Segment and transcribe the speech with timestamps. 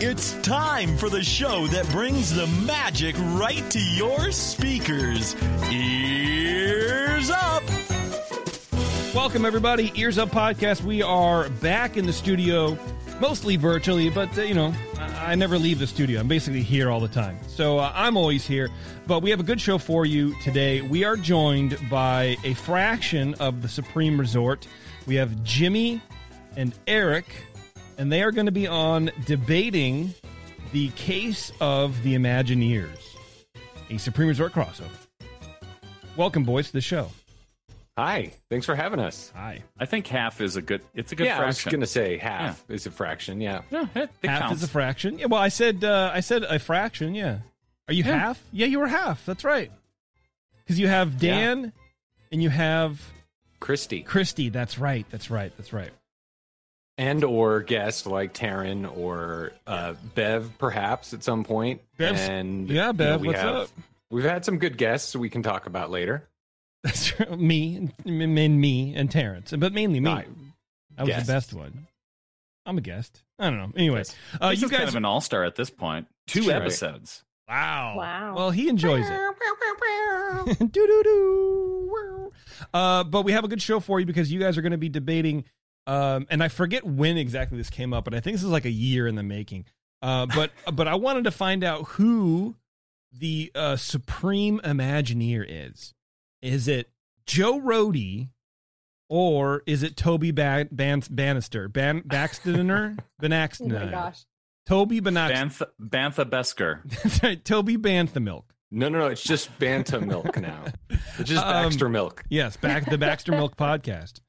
[0.00, 5.34] It's time for the show that brings the magic right to your speakers.
[5.72, 7.64] Ears up!
[9.12, 9.90] Welcome, everybody.
[9.96, 10.82] Ears Up Podcast.
[10.82, 12.78] We are back in the studio,
[13.20, 16.20] mostly virtually, but, uh, you know, I, I never leave the studio.
[16.20, 17.36] I'm basically here all the time.
[17.48, 18.68] So uh, I'm always here.
[19.08, 20.80] But we have a good show for you today.
[20.80, 24.68] We are joined by a fraction of the Supreme Resort.
[25.06, 26.00] We have Jimmy
[26.56, 27.26] and Eric,
[27.98, 30.14] and they are going to be on debating
[30.72, 33.16] the case of the Imagineers,
[33.90, 34.88] a Supreme Resort crossover.
[36.16, 37.10] Welcome, boys, to the show.
[37.96, 39.32] Hi, thanks for having us.
[39.34, 39.62] Hi.
[39.78, 40.82] I think half is a good.
[40.94, 43.40] It's a good yeah, I was going to say half is a fraction.
[43.40, 43.62] Yeah.
[43.70, 44.62] Yeah, it, it half counts.
[44.62, 45.18] is a fraction.
[45.18, 47.16] Yeah, well, I said uh, I said a fraction.
[47.16, 47.38] Yeah.
[47.88, 48.16] Are you Yeah.
[48.18, 48.42] half?
[48.52, 49.26] Yeah, you were half.
[49.26, 49.72] That's right.
[50.64, 51.72] Because you have Dan
[52.30, 53.02] and you have
[53.58, 54.48] Christy Christy.
[54.48, 55.04] That's right.
[55.10, 55.52] That's right.
[55.56, 55.90] That's right.
[56.98, 61.80] And or guest like Taryn or uh, Bev, perhaps at some point.
[61.96, 63.68] Bev's- and yeah, you know, Bev, what's have, up?
[64.10, 66.28] We've had some good guests we can talk about later.
[66.84, 67.36] That's true.
[67.36, 70.10] me and, and me and Terrence, but mainly me.
[70.10, 70.22] No,
[70.96, 71.26] I was guests.
[71.26, 71.86] the best one.
[72.66, 73.22] I'm a guest.
[73.38, 73.72] I don't know.
[73.76, 74.16] Anyway, Yes.
[74.40, 74.78] uh, you guys.
[74.78, 76.06] kind of an all star at this point.
[76.26, 76.62] Two That's right.
[76.62, 77.24] episodes.
[77.48, 77.94] wow.
[77.96, 78.34] Wow.
[78.36, 80.58] Well, he enjoys it.
[80.58, 82.32] do do do.
[82.74, 84.78] Uh, but we have a good show for you because you guys are going to
[84.78, 85.44] be debating.
[85.88, 88.66] Um, and I forget when exactly this came up, but I think this is like
[88.66, 89.64] a year in the making.
[90.02, 92.54] Uh, but but I wanted to find out who
[93.12, 95.94] the uh, supreme Imagineer is.
[96.42, 96.90] Is it
[97.26, 98.28] Joe Rohde,
[99.08, 101.68] or is it Toby ba- Ban- Bannister?
[101.68, 102.50] Ban- Baxter?
[102.50, 103.68] oh Banaxton?
[103.72, 104.24] my gosh.
[104.66, 105.48] Toby Banaxton.
[105.48, 106.80] Bantha, Bantha Besker.
[107.02, 108.44] That's right, Toby Banthamilk.
[108.70, 109.06] No, no, no.
[109.06, 110.64] It's just Banta milk now.
[111.18, 112.22] It's just Um, Baxter milk.
[112.28, 114.20] Yes, back the Baxter Milk podcast.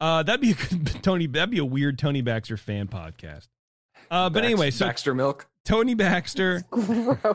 [0.00, 1.26] Uh, that'd be a good Tony.
[1.26, 3.48] That'd be a weird Tony Baxter fan podcast.
[4.10, 5.46] Uh, but Bax- anyway, so Baxter milk.
[5.64, 6.62] Tony Baxter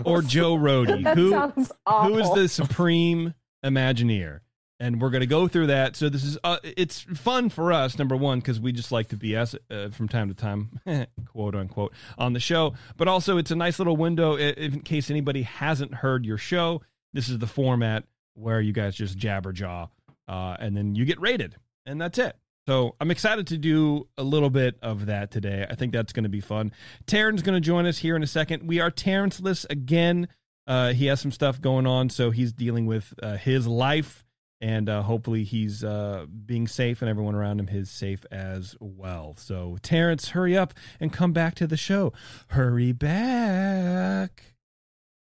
[0.06, 2.14] or Joe Rohde, that who sounds awful.
[2.14, 3.34] who is the supreme
[3.66, 4.40] Imagineer,
[4.80, 5.96] and we're gonna go through that.
[5.98, 9.18] So this is uh, it's fun for us, number one, because we just like to
[9.18, 10.80] BS uh, from time to time,
[11.28, 12.74] quote unquote, on the show.
[12.96, 16.82] But also, it's a nice little window i- in case anybody hasn't heard your show.
[17.14, 18.06] This is the format
[18.36, 19.88] where you guys just jabber jaw,
[20.30, 22.36] uh, and then you get rated, and that's it.
[22.68, 25.66] So I'm excited to do a little bit of that today.
[25.70, 26.72] I think that's going to be fun.
[27.08, 28.68] Taryn's going to join us here in a second.
[28.68, 30.28] We are Terrence-less again.
[30.68, 34.24] Uh, he has some stuff going on, so he's dealing with uh, his life,
[34.62, 39.36] and uh, hopefully he's uh, being safe, and everyone around him is safe as well.
[39.38, 42.14] So Terrence, hurry up and come back to the show.
[42.50, 44.54] Hurry back.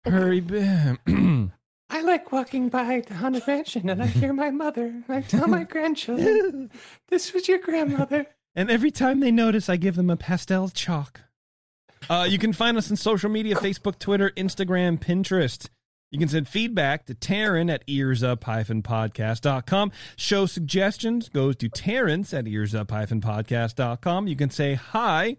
[0.05, 1.01] Hurry back.
[1.89, 5.03] I like walking by the haunted mansion and I hear my mother.
[5.07, 6.69] I tell my grandchildren,
[7.07, 8.27] this was your grandmother.
[8.55, 11.21] And every time they notice, I give them a pastel chalk.
[12.09, 15.67] Uh, you can find us on social media Facebook, Twitter, Instagram, Pinterest.
[16.11, 19.91] You can send feedback to Taryn at earsup-podcast.com.
[20.15, 24.27] Show suggestions goes to Terrence at earsup-podcast.com.
[24.27, 25.37] You can say hi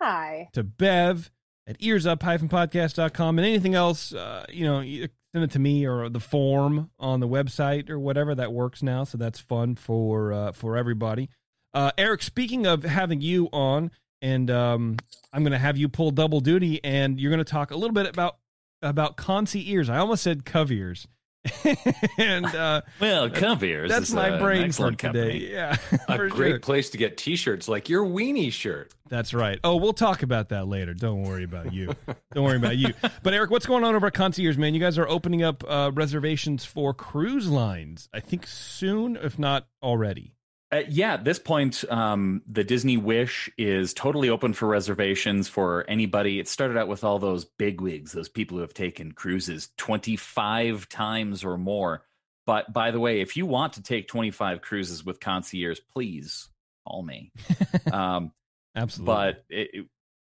[0.00, 0.48] Hi.
[0.52, 1.30] to Bev
[1.66, 3.38] at earsup-podcast.com.
[3.38, 7.20] And anything else, uh, you know, you send it to me or the form on
[7.20, 9.04] the website or whatever that works now.
[9.04, 11.28] So that's fun for uh, for everybody.
[11.72, 14.96] Uh, Eric, speaking of having you on, and um,
[15.32, 17.94] I'm going to have you pull double duty, and you're going to talk a little
[17.94, 18.38] bit about
[18.82, 19.88] about concy ears.
[19.88, 21.06] I almost said cove ears.
[22.18, 23.88] and uh, Well, Coviers.
[23.88, 25.36] that's is my brain slip today.
[25.50, 25.76] Yeah,
[26.08, 26.58] A great sure.
[26.60, 28.92] place to get t-shirts like your weenie shirt.
[29.08, 29.58] That's right.
[29.64, 30.94] Oh, we'll talk about that later.
[30.94, 31.94] Don't worry about you.
[32.34, 32.92] Don't worry about you.
[33.22, 34.72] But Eric, what's going on over at Concierge, man?
[34.74, 38.08] You guys are opening up uh, reservations for cruise lines.
[38.14, 40.32] I think soon, if not already.
[40.72, 45.84] Uh, yeah, at this point, um, the Disney Wish is totally open for reservations for
[45.88, 46.38] anybody.
[46.38, 51.44] It started out with all those bigwigs, those people who have taken cruises 25 times
[51.44, 52.04] or more.
[52.46, 56.48] But by the way, if you want to take 25 cruises with concierge, please
[56.86, 57.32] call me.
[57.92, 58.32] um,
[58.76, 59.12] Absolutely.
[59.14, 59.86] but it, it-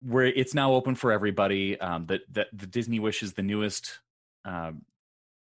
[0.05, 1.79] we're, it's now open for everybody.
[1.79, 3.99] Um, the, the, the Disney Wish is the newest
[4.43, 4.81] um,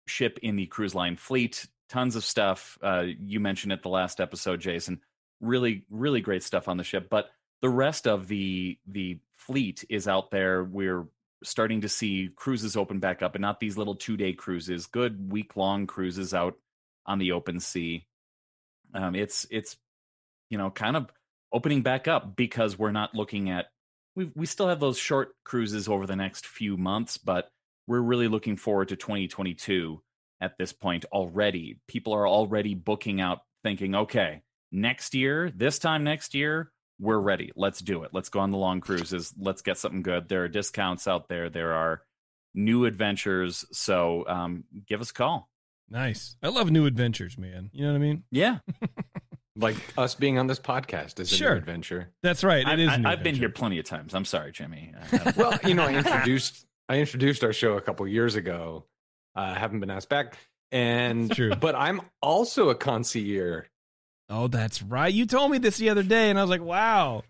[0.06, 1.66] ship in the cruise line fleet.
[1.94, 2.80] Tons of stuff.
[2.82, 5.00] Uh, you mentioned it the last episode, Jason.
[5.40, 7.08] Really, really great stuff on the ship.
[7.08, 7.30] But
[7.62, 10.64] the rest of the the fleet is out there.
[10.64, 11.06] We're
[11.44, 14.88] starting to see cruises open back up, and not these little two day cruises.
[14.88, 16.56] Good week long cruises out
[17.06, 18.08] on the open sea.
[18.96, 19.78] Um, it's it's
[20.50, 21.12] you know kind of
[21.52, 23.68] opening back up because we're not looking at
[24.16, 27.52] we we still have those short cruises over the next few months, but
[27.86, 30.02] we're really looking forward to 2022
[30.44, 31.80] at this point already.
[31.88, 34.42] People are already booking out thinking, okay,
[34.72, 37.52] next year, this time next year, we're ready.
[37.56, 38.12] Let's do it.
[38.14, 39.34] Let's go on the long cruises.
[39.40, 40.30] Let's get something good.
[40.30, 41.50] There are discounts out there.
[41.50, 42.02] There are
[42.54, 43.66] new adventures.
[43.72, 45.50] So um, give us a call.
[45.90, 46.36] Nice.
[46.44, 47.70] I love new adventures, man.
[47.74, 48.24] You know what I mean?
[48.32, 48.60] Yeah.
[49.56, 51.52] Like us being on this podcast is a Sure.
[51.52, 52.10] new adventure.
[52.24, 52.66] That's right.
[52.66, 52.90] I, It is.
[52.90, 54.16] I, a I've been here plenty of times.
[54.16, 54.94] I'm sorry, Jimmy.
[55.12, 58.86] I- I- Well, you know, I introduced I introduced our show a couple years ago.
[59.36, 60.38] I haven't been asked back,
[60.72, 61.56] and True.
[61.56, 63.66] but I'm also a concierge.
[64.30, 65.14] Oh, that's right.
[65.14, 67.24] You told me this the other day, and I was like, "Wow,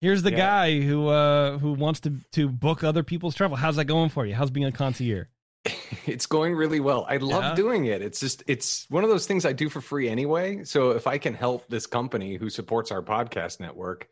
[0.00, 0.36] here's the Yeah.
[0.36, 3.56] guy who uh who wants to to book other people's travel.
[3.56, 4.34] How's that going for you?
[4.34, 5.26] How's being a concierge?
[6.06, 7.06] it's going really well.
[7.08, 7.54] I love Yeah?
[7.54, 8.02] doing it.
[8.02, 10.64] It's just it's one of those things I do for free anyway.
[10.64, 14.08] So if I can help this company who supports our podcast network,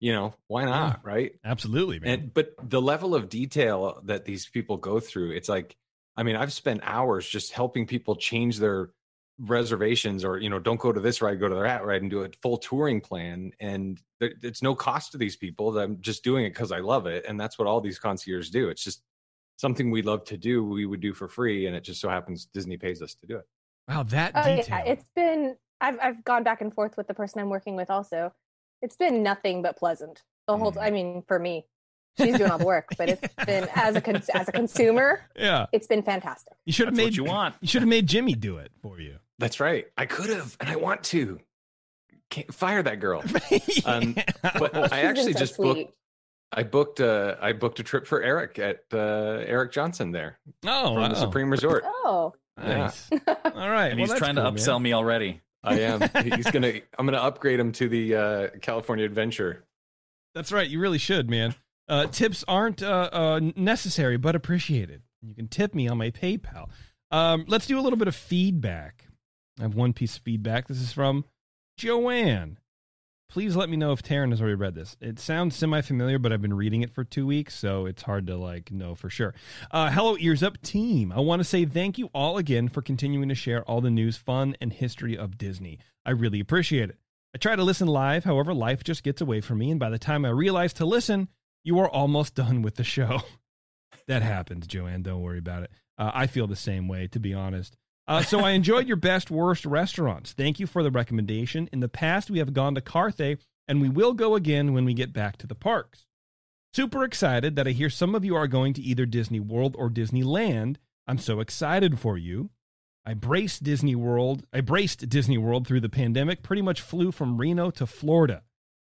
[0.00, 1.32] you know, why not, right?
[1.42, 2.10] Absolutely, man.
[2.20, 5.74] And but the level of detail that these people go through, it's like
[6.16, 8.90] I mean, I've spent hours just helping people change their
[9.40, 12.22] reservations or you know don't go to this ride go to that ride and do
[12.22, 16.44] a full touring plan and there, it's no cost to these people i'm just doing
[16.44, 19.02] it because i love it and that's what all these concierges do it's just
[19.56, 22.46] something we love to do we would do for free and it just so happens
[22.54, 23.44] disney pays us to do it
[23.88, 24.64] wow, that Oh detail.
[24.68, 25.56] yeah, it's been.
[25.80, 27.90] I've I've gone back and forth with the person I'm working with.
[27.90, 28.32] Also,
[28.82, 30.72] it's been nothing but pleasant the whole.
[30.72, 30.82] Mm.
[30.82, 31.66] I mean, for me,
[32.18, 35.66] she's doing all the work, but it's been as a cons- as a consumer, yeah,
[35.72, 36.52] it's been fantastic.
[36.64, 37.54] you should have made what you want.
[37.60, 39.16] You should have made Jimmy do it for you.
[39.38, 41.40] that's right i could have and i want to
[42.30, 43.22] Can't fire that girl
[43.84, 44.14] Um,
[44.58, 45.74] but i actually so just sweet.
[45.86, 45.96] booked
[46.52, 50.94] i booked uh i booked a trip for eric at uh eric johnson there oh,
[50.94, 51.08] from wow.
[51.08, 53.10] the supreme resort Oh, nice.
[53.26, 54.54] All right, and well, he's trying cool, to man.
[54.54, 55.40] upsell me already.
[55.64, 56.00] I am.
[56.22, 56.74] He's gonna.
[56.98, 59.64] I'm gonna upgrade him to the uh, California Adventure.
[60.34, 60.68] That's right.
[60.68, 61.54] You really should, man.
[61.88, 65.02] Uh, tips aren't uh, uh, necessary, but appreciated.
[65.22, 66.68] You can tip me on my PayPal.
[67.10, 69.06] Um, let's do a little bit of feedback.
[69.58, 70.66] I have one piece of feedback.
[70.66, 71.24] This is from
[71.76, 72.58] Joanne.
[73.30, 74.96] Please let me know if Taryn has already read this.
[75.00, 78.36] It sounds semi-familiar, but I've been reading it for two weeks, so it's hard to
[78.36, 79.34] like know for sure.
[79.70, 81.10] Uh, hello, ears up team.
[81.10, 84.16] I want to say thank you all again for continuing to share all the news,
[84.16, 85.78] fun, and history of Disney.
[86.04, 86.96] I really appreciate it.
[87.34, 89.98] I try to listen live, however, life just gets away from me, and by the
[89.98, 91.28] time I realize to listen,
[91.64, 93.22] you are almost done with the show.
[94.06, 95.02] that happens, Joanne.
[95.02, 95.70] Don't worry about it.
[95.98, 97.76] Uh, I feel the same way, to be honest.
[98.06, 100.32] Uh, so I enjoyed your best worst restaurants.
[100.32, 101.68] Thank you for the recommendation.
[101.72, 104.92] In the past, we have gone to Carthay, and we will go again when we
[104.92, 106.06] get back to the parks.
[106.74, 109.88] Super excited that I hear some of you are going to either Disney World or
[109.88, 110.76] Disneyland.
[111.06, 112.50] I'm so excited for you.
[113.06, 114.44] I braced Disney World.
[114.52, 116.42] I braced Disney World through the pandemic.
[116.42, 118.42] Pretty much flew from Reno to Florida.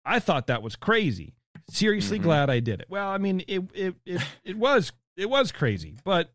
[0.05, 1.35] I thought that was crazy.
[1.71, 2.23] Seriously Mhm.
[2.23, 2.87] glad I did it.
[2.89, 6.33] Well, I mean, it it it, it was it was crazy, but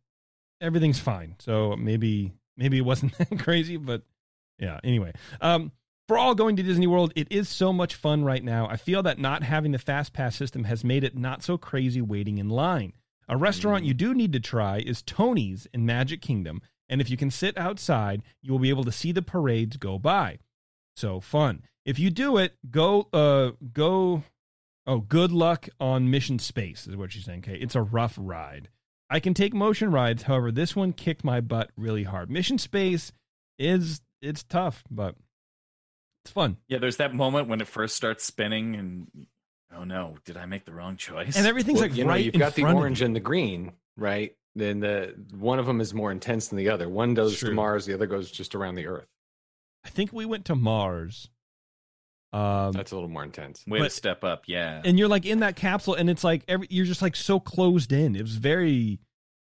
[0.62, 1.35] everything's fine.
[1.39, 4.03] So maybe maybe it wasn't that crazy, but
[4.59, 4.80] yeah.
[4.83, 5.71] Anyway, um,
[6.07, 8.68] for all going to Disney World, it is so much fun right now.
[8.68, 12.01] I feel that not having the fast pass system has made it not so crazy
[12.01, 12.93] waiting in line.
[13.29, 17.15] A restaurant you do need to try is Tony's in Magic Kingdom, and if you
[17.17, 20.39] can sit outside, you will be able to see the parades go by.
[20.96, 21.63] So fun.
[21.86, 24.24] If you do it, go uh go
[24.88, 27.40] oh, good luck on Mission Space is what she's saying.
[27.40, 28.70] Okay, it's a rough ride.
[29.10, 32.32] I can take motion rides, however, this one kicked my butt really hard.
[32.32, 33.12] Mission Space
[33.60, 35.16] is it's tough, but
[36.24, 36.58] it's fun.
[36.68, 39.28] Yeah, there's that moment when it first starts spinning, and
[39.75, 41.36] oh no, did I make the wrong choice?
[41.36, 43.16] And everything's Well, like you know, right you've in got the front of orange and
[43.16, 44.36] the green, right?
[44.56, 46.88] Then the one of them is more intense than the other.
[46.88, 47.50] One goes True.
[47.50, 49.08] to Mars, the other goes just around the Earth.
[49.86, 51.30] I think we went to Mars.
[52.34, 53.63] Um, That's a little more intense.
[53.68, 54.82] Way but- to step up, yeah.
[54.84, 57.92] and you're like in that capsule, and it's like every you're just like so closed
[57.92, 58.16] in.
[58.16, 59.00] It was very,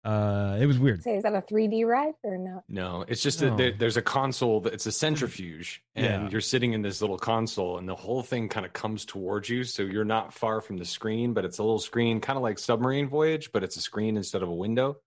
[0.04, 1.02] uh, it was weird.
[1.02, 2.64] say is that a 3D ride or not?
[2.68, 3.48] No, it's just No.
[3.50, 4.60] that there, there's a console.
[4.60, 6.28] That, it's a centrifuge, and Yeah.
[6.30, 9.64] you're sitting in this little console, and the whole thing kind of comes towards you.
[9.64, 12.58] So you're not far from the screen, but it's a little screen, kind of like
[12.58, 14.98] Submarine Voyage, but it's a screen instead of a window.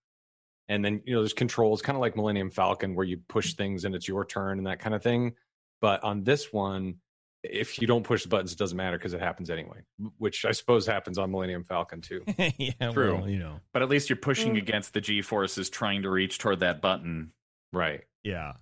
[0.67, 3.85] And then you know there's controls, kind of like Millennium Falcon, where you push things
[3.85, 5.33] and it's your turn and that kind of thing.
[5.81, 6.95] But on this one,
[7.43, 9.79] if you don't push the buttons, it doesn't matter because it happens anyway.
[10.17, 12.23] Which I suppose happens on Millennium Falcon too.
[12.57, 13.15] yeah, True.
[13.15, 14.57] well, you know, but at least you're pushing Mm.
[14.59, 17.31] against the G forces, trying to reach toward that button.
[17.73, 18.01] Right.
[18.23, 18.53] yeah.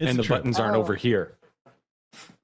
[0.00, 0.38] It's and the trip.
[0.40, 0.80] buttons aren't Oh.
[0.80, 1.36] over here.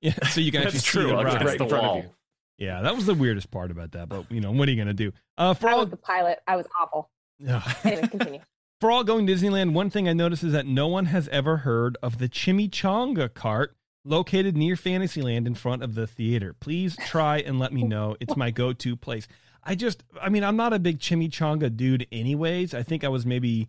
[0.00, 1.98] Yeah, so you can actually That's see true, the against right the in front wall.
[1.98, 2.10] of you.
[2.58, 4.08] Yeah, that was the weirdest part about that.
[4.08, 5.10] But you know, what are you gonna do?
[5.36, 6.38] Uh, for I all was the pilot.
[6.46, 7.10] I was awful.
[7.40, 7.62] Yeah.
[7.84, 8.40] anyway, continue.
[8.80, 11.96] for all going Disneyland, one thing I noticed is that no one has ever heard
[12.02, 13.74] of the Chimichanga cart
[14.06, 16.54] located near Fantasyland in front of the theater.
[16.58, 18.16] Please try and let me know.
[18.20, 19.26] It's my go-to place.
[19.64, 22.72] I just, I mean, I'm not a big chimichanga dude, anyways.
[22.72, 23.68] I think I was maybe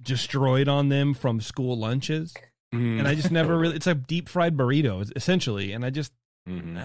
[0.00, 2.34] destroyed on them from school lunches,
[2.74, 2.98] Mm.
[2.98, 3.76] and I just never really.
[3.76, 6.12] It's like deep fried burritos, essentially, and I just,
[6.48, 6.76] Mhm.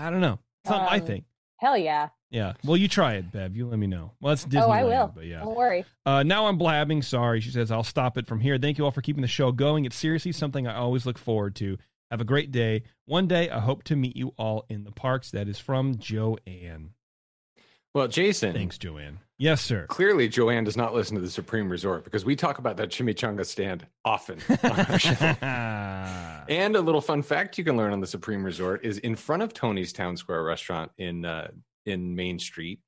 [0.00, 0.38] I don't know.
[0.66, 1.24] Something I Um, think.
[1.58, 2.08] Hell yeah.
[2.30, 2.54] Yeah.
[2.64, 3.56] Well, you try it, Bev.
[3.56, 4.12] You let me know.
[4.20, 5.12] Well, it's Disneyland, oh, I will.
[5.14, 5.40] but yeah.
[5.40, 5.84] Don't worry.
[6.04, 7.02] Uh, now I'm blabbing.
[7.02, 7.40] Sorry.
[7.40, 8.58] She says, I'll stop it from here.
[8.58, 9.84] Thank you all for keeping the show going.
[9.84, 11.78] It's seriously something I always look forward to.
[12.14, 12.84] Have a great day.
[13.06, 15.32] One day, I hope to meet you all in the parks.
[15.32, 16.90] That is from Joanne.
[17.92, 19.18] Well, Jason, Thanks, Joanne.
[19.36, 19.86] Yes, sir.
[19.88, 23.44] clearly Joanne does not listen to the Supreme Resort because we talk about that chimichanga
[23.44, 26.44] stand often on our show.
[26.54, 29.42] And a little fun fact you can learn on the Supreme Resort is in front
[29.42, 31.48] of Tony's Town Square restaurant in uh,
[31.84, 32.78] in Main Street,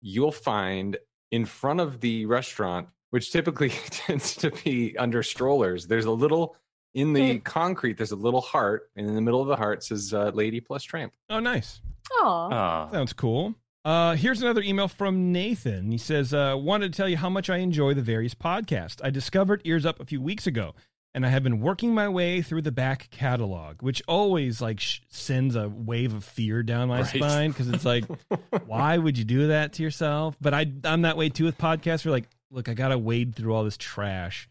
[0.00, 0.96] you'll find
[1.30, 6.56] in front of the restaurant, which typically tends to be under strollers, there's a little
[6.94, 7.96] in the concrete.
[7.96, 10.82] There's a little heart, and in the middle of the heart says uh, "Lady plus
[10.82, 11.80] Tramp." oh, nice.
[12.22, 12.90] Aw.
[12.90, 13.54] Sounds cool.
[13.84, 15.90] Uh, here's another email from Nathan.
[15.90, 19.00] He says, uh, wanted to tell you how much I enjoy the various podcasts.
[19.02, 20.74] I discovered Ears Up a few weeks ago,
[21.14, 25.00] and I have been working my way through the back catalog, which always like sh-
[25.08, 27.06] sends a wave of fear down my Right.
[27.06, 28.04] spine because it's like,
[28.66, 30.36] why would you do that to yourself?
[30.42, 32.04] But I, I'm that way too with podcasts.
[32.04, 34.49] We're like, look, I gotta wade through all this trash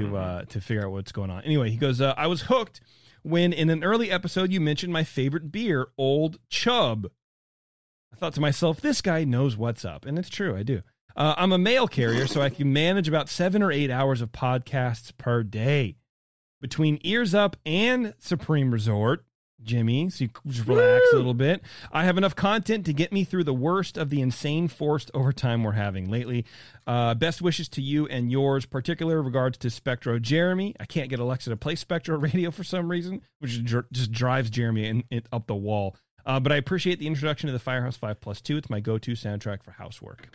[0.00, 1.42] to uh, to figure out what's going on.
[1.42, 2.80] Anyway, he goes, uh, I was hooked
[3.22, 7.06] when in an early episode you mentioned my favorite beer, Old Chub.
[8.12, 10.04] I thought to myself, this guy knows what's up.
[10.04, 10.82] And it's true, I do.
[11.16, 14.32] Uh, I'm a mail carrier, so I can manage about seven or eight hours of
[14.32, 15.96] podcasts per day.
[16.60, 19.24] Between Ears Up and Supreme Resort,
[19.62, 21.62] Jimmy, so you just relax a little bit.
[21.92, 25.62] I have enough content to get me through the worst of the insane forced overtime
[25.64, 26.44] we're having lately.
[26.86, 30.74] Uh, best wishes to you and yours, particular regards to Spectro Jeremy.
[30.80, 34.86] I can't get Alexa to play Spectro Radio for some reason, which just drives Jeremy
[34.86, 35.96] in, in, up the wall.
[36.26, 38.58] Uh, but I appreciate the introduction to the Firehouse 5 Plus 2.
[38.58, 40.28] It's my go to soundtrack for housework.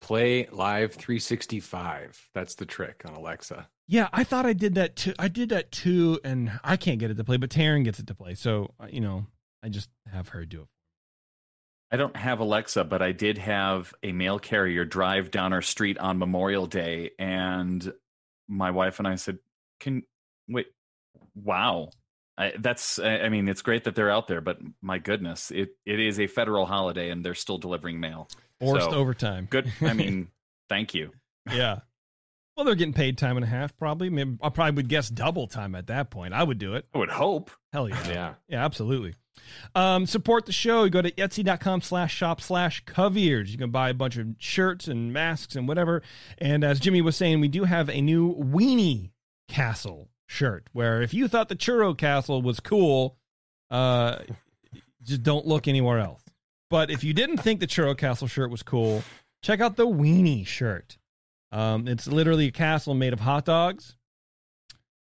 [0.00, 2.28] Play Live 365.
[2.34, 3.68] That's the trick on Alexa.
[3.86, 5.12] Yeah, I thought I did that too.
[5.18, 8.06] I did that too, and I can't get it to play, but Taryn gets it
[8.06, 8.34] to play.
[8.34, 9.26] So, uh, you know,
[9.62, 10.68] I just have her do it.
[11.92, 15.98] I don't have Alexa, but I did have a mail carrier drive down our street
[15.98, 17.92] on Memorial Day, and
[18.48, 19.38] my wife and I said,
[19.80, 20.02] "Can
[20.48, 20.66] wait?
[21.34, 21.90] Wow,
[22.38, 22.98] I, that's.
[22.98, 26.18] I I mean, it's great that they're out there, but my goodness, it it is
[26.18, 28.28] a federal holiday, and they're still delivering mail.
[28.60, 29.46] Forced So, overtime.
[29.48, 29.70] Good.
[29.82, 30.28] I mean,
[30.68, 31.10] thank you.
[31.52, 31.80] yeah.
[32.56, 34.10] Well, they're getting paid time and a half, probably.
[34.10, 36.34] Maybe I probably would guess double time at that point.
[36.34, 36.86] I would do it.
[36.94, 37.50] I would hope.
[37.72, 38.08] Hell yeah.
[38.08, 38.34] Yeah.
[38.48, 39.14] Yeah, absolutely.
[39.74, 40.84] Um, support the show.
[40.84, 43.50] You go to etsy.com slash shop slash coviers.
[43.50, 46.02] You can buy a bunch of shirts and masks and whatever.
[46.38, 49.10] And as Jimmy was saying, we do have a new Weenie
[49.48, 53.16] Castle shirt where if you thought the Churro Castle was cool,
[53.70, 54.18] uh,
[55.02, 56.22] just don't look anywhere else.
[56.70, 59.02] But if you didn't think the Churro Castle shirt was cool,
[59.42, 60.96] check out the Weenie shirt.
[61.54, 63.96] Um, it's literally a castle made of hot dogs,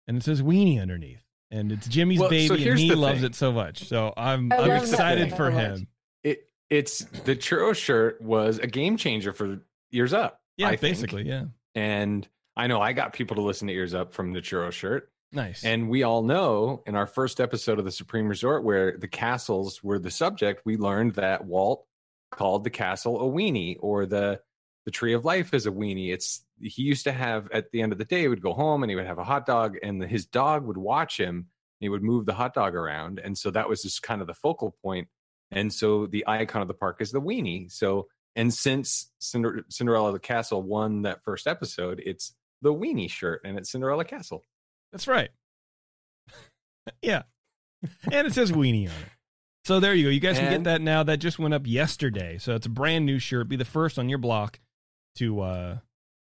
[0.07, 1.23] and it says Weenie underneath.
[1.51, 3.27] And it's Jimmy's Well, so baby, and he loves thing.
[3.27, 3.87] it so much.
[3.87, 5.87] So I'm I I'm excited for him.
[6.23, 9.59] It it's the churro shirt was a game changer for
[9.91, 10.41] Ears Up.
[10.57, 10.81] Yeah, I think.
[10.81, 11.45] basically, yeah.
[11.75, 12.27] And
[12.57, 15.11] I know I got people to listen to Ears Up from the churro shirt.
[15.31, 15.63] Nice.
[15.63, 19.83] And we all know in our first episode of the Supreme Resort, where the castles
[19.83, 21.85] were the subject, we learned that Walt
[22.31, 24.41] called the castle a weenie, or the
[24.85, 26.13] the Tree of Life is a weenie.
[26.13, 28.83] It's he used to have at the end of the day, he would go home
[28.83, 31.47] and he would have a hot dog, and his dog would watch him.
[31.81, 34.27] And he would move the hot dog around, and so that was just kind of
[34.27, 35.07] the focal point.
[35.51, 37.71] And so the icon of the park is the weenie.
[37.71, 43.41] So and since Cinder- Cinderella the Castle won that first episode, it's the weenie shirt,
[43.45, 44.43] and it's Cinderella Castle.
[44.91, 45.29] That's right.
[47.01, 47.23] yeah.
[48.11, 49.09] And it says weenie on it.
[49.65, 50.09] So there you go.
[50.09, 51.03] You guys can get that now.
[51.03, 52.37] That just went up yesterday.
[52.39, 53.49] So it's a brand new shirt.
[53.49, 54.59] Be the first on your block
[55.15, 55.77] to uh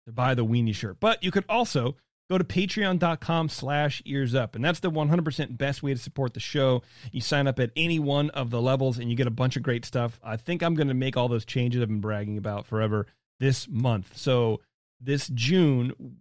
[0.06, 0.98] to buy the weenie shirt.
[1.00, 1.96] But you could also
[2.30, 4.56] go to patreon.com slash ears up.
[4.56, 6.82] And that's the 100% best way to support the show.
[7.12, 9.64] You sign up at any one of the levels and you get a bunch of
[9.64, 10.20] great stuff.
[10.24, 13.08] I think I'm going to make all those changes I've been bragging about forever
[13.40, 14.18] this month.
[14.18, 14.62] So
[15.00, 16.18] this June,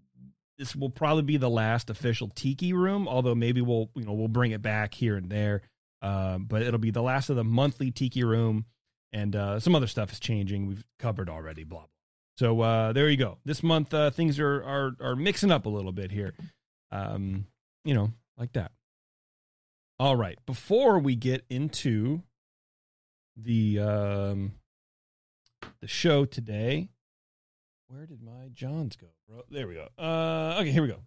[0.59, 4.28] this will probably be the last official tiki room although maybe we'll you know we'll
[4.28, 5.62] bring it back here and there
[6.02, 8.64] um, but it'll be the last of the monthly tiki room
[9.12, 11.88] and uh, some other stuff is changing we've covered already blah blah
[12.36, 15.70] so uh, there you go this month uh, things are, are are mixing up a
[15.70, 16.34] little bit here
[16.90, 17.46] um,
[17.84, 18.72] you know like that
[19.98, 22.22] all right before we get into
[23.36, 24.52] the um,
[25.80, 26.88] the show today.
[27.88, 29.08] Where did my Johns go?
[29.28, 29.42] Bro?
[29.50, 29.88] There we go.
[29.98, 31.00] Uh, okay, here we go.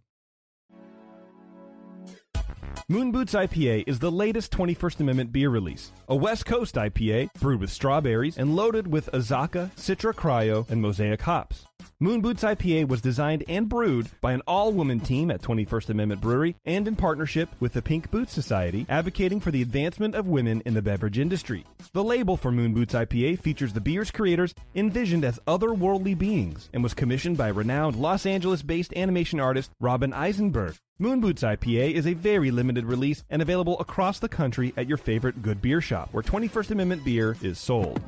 [2.87, 5.91] Moon Boots IPA is the latest 21st Amendment beer release.
[6.07, 11.21] A West Coast IPA brewed with strawberries and loaded with Azacca, Citra Cryo, and Mosaic
[11.21, 11.65] hops.
[12.01, 16.19] Moon Boots IPA was designed and brewed by an all woman team at 21st Amendment
[16.19, 20.61] Brewery and in partnership with the Pink Boots Society, advocating for the advancement of women
[20.65, 21.63] in the beverage industry.
[21.93, 26.83] The label for Moon Boots IPA features the beer's creators envisioned as otherworldly beings and
[26.83, 30.75] was commissioned by renowned Los Angeles based animation artist Robin Eisenberg.
[30.99, 34.97] Moon Boots IPA is a very limited release and available across the country at your
[34.97, 38.01] favorite good beer shop where 21st Amendment beer is sold.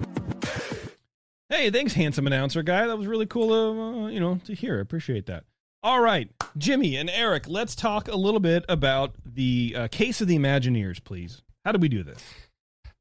[1.49, 2.87] Hey, thanks, handsome announcer guy.
[2.87, 4.81] That was really cool, uh, you know, to hear.
[4.81, 5.45] Appreciate that.
[5.81, 10.27] All right, Jimmy and Eric, let's talk a little bit about the uh, case of
[10.27, 11.43] the Imagineers, please.
[11.63, 12.21] How do we do this?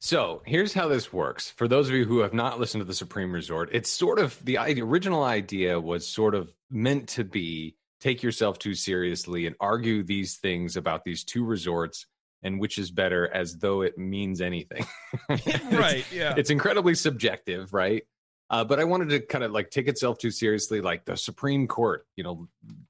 [0.01, 1.51] So here's how this works.
[1.51, 4.39] For those of you who have not listened to the Supreme Resort, it's sort of
[4.45, 9.57] the, the original idea was sort of meant to be take yourself too seriously and
[9.59, 12.07] argue these things about these two resorts
[12.43, 14.87] and which is better as though it means anything.
[15.29, 16.05] right.
[16.13, 16.35] Yeah.
[16.37, 18.05] It's incredibly subjective, right?
[18.49, 21.67] Uh, but I wanted to kind of like take itself too seriously, like the Supreme
[21.67, 22.49] Court, you know,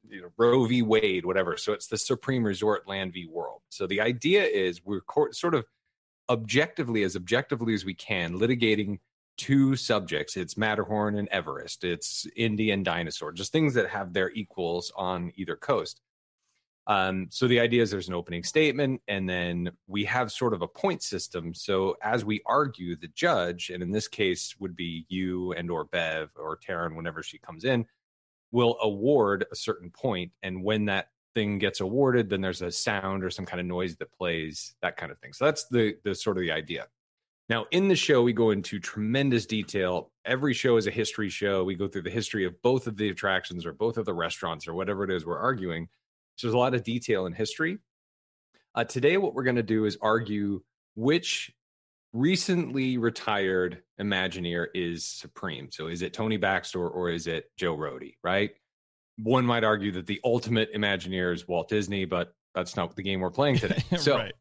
[0.09, 0.83] you know, Roe v.
[0.83, 1.57] Wade, whatever.
[1.57, 3.27] So it's the Supreme Resort Land v.
[3.27, 3.63] World.
[3.71, 5.01] So the idea is we're
[5.33, 5.65] sort of
[6.29, 8.99] objectively, as objectively as we can, litigating
[9.39, 10.37] two subjects.
[10.37, 11.85] It's Matterhorn and Everest.
[11.85, 16.01] It's Indy and Dinosaur, just things that have their equals on either coast.
[16.88, 20.62] Um, so the idea is there's an opening statement, and then we have sort of
[20.62, 21.52] a point system.
[21.52, 25.85] So as we argue, the judge, and in this case would be you and or
[25.85, 27.87] Bev or Taryn, whenever she comes in,
[28.52, 33.25] will award a certain point, and when that thing gets awarded, then there's a sound
[33.25, 35.33] or some kind of noise that plays, that kind of thing.
[35.33, 36.87] So that's the the sort of the idea.
[37.49, 40.11] Now, in the show, we go into tremendous detail.
[40.25, 41.62] Every show is a history show.
[41.62, 44.66] We go through the history of both of the attractions or both of the restaurants
[44.66, 45.88] or whatever it is we're arguing.
[46.37, 47.79] So there's a lot of detail in history.
[48.75, 50.62] Uh, today, what we're going to do is argue
[50.94, 51.53] which
[52.12, 55.70] recently retired Imagineer is supreme.
[55.70, 58.53] So is it Tony Baxter or is it Joe Rohde, right?
[59.18, 63.20] One might argue that the ultimate Imagineer is Walt Disney, but that's not the game
[63.20, 63.83] we're playing today.
[63.99, 64.35] So right.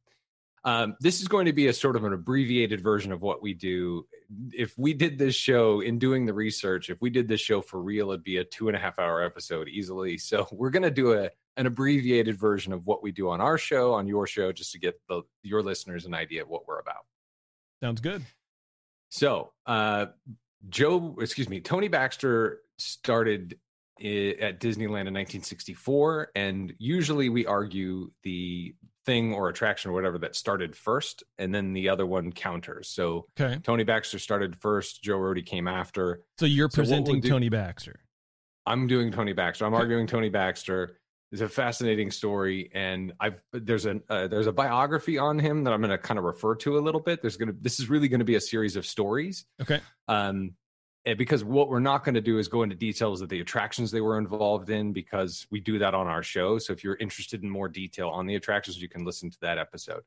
[0.65, 3.53] Um, this is going to be a sort of an abbreviated version of what we
[3.53, 4.07] do.
[4.51, 7.79] If we did this show in doing the research, if we did this show for
[7.79, 10.17] real, it'd be a two and a half hour episode easily.
[10.17, 13.57] So we're going to do a an abbreviated version of what we do on our
[13.57, 16.79] show, on your show, just to get the your listeners an idea of what we're
[16.79, 17.05] about.
[17.81, 18.23] Sounds good.
[19.09, 20.07] So, uh,
[20.67, 23.59] Joe, excuse me, Tony Baxter started
[23.99, 30.35] at Disneyland in 1964, and usually we argue the thing or attraction or whatever that
[30.35, 32.89] started first, and then the other one counters.
[32.89, 33.59] So Okay.
[33.63, 36.21] Tony Baxter started first, Joe Rohde came after.
[36.39, 37.99] So you're So what we'll presenting do- Tony Baxter.
[38.65, 39.65] I'm doing Tony Baxter.
[39.65, 40.97] I'm arguing Tony Baxter.
[41.31, 45.73] It's a fascinating story, and I've there's a uh, there's a biography on him that
[45.73, 47.21] I'm going to kind of refer to a little bit.
[47.21, 49.81] There's going to this is really going to be a series of stories, Okay.
[50.07, 50.53] um,
[51.13, 54.01] because what we're not going to do is go into details of the attractions they
[54.01, 56.57] were involved in because we do that on our show.
[56.57, 59.59] So if you're interested in more detail on the attractions, you can listen to that
[59.59, 60.01] episode.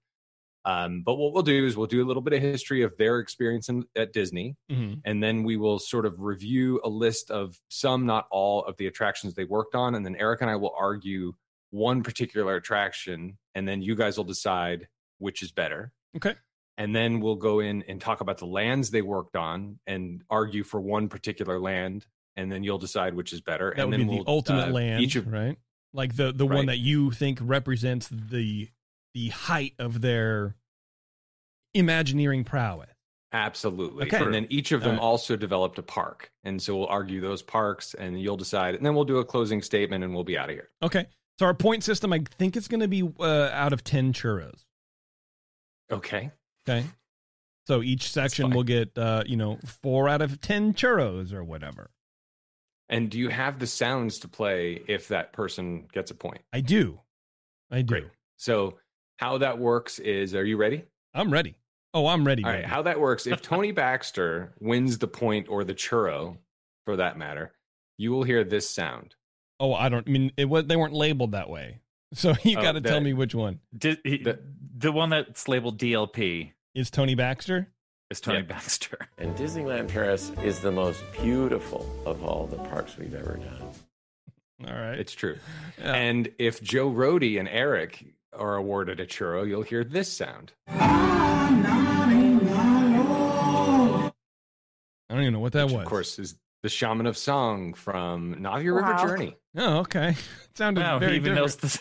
[0.65, 3.21] Um, but what we'll do is we'll do a little bit of history of their
[3.21, 7.59] experience in, at Disney hmm and then we will sort of review a list of
[7.69, 10.75] some, not all, of the attractions they worked on, and then Eric and I will
[10.77, 11.33] argue
[11.71, 15.93] one particular attraction, and then you guys will decide which is better.
[16.17, 16.35] Okay.
[16.79, 20.63] And then we'll go in and talk about the lands they worked on and argue
[20.63, 23.75] for one particular land, and then you'll decide which is better.
[23.77, 25.59] That and would then be the we'll, ultimate uh, land, Each of right?
[25.93, 28.69] Like the the one that you think represents the
[29.13, 30.55] the height of their
[31.75, 32.89] Imagineering prowess.
[33.33, 34.07] Absolutely.
[34.07, 34.25] Okay.
[34.25, 35.01] And then each of them right.
[35.01, 36.33] also developed a park.
[36.45, 38.75] And so we'll argue those parks and you'll decide.
[38.75, 40.71] And then we'll do a closing statement and we'll be out of here.
[40.83, 41.07] Okay.
[41.39, 44.65] So our point system, I think it's going to be uh, out of ten churros.
[45.93, 46.31] Okay.
[46.69, 46.87] Okay.
[47.67, 51.91] So each section will get, uh, you know, four out of ten churros or whatever.
[52.89, 56.41] And do you have the sounds to play if that person gets a point?
[56.53, 57.01] I do.
[57.71, 57.87] I do.
[57.87, 58.07] Great.
[58.37, 58.79] So
[59.19, 60.85] how that works is are you ready?
[61.13, 61.57] I'm ready.
[61.93, 62.43] Oh, I'm ready.
[62.45, 62.59] All right.
[62.61, 62.69] baby.
[62.69, 66.39] How that works, if Tony Baxter wins the point or the churro
[66.87, 67.53] for that matter,
[67.99, 69.15] you will hear this sound.
[69.61, 71.81] oh, I don't I mean it was they weren't labeled that way.
[72.15, 74.41] So you Oh, got to tell me which one Di- he- The-
[74.79, 77.69] the one that's labeled DLP is Tony Baxter.
[78.11, 78.45] is Tony Yeah.
[78.45, 78.99] Baxter.
[79.19, 83.69] And Disneyland Paris is the most beautiful of all the parks we've ever done.
[84.67, 84.99] All right.
[84.99, 85.37] It's true.
[85.79, 85.93] Yeah.
[85.95, 90.53] And if Joe Rohde and Eric are awarded a churro, you'll hear this sound.
[95.11, 95.83] I don't even know what that which, was.
[95.85, 98.91] Of course, is the Shaman of Song from Na'vi Wow.
[98.93, 99.37] River Journey.
[99.57, 100.15] Oh, okay.
[100.55, 101.63] Sounded Wow, very he even different.
[101.63, 101.81] knows the,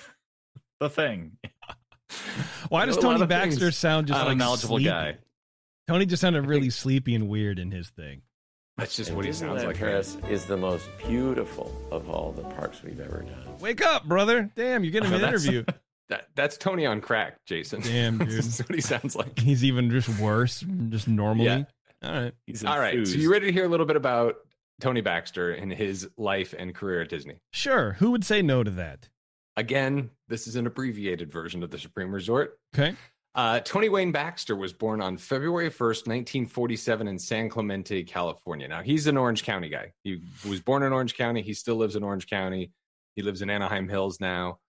[0.79, 1.37] the thing.
[2.69, 3.77] Why does know a lot Tony Baxter things.
[3.77, 4.89] sound just I'm a knowledgeable sleepy?
[4.89, 5.17] guy.
[5.87, 8.21] Tony just sounded really sleepy and weird in his thing.
[8.77, 9.77] That's just And what he sounds like.
[9.77, 13.57] Paris is the most beautiful of all the parks we've ever done.
[13.59, 14.51] Wake up, brother!
[14.55, 15.63] Damn, you're getting him an interview.
[16.09, 17.81] That, that's Tony on crack, Jason.
[17.81, 18.29] Damn, dude.
[18.29, 19.37] that's what he sounds like.
[19.37, 21.47] He's even just worse, just normally.
[21.47, 21.63] Yeah.
[22.01, 22.33] All right.
[22.45, 23.05] He's All right.
[23.05, 24.35] So you ready to hear a little bit about
[24.79, 27.41] Tony Baxter and his life and career at Disney?
[27.51, 27.97] Sure.
[27.99, 29.09] Who would say no to that?
[29.57, 32.59] Again, this is an abbreviated version of the Supreme Resort.
[32.75, 32.95] Okay.
[33.33, 38.67] Uh, Tony Wayne Baxter was born on February 1st, 1947, in San Clemente, California.
[38.67, 39.93] Now, he's an Orange County guy.
[40.03, 41.41] He was born in Orange County.
[41.41, 42.71] He still lives in Orange County.
[43.15, 44.59] He lives in Anaheim Hills now.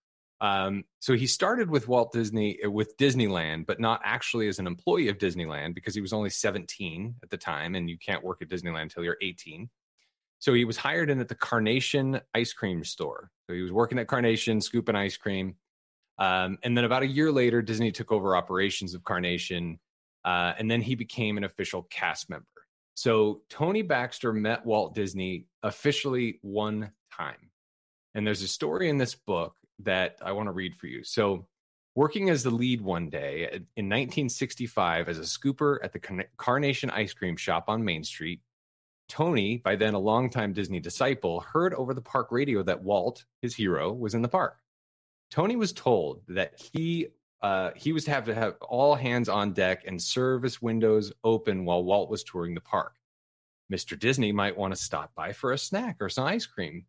[0.41, 4.67] Um, so he started with Walt Disney, uh, with Disneyland, but not actually as an
[4.67, 8.41] employee of Disneyland because he was only 17 at the time, and you can't work
[8.41, 9.69] at Disneyland until you're 18.
[10.39, 13.29] So he was hired in at the Carnation ice cream store.
[13.47, 15.55] So he was working at Carnation, scooping ice cream.
[16.17, 19.79] Um, and then about a year later, Disney took over operations of Carnation,
[20.25, 22.45] uh, and then he became an official cast member.
[22.95, 27.49] So Tony Baxter met Walt Disney officially one time.
[28.15, 31.03] And there's a story in this book that I want to read for you.
[31.03, 31.47] So,
[31.95, 33.43] working as the lead one day
[33.75, 38.41] in 1965 as a scooper at the Carnation ice cream shop on Main Street,
[39.09, 43.55] Tony, by then a longtime Disney disciple, heard over the park radio that Walt, his
[43.55, 44.57] hero, was in the park.
[45.31, 47.07] Tony was told that he
[47.41, 51.63] uh, he was to have to have all hands on deck and service windows open
[51.63, 52.95] while Walt was touring the park.
[53.71, 53.97] Mr.
[53.97, 56.85] Disney might want to stop by for a snack or some ice cream.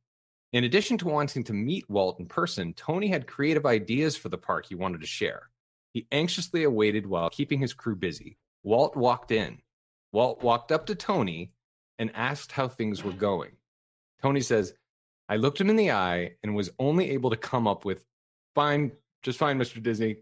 [0.53, 4.39] In addition to wanting to meet Walt in person, Tony had creative ideas for the
[4.39, 5.51] park he wanted to share.
[5.93, 8.37] He anxiously awaited while keeping his crew busy.
[8.65, 9.61] Walt walked in.
[10.13, 11.53] Walt walked up to Tony
[12.01, 13.53] and asked how things were going.
[14.23, 14.75] Tony says,
[15.29, 18.05] I looked him in the eye and was only able to come up with,
[18.55, 18.91] fine,
[19.23, 19.83] just fine, Mr.
[19.83, 20.17] Disney.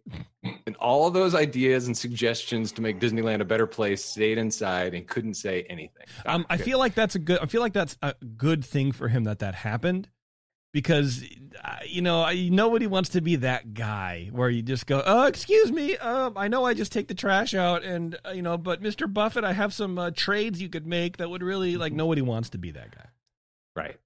[0.67, 4.93] And all of those ideas and suggestions to make Disneyland a better place stayed inside
[4.93, 6.05] and couldn't say anything.
[6.27, 7.39] Um, I feel like that's a good.
[7.39, 10.09] I feel like that's a good thing for him that that happened,
[10.73, 11.25] because
[11.65, 15.73] uh, you know nobody wants to be that guy where you just go, "Oh, excuse
[15.73, 18.83] me, um, I know I just take the trash out, and uh, you know, but
[18.83, 22.23] Mister Buffett, I have some uh, trades you could make that would really like." Nobody
[22.23, 23.07] wants to be that guy.
[23.77, 23.97] Right.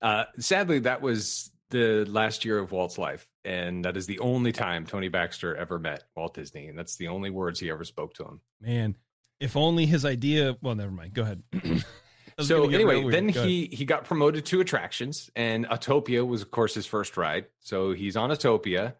[0.00, 3.26] Uh, sadly, that was the last year of Walt's life.
[3.44, 6.68] And that is the only time Tony Baxter ever met Walt Disney.
[6.68, 8.40] And that's the only words he ever spoke to him.
[8.60, 8.96] Man,
[9.40, 10.56] if only his idea.
[10.62, 11.14] Well, never mind.
[11.14, 11.42] Go ahead.
[12.40, 13.48] So gonna get real anyway, then Go ahead.
[13.48, 17.46] he he got promoted to attractions, and Autopia was, of course, his first ride.
[17.60, 18.94] So he's on Autopia.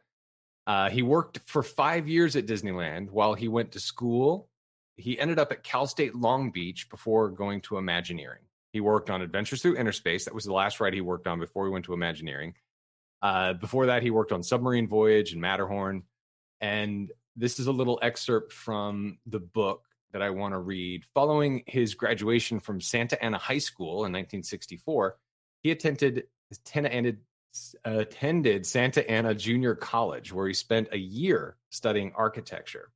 [0.67, 4.49] Uh, he worked for five years at Disneyland while he went to school.
[4.97, 8.43] He ended up at Cal State Long Beach before going to Imagineering.
[8.73, 10.27] He worked on Adventures Through Inner Space.
[10.27, 12.55] That was the last ride he worked on before he went to Imagineering.
[13.23, 16.03] Uh, before that, he worked on Submarine Voyage and Matterhorn.
[16.61, 21.05] And this is a little excerpt from the book that I want to read.
[21.15, 25.17] Following his graduation from Santa Ana High School in 1964,
[25.63, 27.19] he attended attended,
[27.85, 32.91] attended Santa Ana Junior College, where he spent a year studying architecture.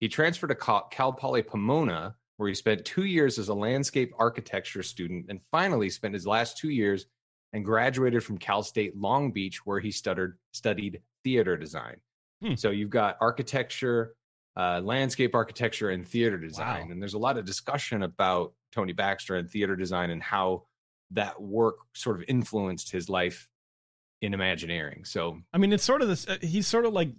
[0.00, 4.82] He transferred to Cal, Poly Pomona, where he spent two years as a landscape architecture
[4.82, 7.06] student, and finally spent his last two years
[7.52, 11.96] and graduated from Cal State Long Beach, where he stuttered, studied theater design.
[12.42, 12.54] Hmm.
[12.54, 14.14] So you've got architecture,
[14.56, 16.86] uh, landscape architecture, and theater design.
[16.86, 16.92] Wow.
[16.92, 20.64] And there's a lot of discussion about Tony Baxter and theater design and how
[21.12, 23.48] that work sort of influenced his life
[24.20, 25.04] in Imagineering.
[25.04, 26.28] So I mean, it's sort of this.
[26.28, 27.10] Uh, he's sort of like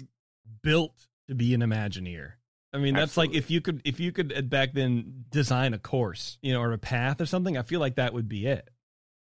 [0.61, 2.33] built to be an Imagineer.
[2.73, 5.77] I mean, that's like if you could, if you could uh, back then design a
[5.77, 7.55] course, you know, or a path or something.
[7.57, 8.67] I feel like that would be it.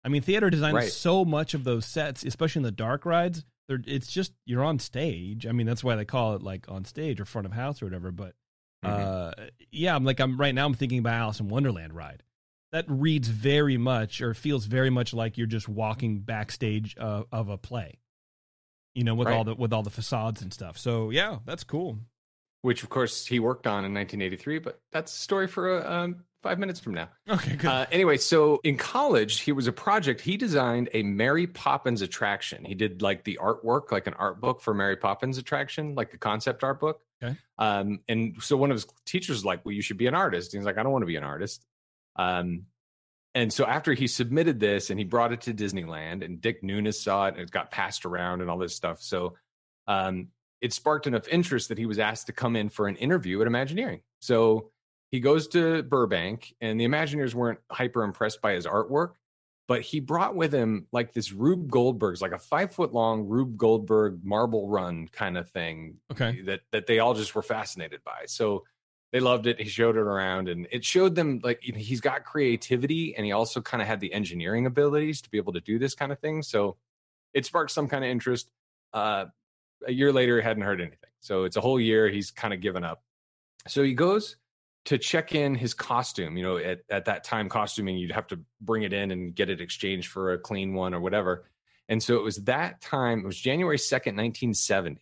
[0.03, 0.89] I mean, theater design Right.
[0.91, 3.43] so much of those sets, especially in the dark rides.
[3.71, 5.47] They're, it's just you're on stage.
[5.47, 7.85] I mean, that's why they call it like on stage or front of house or
[7.85, 8.11] whatever.
[8.11, 8.35] But
[8.83, 9.31] uh,
[9.71, 10.65] yeah, I'm like I'm right now.
[10.65, 12.21] I'm thinking about Alice in Wonderland ride.
[12.73, 17.47] That reads very much or feels very much like you're just walking backstage uh, of
[17.47, 17.99] a play.
[18.93, 20.77] You know, with all the with all the facades and stuff.
[20.77, 21.97] So yeah, that's cool.
[22.61, 26.25] which of course he worked on in 1983, but that's a story for a um,
[26.41, 27.09] five minutes from now.
[27.29, 27.67] Okay, good.
[27.67, 30.21] Uh, anyway, so in college, he was a project.
[30.21, 32.65] He designed a Mary Poppins attraction.
[32.65, 36.17] He did like the artwork, like an art book for Mary Poppins attraction, like a
[36.17, 37.01] concept art book.
[37.23, 37.37] Okay.
[37.57, 40.53] Um, and so one of his teachers was like, "Well, you should be an artist."
[40.53, 41.65] And he's like, "I don't want to be an artist."
[42.15, 42.65] Um,
[43.33, 46.95] and so after he submitted this and he brought it to Disneyland, and Dick Nunis
[46.95, 49.01] saw it, and it got passed around and all this stuff.
[49.01, 49.35] So
[49.87, 53.39] um, it sparked enough interest that he was asked to come in for an interview
[53.41, 54.01] at Imagineering.
[54.19, 54.71] So
[55.11, 59.11] he goes to Burbank, and the Imagineers weren't hyper impressed by his artwork,
[59.67, 63.57] but he brought with him like this Rube Goldberg's, like a five foot long Rube
[63.57, 65.97] Goldberg marble run kind of thing.
[66.11, 66.41] Okay.
[66.43, 68.23] That that they all just were fascinated by.
[68.27, 68.63] So
[69.11, 69.59] they loved it.
[69.59, 73.59] He showed it around, and it showed them like he's got creativity, and he also
[73.59, 76.41] kind of had the engineering abilities to be able to do this kind of thing.
[76.41, 76.77] So
[77.33, 78.49] it sparked some kind of interest.
[78.93, 79.25] Uh,
[79.85, 81.09] a year later, he hadn't heard anything.
[81.19, 82.07] So it's a whole year.
[82.07, 83.03] He's kind of given up.
[83.67, 84.37] So he goes
[84.85, 86.37] to check in his costume.
[86.37, 89.49] You know, at, at that time, costuming, you'd have to bring it in and get
[89.49, 91.45] it exchanged for a clean one or whatever.
[91.89, 95.01] And so it was that time, it was January 2nd, 1970.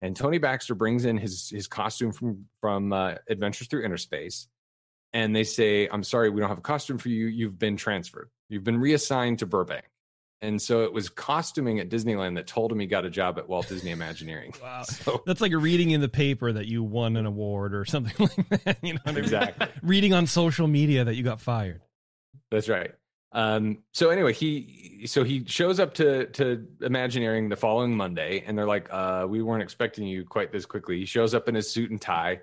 [0.00, 4.48] And Tony Baxter brings in his his costume from from uh, Adventures Through Inner Space.
[5.12, 7.26] And they say, "I'm sorry, we don't have a costume for you.
[7.26, 8.28] You've been transferred.
[8.48, 9.84] You've been reassigned to Burbank."
[10.42, 13.48] And so it was costuming at Disneyland that told him he got a job at
[13.48, 14.52] Walt Disney Imagineering.
[14.62, 14.82] Wow.
[14.86, 18.64] So That's like reading in the paper that you won an award or something like
[18.64, 18.78] that.
[18.82, 19.24] You know, what I mean?
[19.24, 19.68] exactly.
[19.82, 21.80] reading on social media that you got fired.
[22.50, 22.90] That's right.
[23.32, 28.58] Um, so anyway, he so he shows up to to Imagineering the following Monday, and
[28.58, 31.70] they're like, uh, "We weren't expecting you quite this quickly." He shows up in his
[31.70, 32.40] suit and tie,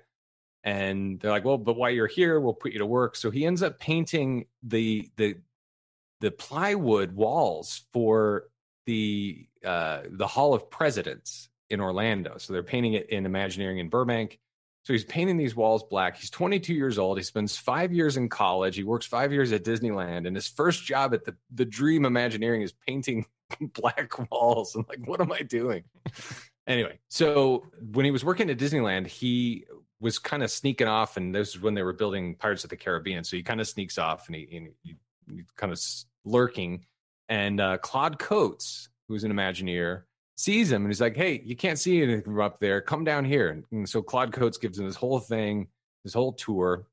[0.64, 3.46] and they're like, "Well, but while you're here, we'll put you to work." So he
[3.46, 5.36] ends up painting the the
[6.20, 8.44] the plywood walls for
[8.86, 12.38] the uh, the Hall of Presidents in Orlando.
[12.38, 14.38] So they're painting it in Imagineering in Burbank.
[14.84, 16.16] So he's painting these walls black.
[16.16, 17.18] He's 22 years old.
[17.18, 18.76] He spends five years in college.
[18.76, 22.62] He works five years at Disneyland, and his first job at the the Dream Imagineering
[22.62, 23.26] is painting
[23.60, 24.74] black walls.
[24.74, 25.84] I'm like, what am I doing?
[26.66, 29.66] anyway, so when he was working at Disneyland, he
[30.00, 32.76] was kind of sneaking off, and this is when they were building Pirates of the
[32.76, 33.22] Caribbean.
[33.22, 34.96] So he kind of sneaks off, and he, and he,
[35.28, 35.78] he kind of
[36.24, 36.84] lurking.
[37.28, 40.02] And uh, Claude Coats, who's an Imagineer,
[40.36, 42.80] sees him and he's like, "Hey, you can't see anything up there.
[42.80, 45.68] Come down here." And, so Claude Coats gives him this whole thing,
[46.04, 46.86] this whole tour.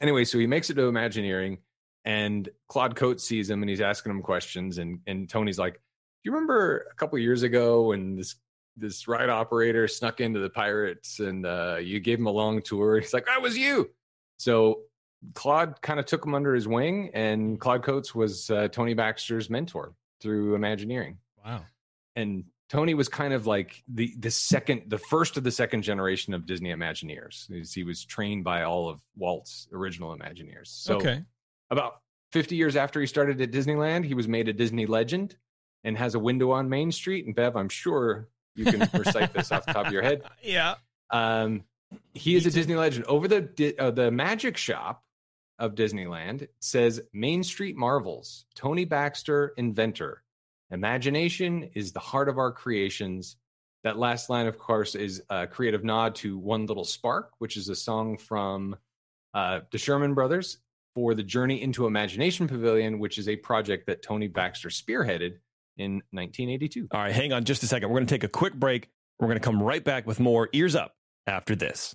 [0.00, 1.58] Anyway, so he makes it to Imagineering,
[2.04, 4.78] and Claude Coats sees him and he's asking him questions.
[4.78, 5.80] And and Tony's like, "Do
[6.24, 8.36] you remember a couple years ago when this
[8.76, 13.00] this ride operator snuck into the Pirates and uh, you gave him a long tour?"
[13.00, 13.90] He's like, "That was you."
[14.38, 14.82] So
[15.34, 19.48] Claude kind of took him under his wing, and Claude Coats was uh, Tony Baxter's
[19.48, 21.62] mentor through Imagineering Wow.
[22.14, 26.32] and Tony was kind of like the the second, the first of the second generation
[26.32, 27.70] of Disney Imagineers.
[27.70, 30.68] He was trained by all of Walt's original Imagineers.
[30.68, 31.22] So okay.
[31.70, 32.00] about
[32.32, 35.36] 50 years after he started at Disneyland, he was made a Disney legend
[35.84, 37.26] and has a window on Main Street.
[37.26, 40.22] And Bev, I'm sure you can recite this off the top of your head.
[40.42, 40.76] Yeah.
[41.10, 41.64] Um,
[42.14, 43.04] he is a Disney legend.
[43.04, 45.04] Over the uh, the magic shop
[45.58, 50.22] of Disneyland says Main Street Marvels, Tony Baxter, inventor.
[50.70, 53.36] Imagination is the heart of our creations.
[53.84, 57.68] That last line, of course, is a creative nod to One Little Spark, which is
[57.68, 58.76] a song from
[59.34, 60.58] uh, the Sherman Brothers
[60.94, 65.38] for the Journey into Imagination Pavilion, which is a project that Tony Baxter spearheaded
[65.76, 66.88] in 1982.
[66.90, 67.88] All right, hang on just a second.
[67.88, 68.88] We're going to take a quick break.
[69.18, 70.94] We're going to come right back with more Ears Up
[71.26, 71.94] after this.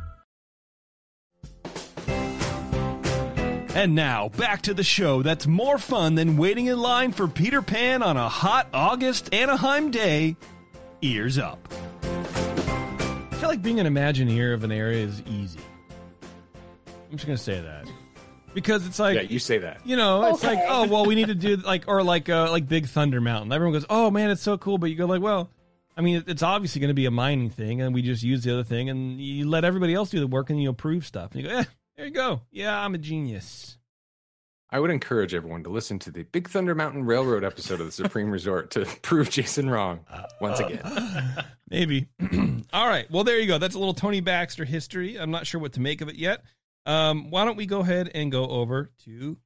[3.73, 7.61] And now back to the show that's more fun than waiting in line for Peter
[7.61, 10.35] Pan on a hot August Anaheim day.
[11.01, 11.67] Ears up.
[12.03, 15.59] I feel like being an Imagineer of an area is easy.
[17.09, 17.87] I'm just gonna say that
[18.53, 19.79] because it's like yeah, you say that.
[19.85, 22.67] you know, it's like, oh well, we need to do like or like uh, like
[22.67, 23.53] Big Thunder Mountain.
[23.53, 25.49] Everyone goes, oh man, it's so cool, but you go like, well,
[25.95, 28.51] I mean, it's obviously going to be a mining thing, and we just use the
[28.53, 31.41] other thing, and you let everybody else do the work, and you approve stuff, and
[31.41, 31.63] you go, eh,
[32.01, 33.77] there you go, yeah, I'm a genius.
[34.71, 37.91] I would encourage everyone to listen to the Big Thunder Mountain Railroad episode of the
[37.91, 39.99] Supreme Resort to prove Jason wrong
[40.39, 40.81] once again.
[41.69, 42.07] Maybe.
[42.73, 43.09] All right.
[43.11, 43.59] Well, there you go.
[43.59, 45.19] That's a little Tony Baxter history.
[45.19, 46.41] I'm not sure what to make of it yet.
[46.87, 49.37] Um, why don't we go ahead and go over to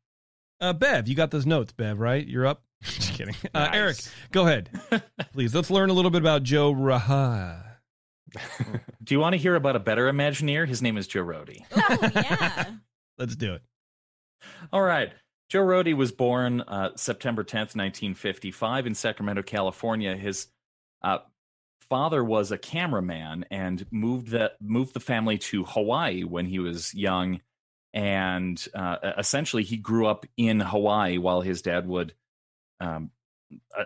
[0.61, 1.09] uh, Bev?
[1.09, 2.25] You got those notes, Bev, right?
[2.25, 2.63] You're up.
[2.83, 3.35] Just kidding.
[3.53, 3.75] Uh, Nice.
[3.75, 3.97] Eric,
[4.31, 4.69] go ahead,
[5.33, 5.53] please.
[5.53, 7.64] Let's learn a little bit about Joe Rohde.
[9.03, 10.67] Do you want to hear about a better Imagineer?
[10.67, 11.59] His name is Joe Rohde.
[11.71, 12.71] Oh, yeah.
[13.17, 13.61] Let's do it.
[14.73, 15.11] All right.
[15.49, 20.15] Joe Rohde was born uh, September 10th, 1955, in Sacramento, California.
[20.15, 20.47] His
[21.03, 21.19] uh,
[21.89, 26.93] father was a cameraman and moved the moved the family to Hawaii when he was
[26.93, 27.41] young,
[27.93, 32.13] and uh, essentially he grew up in Hawaii while his dad would
[32.79, 33.11] um,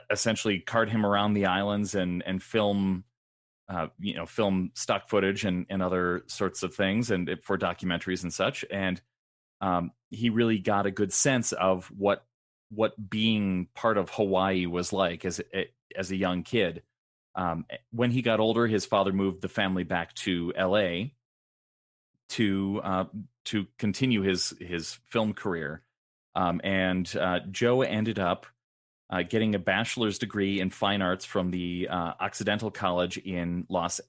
[0.10, 3.04] essentially cart him around the islands and and film.
[3.70, 8.24] Uh, you know, film stock footage and, and other sorts of things, and for documentaries
[8.24, 8.66] and such.
[8.72, 9.00] And
[9.62, 12.26] um, he really got a good sense of what
[12.70, 15.42] what being part of Hawaii was like as
[15.96, 16.84] as a young kid.
[17.36, 21.14] Um, when he got older, his father moved the family back to L.A.
[22.30, 23.06] to uh,
[23.46, 25.84] to continue his his film career,
[26.36, 28.46] um, and uh, Joe ended up
[29.10, 34.00] uh, getting a bachelor's degree in fine arts from the uh, Occidental College in Los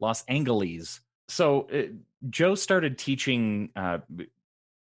[0.00, 1.00] Los Angeles.
[1.28, 1.92] So uh,
[2.30, 3.98] Joe started teaching uh,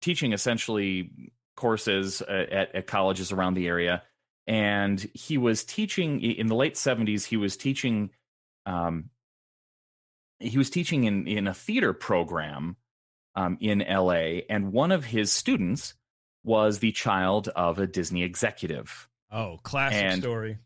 [0.03, 4.03] teaching essentially courses at, at colleges around the area.
[4.47, 8.11] And he was teaching in the late 70s he was teaching
[8.65, 9.11] um,
[10.39, 12.77] he was teaching in in a theater program
[13.35, 15.95] um, in LA and one of his students
[16.45, 20.59] was the child of a Disney executive oh classic And- story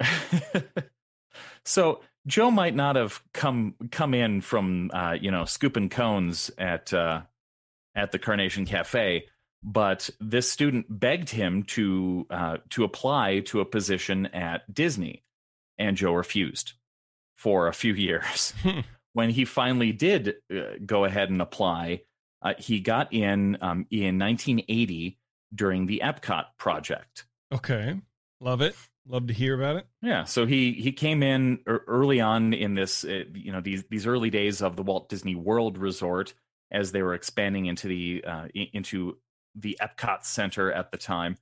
[1.64, 6.92] so Joe might not have come come in from uh, you know scooping cones at
[6.92, 7.22] uh,
[7.94, 9.26] at the Carnation Cafe,
[9.62, 15.24] but this student begged him to uh, to apply to a position at Disney,
[15.78, 16.74] and Joe refused
[17.36, 18.52] for a few years.
[19.12, 22.02] when he finally did uh, go ahead and apply,
[22.42, 25.18] uh, he got in um, in 1980
[25.54, 27.24] during the Epcot project.
[27.52, 28.00] Okay.
[28.40, 28.74] Love it.
[29.06, 29.86] Love to hear about it.
[30.02, 34.06] Yeah, so he he came in early on in this, uh, you know, these these
[34.06, 36.34] early days of the Walt Disney World Resort
[36.70, 39.18] as they were expanding into the uh, into
[39.54, 41.36] the Epcot Center at the time.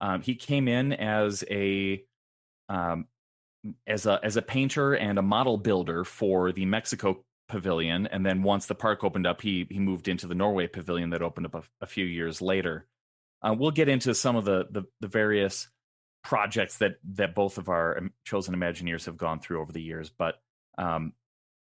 [0.00, 2.02] Um, he came in as a
[2.68, 3.06] um,
[3.86, 8.42] as a as a painter and a model builder for the Mexico Pavilion, and then
[8.42, 11.54] once the park opened up, he he moved into the Norway Pavilion that opened up
[11.54, 12.86] a, a few years later.
[13.46, 15.68] Uh, we'll get into some of the the, the various
[16.22, 20.36] projects that that both of our chosen imagineers have gone through over the years but
[20.78, 21.12] um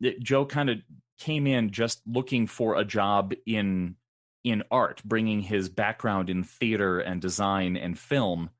[0.00, 0.78] it- joe kind of
[1.18, 3.96] came in just looking for a job in
[4.44, 8.50] in art bringing his background in theater and design and film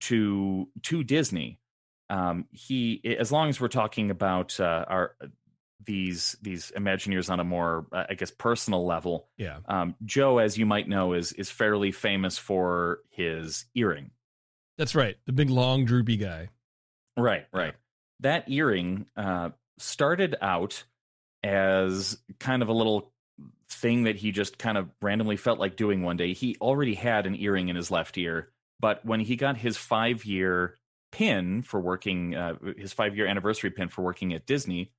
[0.00, 1.60] to to disney.
[2.08, 5.16] Um he as long as we're talking about uh, our
[5.84, 9.28] these these imagineers on a more uh, i guess personal level.
[9.36, 9.58] Yeah.
[9.66, 14.10] Um joe as you might know is is fairly famous for his earring.
[14.76, 16.48] That's right the big long droopy guy.
[17.18, 17.74] Right, right.
[18.20, 20.84] That earring uh, started out
[21.42, 23.12] as kind of a little
[23.68, 26.32] thing that he just kind of randomly felt like doing one day.
[26.32, 30.24] He already had an earring in his left ear, but when he got his five
[30.24, 30.76] year
[31.10, 34.92] pin for working, uh, his five year anniversary pin for working at Disney,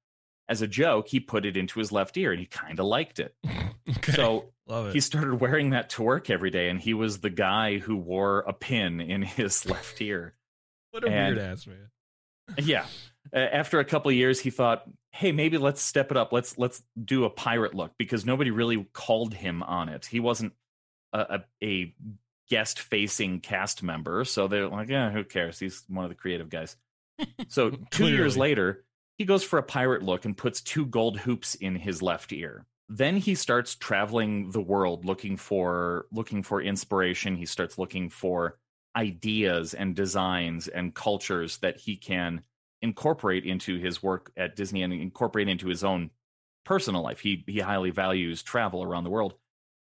[0.50, 3.20] as a joke, he put it into his left ear and he kind of liked
[3.20, 3.34] it.
[3.90, 7.30] okay So it he started wearing that to work every day, and he was the
[7.30, 10.34] guy who wore a pin in his left ear.
[10.92, 11.90] what a and- weird ass man
[12.58, 12.86] Yeah.
[13.32, 16.32] After a couple of years, he thought, "Hey, maybe let's step it up.
[16.34, 20.08] Let's let's do a pirate look because nobody really called him on it.
[20.08, 20.54] He wasn't
[21.14, 21.96] a, a, a
[22.50, 25.60] guest facing cast member, so they're like, yeah, who cares?
[25.60, 26.76] He's one of the creative guys."
[27.50, 28.84] So two years later,
[29.20, 32.66] he goes for a pirate look and puts two gold hoops in his left ear.
[32.88, 37.36] Then he starts traveling the world looking for looking for inspiration.
[37.36, 38.58] He starts looking for
[38.96, 42.42] ideas and designs and cultures that he can
[42.82, 46.12] incorporate into his work at Disney and incorporate into his own
[46.64, 47.20] personal life.
[47.20, 49.36] He he highly values travel around the world.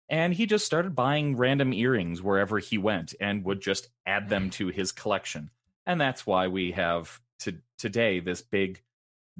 [0.09, 4.49] And he just started buying random earrings wherever he went and would just add them
[4.51, 5.51] to his collection.
[5.85, 8.81] And that's why we have to today this big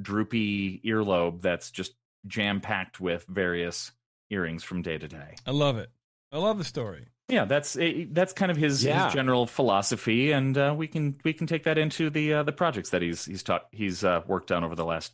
[0.01, 1.93] droopy earlobe that's just
[2.25, 3.91] jam packed with various
[4.29, 5.36] earrings from day to day.
[5.45, 5.89] i love it
[6.31, 9.05] i love the story Yeah, that's eh, that's kind of his, Yeah.
[9.05, 12.51] his general philosophy, and uh, we can we can take that into the uh, the
[12.53, 15.13] projects that he's he's taught he's uh, worked on over the last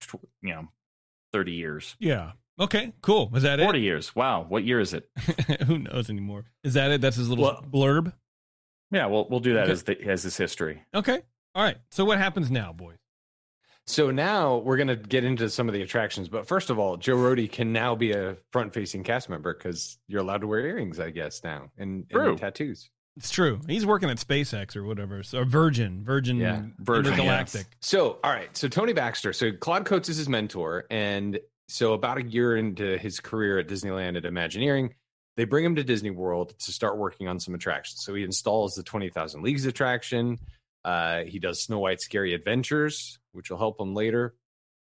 [0.00, 0.68] tw- you know
[1.32, 4.14] thirty years, yeah okay cool is that forty years.
[4.16, 5.08] Wow, what year is it?
[5.48, 8.12] it who knows anymore is that it that's his little Well- blurb
[8.90, 9.72] Yeah, we'll we'll do that Okay.
[9.72, 10.82] as the, as his history.
[10.94, 11.20] okay
[11.54, 12.96] all right so what happens now boys
[13.92, 16.30] So now we're going to get into some of the attractions.
[16.30, 19.98] But first of all, Joe Rohde can now be a front facing cast member because
[20.08, 22.88] you're allowed to wear earrings, I guess, now and, and tattoos.
[23.18, 23.60] It's true.
[23.66, 25.22] He's working at SpaceX or whatever.
[25.22, 27.66] So Virgin, Virgin, Yeah, Virgin, Intergalactic.
[27.80, 28.56] So, all right.
[28.56, 29.34] So, Tony Baxter.
[29.34, 30.86] So, Claude Coats is his mentor.
[30.90, 31.38] And
[31.68, 34.94] so, about a year into his career at Disneyland at Imagineering,
[35.36, 38.02] they bring him to Disney World to start working on some attractions.
[38.02, 40.38] So, he installs the 20,000 Leagues attraction.
[40.82, 44.34] Uh, he does Snow White's Scary Adventures, which will help him later.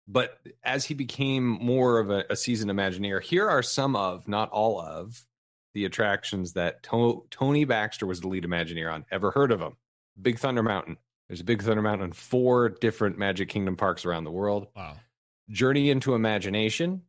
[0.07, 4.49] But as he became more of a, a seasoned Imagineer, here are some of, not
[4.51, 5.25] all of,
[5.73, 9.05] the attractions that to- Tony Baxter was the lead Imagineer on.
[9.11, 9.75] Ever heard of him?
[10.19, 10.97] Big Thunder Mountain.
[11.27, 14.67] There's a Big Thunder Mountain in four different Magic Kingdom parks around the world.
[14.75, 14.95] Wow.
[15.49, 17.01] Journey into Imagination,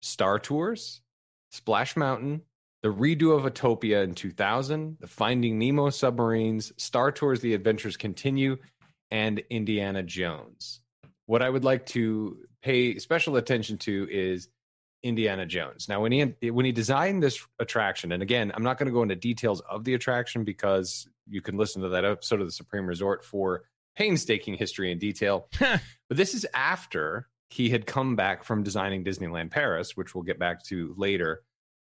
[0.00, 1.02] Star Tours,
[1.50, 2.42] Splash Mountain,
[2.82, 8.56] the redo of Utopia in 2000, the Finding Nemo submarines, Star Tours The Adventures Continue,
[9.10, 10.80] and Indiana Jones.
[11.26, 14.48] What I would like to pay special attention to is
[15.02, 15.88] Indiana Jones.
[15.88, 19.02] Now, when he when he designed this attraction, and again, I'm not going to go
[19.02, 22.86] into details of the attraction because you can listen to that episode of the Supreme
[22.86, 23.62] Resort for
[23.96, 25.48] painstaking history and detail.
[25.58, 30.38] but this is after he had come back from designing Disneyland Paris, which we'll get
[30.38, 31.42] back to later.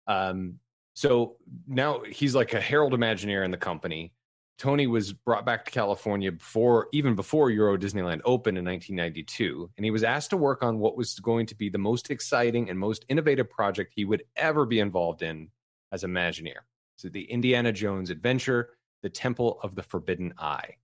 [0.07, 0.59] Um,
[0.95, 4.13] so now he's like a herald imagineer in the company.
[4.59, 9.85] Tony was brought back to California before, even before Euro Disneyland opened in 1992, and
[9.85, 12.77] he was asked to work on what was going to be the most exciting and
[12.77, 15.49] most innovative project he would ever be involved in
[15.93, 16.65] as a Imagineer.
[16.97, 18.71] So, the Indiana Jones Adventure,
[19.03, 20.75] the Temple of the Forbidden Eye.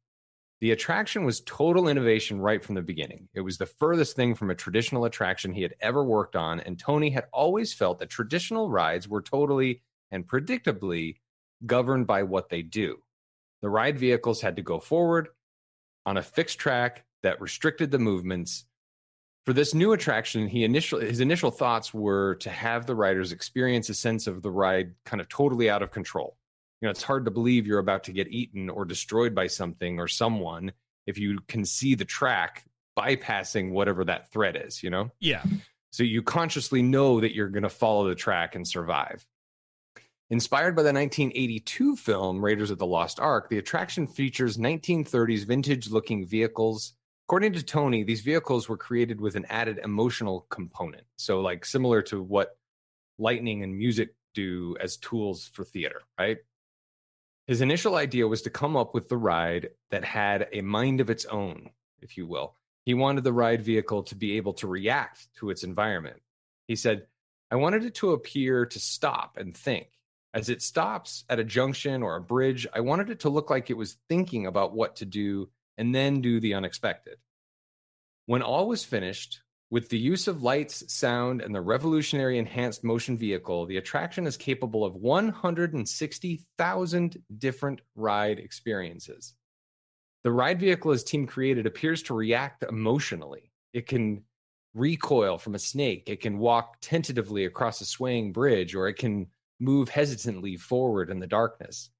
[0.61, 3.29] The attraction was total innovation right from the beginning.
[3.35, 6.79] It was the furthest thing from a traditional attraction he had ever worked on, and
[6.79, 11.17] Tony had always felt that traditional rides were totally and predictably
[11.67, 13.04] governed by what they do.
[13.65, 15.29] The ride vehicles had to go forward
[16.05, 18.67] on a fixed track that restricted the movements.
[19.47, 23.89] For this new attraction, he initial his initial thoughts were to have the riders experience
[23.89, 26.37] a sense of the ride kind of totally out of control.
[26.83, 29.99] You know, it's hard to believe you're about to get eaten or destroyed by something
[29.99, 30.73] or someone
[31.07, 32.67] if you can see the track
[32.99, 35.11] bypassing whatever that threat is, you know?
[35.21, 35.43] Yeah.
[35.91, 39.27] So you consciously know that you're going to follow the track and survive.
[40.31, 45.91] Inspired by the 1982 film Raiders of the Lost Ark, the attraction features 1930s vintage
[45.91, 46.95] looking vehicles.
[47.29, 51.05] According to Tony, these vehicles were created with an added emotional component.
[51.17, 52.57] So, like similar to what
[53.19, 56.39] lightning and music do as tools for theater, right?
[57.47, 61.11] His initial idea was to come up with the ride that had a mind of
[61.11, 61.69] its own,
[62.01, 62.57] if you will.
[62.87, 66.23] He wanted the ride vehicle to be able to react to its environment.
[66.67, 67.07] He said,
[67.51, 69.89] I wanted it to appear to stop and think.
[70.35, 73.71] As it stops at a junction or a bridge, I wanted it to look like
[73.71, 77.19] it was thinking about what to do and then do the unexpected.
[78.27, 83.17] When all was finished, with the use of lights, sound, and the revolutionary enhanced motion
[83.17, 89.35] vehicle, the attraction is capable of 160,000 different ride experiences.
[90.25, 93.53] The ride vehicle as team created appears to react emotionally.
[93.73, 94.25] It can
[94.75, 99.29] recoil from a snake, it can walk tentatively across a swaying bridge, or it can
[99.61, 101.91] move hesitantly forward in the darkness.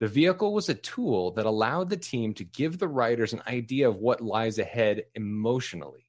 [0.00, 3.88] The vehicle was a tool that allowed the team to give the riders an idea
[3.88, 6.06] of what lies ahead emotionally,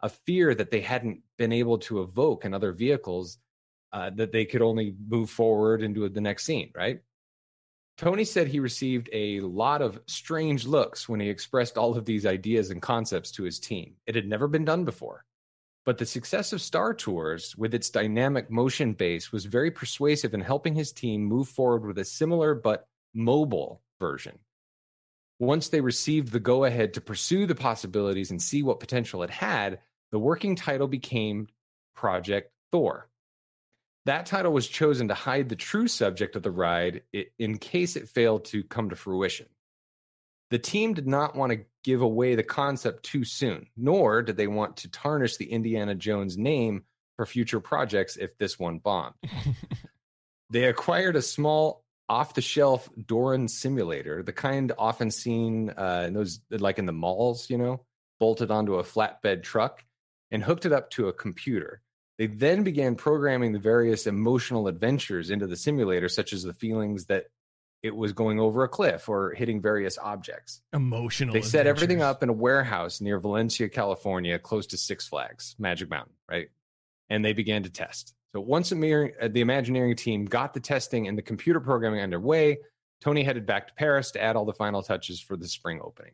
[0.00, 3.38] a fear that they hadn't been able to evoke in other vehicles
[3.92, 7.00] uh, that they could only move forward into the next scene, right?
[7.98, 12.26] Tony said he received a lot of strange looks when he expressed all of these
[12.26, 13.94] ideas and concepts to his team.
[14.06, 15.24] It had never been done before.
[15.84, 20.40] But the success of Star Tours, with its dynamic motion base, was very persuasive in
[20.40, 24.38] helping his team move forward with a similar but mobile version.
[25.40, 29.30] Once they received the go ahead to pursue the possibilities and see what potential it
[29.30, 29.80] had,
[30.12, 31.48] the working title became
[31.96, 33.08] Project Thor.
[34.04, 37.02] That title was chosen to hide the true subject of the ride
[37.38, 39.46] in case it failed to come to fruition.
[40.52, 44.48] The team did not want to give away the concept too soon, nor did they
[44.48, 46.84] want to tarnish the Indiana Jones name
[47.16, 49.14] for future projects if this one bombed.
[50.50, 56.12] they acquired a small off the shelf Doron simulator, the kind often seen uh, in
[56.12, 57.86] those, like in the malls, you know,
[58.20, 59.82] bolted onto a flatbed truck
[60.30, 61.80] and hooked it up to a computer.
[62.18, 67.06] They then began programming the various emotional adventures into the simulator, such as the feelings
[67.06, 67.28] that
[67.82, 70.62] it was going over a cliff or hitting various objects.
[70.72, 71.32] Emotional.
[71.32, 75.90] They set everything up in a warehouse near Valencia, California, close to Six Flags, Magic
[75.90, 76.48] Mountain, right?
[77.10, 78.14] And they began to test.
[78.34, 82.58] So once uh, the Imagineering team got the testing and the computer programming underway,
[83.00, 86.12] Tony headed back to Paris to add all the final touches for the spring opening.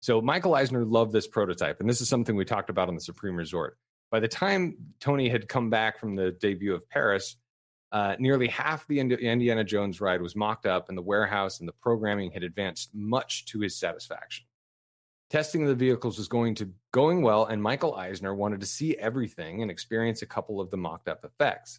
[0.00, 3.00] So Michael Eisner loved this prototype, and this is something we talked about on the
[3.00, 3.78] Supreme Resort.
[4.10, 7.36] By the time Tony had come back from the debut of Paris,
[7.94, 11.72] uh, nearly half the Indiana Jones ride was mocked up, and the warehouse and the
[11.74, 14.44] programming had advanced much to his satisfaction.
[15.30, 18.96] Testing of the vehicles was going to going well, and Michael Eisner wanted to see
[18.96, 21.78] everything and experience a couple of the mocked up effects.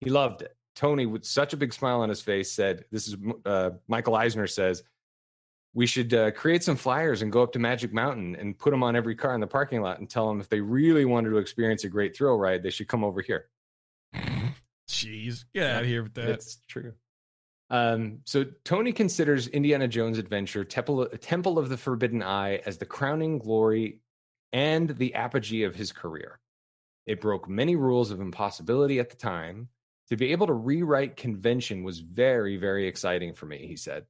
[0.00, 0.54] He loved it.
[0.76, 4.46] Tony, with such a big smile on his face, said, "This is uh, Michael Eisner
[4.46, 4.84] says."
[5.76, 8.84] we should uh, create some flyers and go up to Magic Mountain and put them
[8.84, 11.38] on every car in the parking lot and tell them if they really wanted to
[11.38, 13.48] experience a great thrill ride, they should come over here.
[14.94, 16.26] Jeez, get out of here with that.
[16.26, 16.92] That's true.
[17.70, 22.86] Um, so Tony considers Indiana Jones' adventure, Temple, Temple of the Forbidden Eye, as the
[22.86, 24.00] crowning glory
[24.52, 26.38] and the apogee of his career.
[27.06, 29.68] It broke many rules of impossibility at the time.
[30.10, 34.04] To be able to rewrite convention was very, very exciting for me, he said.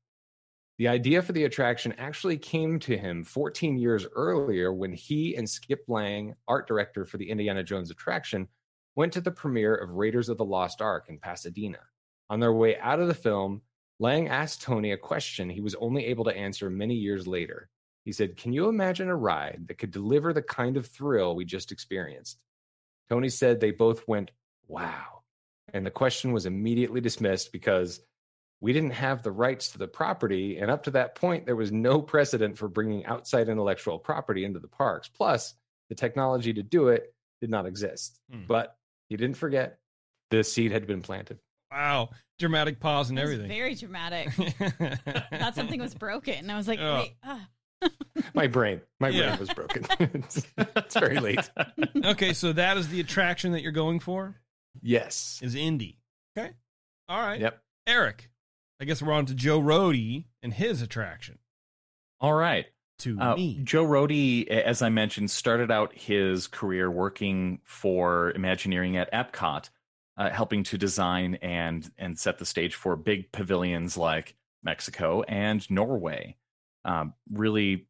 [0.78, 5.48] The idea for the attraction actually came to him 14 years earlier when he and
[5.48, 8.48] Skip Lange, art director for the Indiana Jones attraction,
[8.96, 11.80] went to the premiere of Raiders of the Lost Ark in Pasadena.
[12.30, 13.62] On their way out of the film,
[13.98, 17.68] Lange asked Tony a question he was only able to answer many years later.
[18.04, 21.44] He said, Can you imagine a ride that could deliver the kind of thrill we
[21.44, 22.38] just experienced?
[23.08, 24.30] Tony said they both went,
[24.66, 25.22] Wow.
[25.72, 28.00] And the question was immediately dismissed because
[28.60, 30.58] we didn't have the rights to the property.
[30.58, 34.60] And up to that point, there was no precedent for bringing outside intellectual property into
[34.60, 35.08] the parks.
[35.08, 35.54] Plus,
[35.88, 38.20] the technology to do it did not exist.
[38.30, 38.42] Hmm.
[38.46, 38.76] But
[39.08, 39.78] he didn't forget
[40.30, 41.38] the seed had been planted.
[41.70, 43.48] Wow, dramatic pause and everything.
[43.48, 44.30] Very dramatic.
[44.32, 46.34] Thought something was broken.
[46.34, 46.96] And I was like, Oh.
[46.96, 47.48] wait, ah.
[48.34, 49.28] My brain, my Yeah.
[49.30, 49.84] brain was broken.
[50.00, 51.50] it's, it's very late.
[52.04, 54.36] okay, so that is the attraction that you're going for.
[54.80, 55.98] Yes, is Indy.
[56.38, 56.50] Okay,
[57.08, 57.40] all right.
[57.40, 57.60] Yep.
[57.86, 58.30] Eric,
[58.80, 61.38] I guess we're on to Joe Rohde and his attraction.
[62.20, 62.66] All right.
[62.98, 68.96] To Uh, me, Joe Rohde, as I mentioned, started out his career working for Imagineering
[68.96, 69.68] at Epcot,
[70.16, 75.68] uh, helping to design and and set the stage for big pavilions like Mexico and
[75.70, 76.36] Norway.
[76.84, 77.88] Um, really,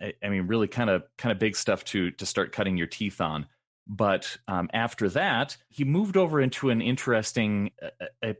[0.00, 2.88] I I mean, really kind of kind of big stuff to to start cutting your
[2.88, 3.46] teeth on.
[3.86, 8.36] But um, after that, he moved over into an interesting a, a,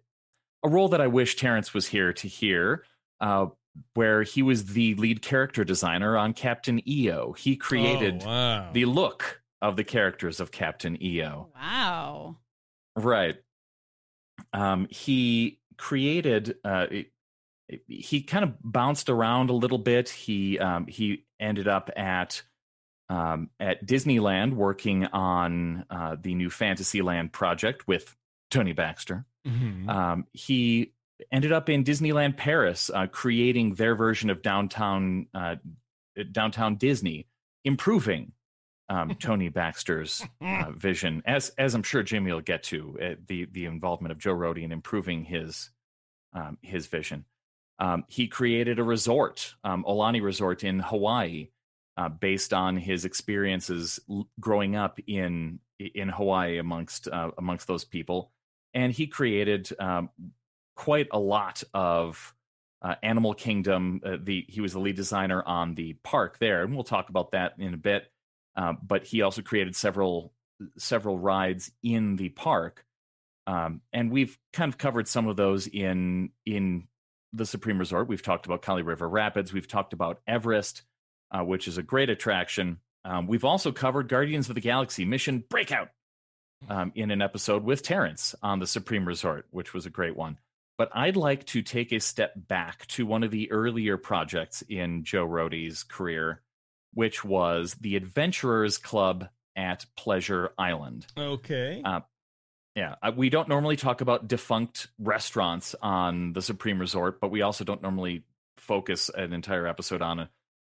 [0.65, 2.85] a role that I wish Terrence was here to hear.
[3.21, 3.47] Uh,
[3.95, 7.33] where he was the lead character designer on Captain EO.
[7.33, 8.71] He created Oh, wow.
[8.73, 11.49] the look of the characters of Captain EO.
[11.55, 12.37] Wow.
[12.97, 13.37] Right.
[14.53, 16.57] Um, he created.
[16.65, 16.87] Uh,
[17.87, 20.09] he kind of bounced around a little bit.
[20.11, 22.43] He um, he ended up at
[23.09, 28.15] um, at Disneyland working on uh, the new Fantasyland project with
[28.51, 29.25] Tony Baxter.
[29.47, 29.89] Mhm.
[29.89, 30.93] Um, he
[31.31, 35.57] ended up in Disneyland Paris, uh, creating their version of downtown uh,
[36.31, 37.29] downtown Disney,
[37.65, 38.33] improving
[38.89, 43.47] um, Tony Baxter's uh, vision, as as I'm sure Jimmy will get to uh, the
[43.53, 45.71] the involvement of Joe Rohde in improving his
[46.35, 47.25] um, his vision.
[47.79, 51.49] Um, he created a resort, um, Aulani Resort in Hawaii,
[51.97, 57.85] uh, based on his experiences l- growing up in in Hawaii amongst uh, amongst those
[57.85, 58.31] people,
[58.75, 60.11] and he created um,
[60.75, 62.35] quite a lot of
[62.83, 64.01] uh, Animal Kingdom.
[64.05, 67.33] Uh, the he was the lead designer on the park there, and we'll talk about
[67.33, 68.11] that in a bit.
[68.57, 70.33] Uh, but he also created several
[70.77, 72.85] several rides in the park,
[73.47, 76.89] um, and we've kind of covered some of those in in
[77.33, 78.09] the Supreme Resort.
[78.09, 79.53] We've talked about Kali River Rapids.
[79.53, 80.83] We've talked about Everest,
[81.31, 82.79] uh, which is a great attraction.
[83.05, 85.89] Um, we've also covered Guardians of the Galaxy Mission Breakout
[86.69, 90.39] um, in an episode with Terrence on the Supreme Resort, which was a great one.
[90.83, 95.05] But I'd like to take a step back to one of the earlier projects in
[95.05, 96.43] Joe Rohde's career,
[96.93, 101.07] which was the Adventurers Club at Pleasure Island.
[101.17, 101.83] Okay.
[101.85, 102.01] Uh,
[102.75, 107.43] yeah, uh, we don't normally talk about defunct restaurants on the Supreme Resort, but we
[107.43, 108.25] also don't normally
[108.57, 110.31] focus an entire episode on a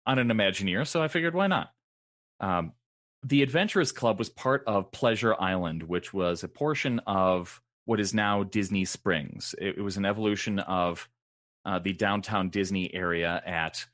[0.05, 0.87] on an Imagineer.
[0.87, 1.73] So I figured, why not?
[2.39, 2.71] Um,
[3.25, 8.13] the Adventurers Club was part of Pleasure Island, which was a portion of what is
[8.13, 9.55] now Disney Springs.
[9.57, 11.07] It, it was an evolution of
[11.65, 13.85] uh, the downtown Disney area at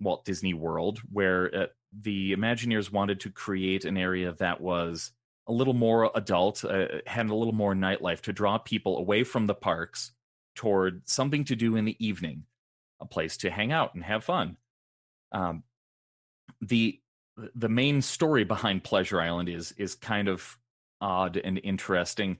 [0.00, 1.66] Walt Disney World, where uh,
[1.98, 5.12] the Imagineers wanted to create an area that was
[5.46, 9.46] a little more adult, uh, had a little more nightlife to draw people away from
[9.46, 10.12] the parks
[10.54, 12.44] toward something to do in the evening,
[13.00, 14.58] a place to hang out and have fun.
[15.32, 15.62] Um,
[16.60, 17.00] the
[17.54, 20.58] the main story behind Pleasure Island is is kind of
[21.00, 22.36] odd and interesting.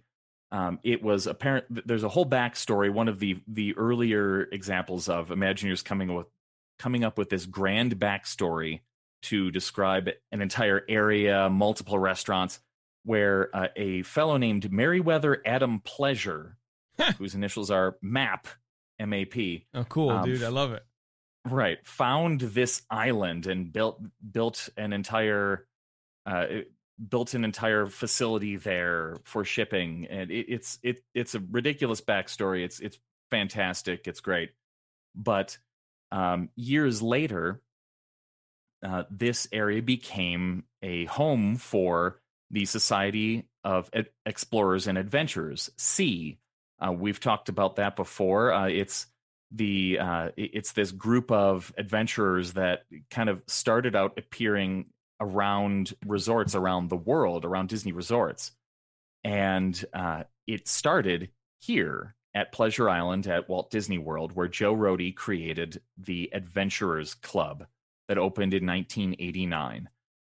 [0.50, 1.86] Um, it was apparent.
[1.86, 2.90] There's a whole backstory.
[2.90, 6.26] One of the the earlier examples of Imagineers coming with
[6.78, 8.80] coming up with this grand backstory
[9.22, 12.60] to describe an entire area, multiple restaurants,
[13.04, 16.56] where uh, a fellow named Meriwether Adam Pleasure,
[17.18, 18.46] whose initials are MAP,
[18.98, 19.66] M A P.
[19.74, 20.42] Oh, cool, um, dude.
[20.42, 20.84] I love it.
[21.44, 24.00] Right, found this island and built
[24.32, 25.66] built an entire
[26.26, 26.46] uh,
[27.08, 32.64] built an entire facility there for shipping, and it, it's it it's a ridiculous backstory.
[32.64, 32.98] It's it's
[33.30, 34.06] fantastic.
[34.06, 34.50] It's great,
[35.14, 35.58] but
[36.10, 37.60] um, years later,
[38.82, 42.20] uh, this area became a home for
[42.50, 46.38] the Society of Ad- Explorers and Adventurers, SEA.
[46.80, 48.52] Uh, we've talked about that before.
[48.52, 49.06] Uh, it's
[49.50, 54.86] the uh, it's this group of adventurers that kind of started out appearing
[55.20, 58.52] around resorts around the world, around Disney resorts,
[59.24, 65.14] and uh, it started here at Pleasure Island at Walt Disney World, where Joe Rohde
[65.14, 67.66] created the Adventurers Club
[68.08, 69.88] that opened in 1989.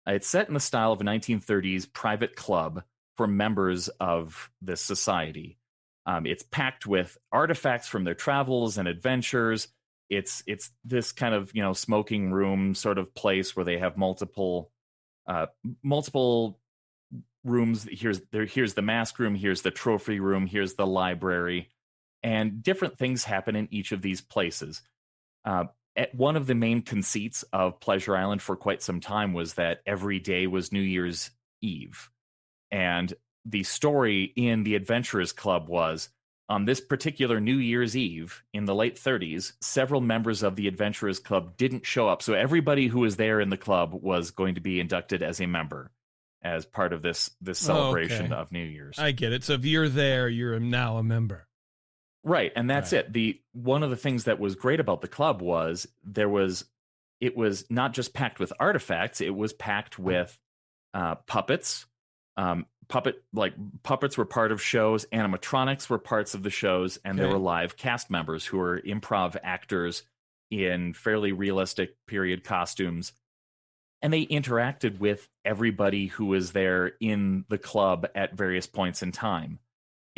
[0.06, 2.82] Uh, It's set in the style of a 1930s private club
[3.16, 5.58] for members of this society.
[6.06, 9.68] Um, it's packed with artifacts from their travels and adventures.
[10.10, 13.96] It's it's this kind of you know smoking room sort of place where they have
[13.96, 14.70] multiple
[15.26, 15.46] uh,
[15.82, 16.58] multiple
[17.44, 17.86] rooms.
[17.90, 19.34] Here's there here's the mask room.
[19.34, 20.46] Here's the trophy room.
[20.46, 21.68] Here's the library,
[22.22, 24.82] and different things happen in each of these places.
[25.44, 25.64] Uh,
[25.98, 29.80] at one of the main conceits of Pleasure Island for quite some time was that
[29.84, 31.30] every day was New Year's
[31.60, 32.08] Eve.
[32.70, 33.12] And
[33.44, 36.10] the story in the Adventurers Club was
[36.48, 41.18] on this particular New Year's Eve in the late 30s, several members of the Adventurers
[41.18, 42.22] Club didn't show up.
[42.22, 45.46] So everybody who was there in the club was going to be inducted as a
[45.46, 45.90] member
[46.42, 48.34] as part of this this celebration Okay.
[48.34, 48.98] of New Year's.
[48.98, 49.44] I get it.
[49.44, 51.46] So if you're there, you're now a member.
[52.24, 53.12] Right, and that's it.
[53.12, 56.64] The one of the things that was great about the club was there was
[57.20, 60.38] it was not just packed with artifacts; it was packed with
[60.94, 61.86] uh, puppets.
[62.36, 65.06] Um, puppet like puppets were part of shows.
[65.06, 69.36] Animatronics were parts of the shows, and there were live cast members who were improv
[69.42, 70.02] actors
[70.50, 73.12] in fairly realistic period costumes.
[74.00, 79.12] And they interacted with everybody who was there in the club at various points in
[79.12, 79.58] time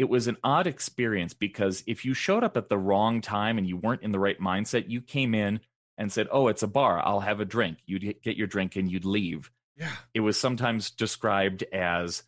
[0.01, 3.67] it was an odd experience because if you showed up at the wrong time and
[3.67, 5.61] you weren't in the right mindset, you came in
[5.99, 7.03] and said, "Oh, it's a bar.
[7.05, 9.51] I'll have a drink." You'd get your drink and you'd leave.
[9.77, 9.93] Yeah.
[10.15, 12.23] It was sometimes described as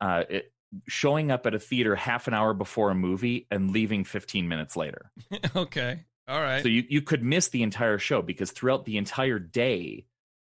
[0.00, 0.52] uh, it,
[0.86, 4.76] showing up at a theater half an hour before a movie and leaving 15 minutes
[4.76, 5.10] later.
[5.56, 6.04] okay.
[6.26, 6.62] All right.
[6.62, 10.04] So you, you could miss the entire show because throughout the entire day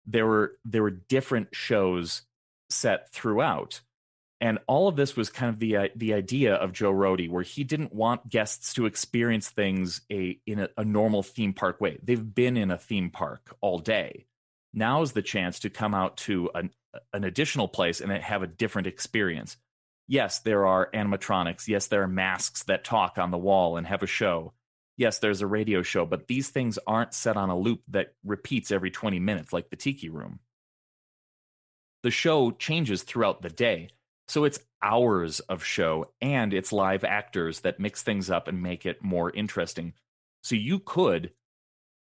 [0.08, 2.24] there were there were different shows
[2.70, 3.82] set throughout.
[4.40, 7.44] And all of this was kind of the uh, the idea of Joe Rohde, where
[7.44, 11.98] he didn't want guests to experience things a in a, a normal theme park way.
[12.04, 14.26] They've been in a theme park all day.
[14.74, 16.72] Now is the chance to come out to an
[17.14, 19.58] an additional place and have a different experience.
[20.08, 21.68] Yes, there are animatronics.
[21.68, 24.54] Yes, there are masks that talk on the wall and have a show.
[24.96, 28.72] Yes, there's a radio show, but these things aren't set on a loop that repeats
[28.72, 30.40] every 20 minutes like the Tiki Room.
[32.04, 33.90] The show changes throughout the day.
[34.28, 38.86] So it's hours of show and it's live actors that mix things up and make
[38.86, 39.94] it more interesting.
[40.42, 41.32] So you could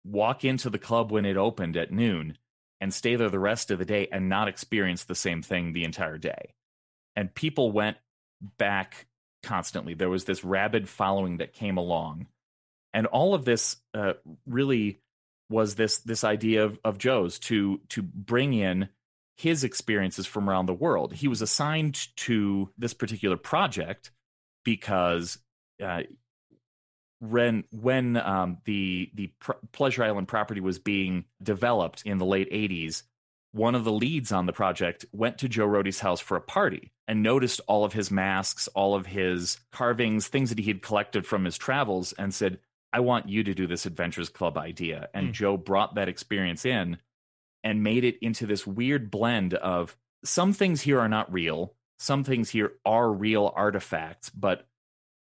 [0.05, 2.39] walk into the club when it opened at noon
[2.81, 5.85] and stay there the rest of the day and not experience the same thing the
[5.85, 6.55] entire day.
[7.17, 7.97] And people went
[8.59, 9.07] back
[9.43, 9.95] constantly.
[9.95, 12.27] There was this rabid following that came along.
[12.95, 14.15] And all of this uh,
[14.47, 15.01] really
[15.51, 18.89] was this this idea of, of Joe's to to bring in
[19.37, 21.15] his experiences from around the world.
[21.15, 24.11] He was assigned to this particular project
[24.65, 25.39] because
[25.83, 26.03] uh,
[27.21, 32.51] when when um, the the Pr- Pleasure Island property was being developed in the late
[32.51, 33.03] '80s,
[33.53, 36.93] one of the leads on the project went to Joe Rohde's house for a party
[37.07, 41.27] and noticed all of his masks, all of his carvings, things that he had collected
[41.27, 42.59] from his travels, and said,
[42.93, 45.33] "I want you to do this Adventures Club idea." And Hmm.
[45.33, 46.99] Joe brought that experience in
[47.65, 52.23] and made it into this weird blend of some things here are not real, some
[52.23, 54.69] things here are real artifacts, but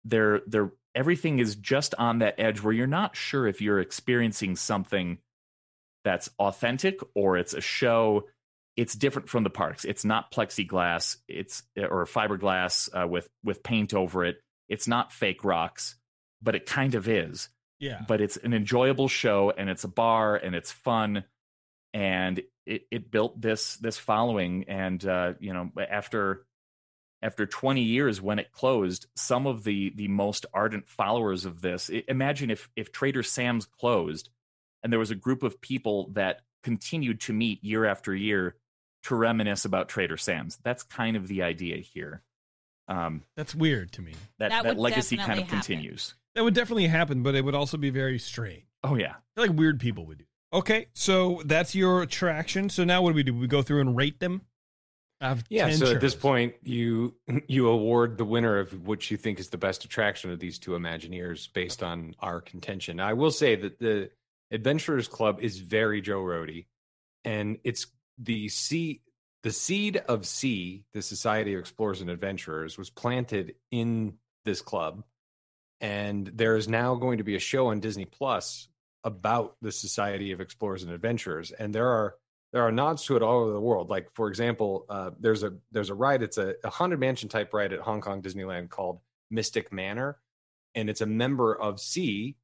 [0.04, 4.56] they're they're everything is just on that edge where you're not sure if you're experiencing
[4.56, 5.18] something
[6.04, 8.24] that's authentic or it's a show.
[8.76, 9.84] It's different from the parks.
[9.84, 11.16] It's not plexiglass.
[11.28, 14.38] It's or fiberglass uh, with with paint over it.
[14.68, 15.96] It's not fake rocks
[16.42, 17.48] but it kind of is.
[17.78, 18.00] Yeah.
[18.08, 21.24] but it's an enjoyable show and it's a bar and it's fun.
[21.92, 26.46] And it, it built this this following and uh you know after
[27.22, 31.88] after 20 years when it closed some of the the most ardent followers of this
[32.08, 34.28] imagine if if trader sam's closed
[34.82, 38.56] and there was a group of people that continued to meet year after year
[39.02, 42.22] to reminisce about trader sam's that's kind of the idea here
[42.88, 44.12] um That's weird to me.
[44.38, 45.50] that That that, legacy kind of happen.
[45.50, 48.64] continues That would definitely happen, but it would also be very strange.
[48.84, 50.24] oh yeah I feel like weird people would do.
[50.52, 52.68] Okay, so that's your attraction.
[52.68, 53.34] So now what do we do?
[53.34, 54.42] We go through and rate them.
[55.20, 55.68] Have Yeah.
[55.68, 57.16] 10 So at this point, you
[57.48, 60.72] you award the winner of which you think is the best attraction of these two
[60.72, 63.00] Imagineers based on our contention.
[63.00, 64.10] I will say that the
[64.50, 66.66] Adventurers Club is very Joe Rohde,
[67.24, 67.86] and it's
[68.18, 69.02] the sea.
[69.42, 74.14] The seed of C, the Society of Explorers and Adventurers, was planted in
[74.44, 75.04] this club,
[75.80, 78.68] and there is now going to be a show on Disney Plus
[79.04, 82.16] about the Society of Explorers and Adventurers, and there are
[82.56, 83.90] there are nods to it all over the world.
[83.90, 86.22] Like for example, uh, there's a there's a ride.
[86.22, 89.00] It's a, a haunted mansion type ride at Hong Kong Disneyland called
[89.30, 90.18] Mystic Manor,
[90.74, 92.36] and it's a member of C.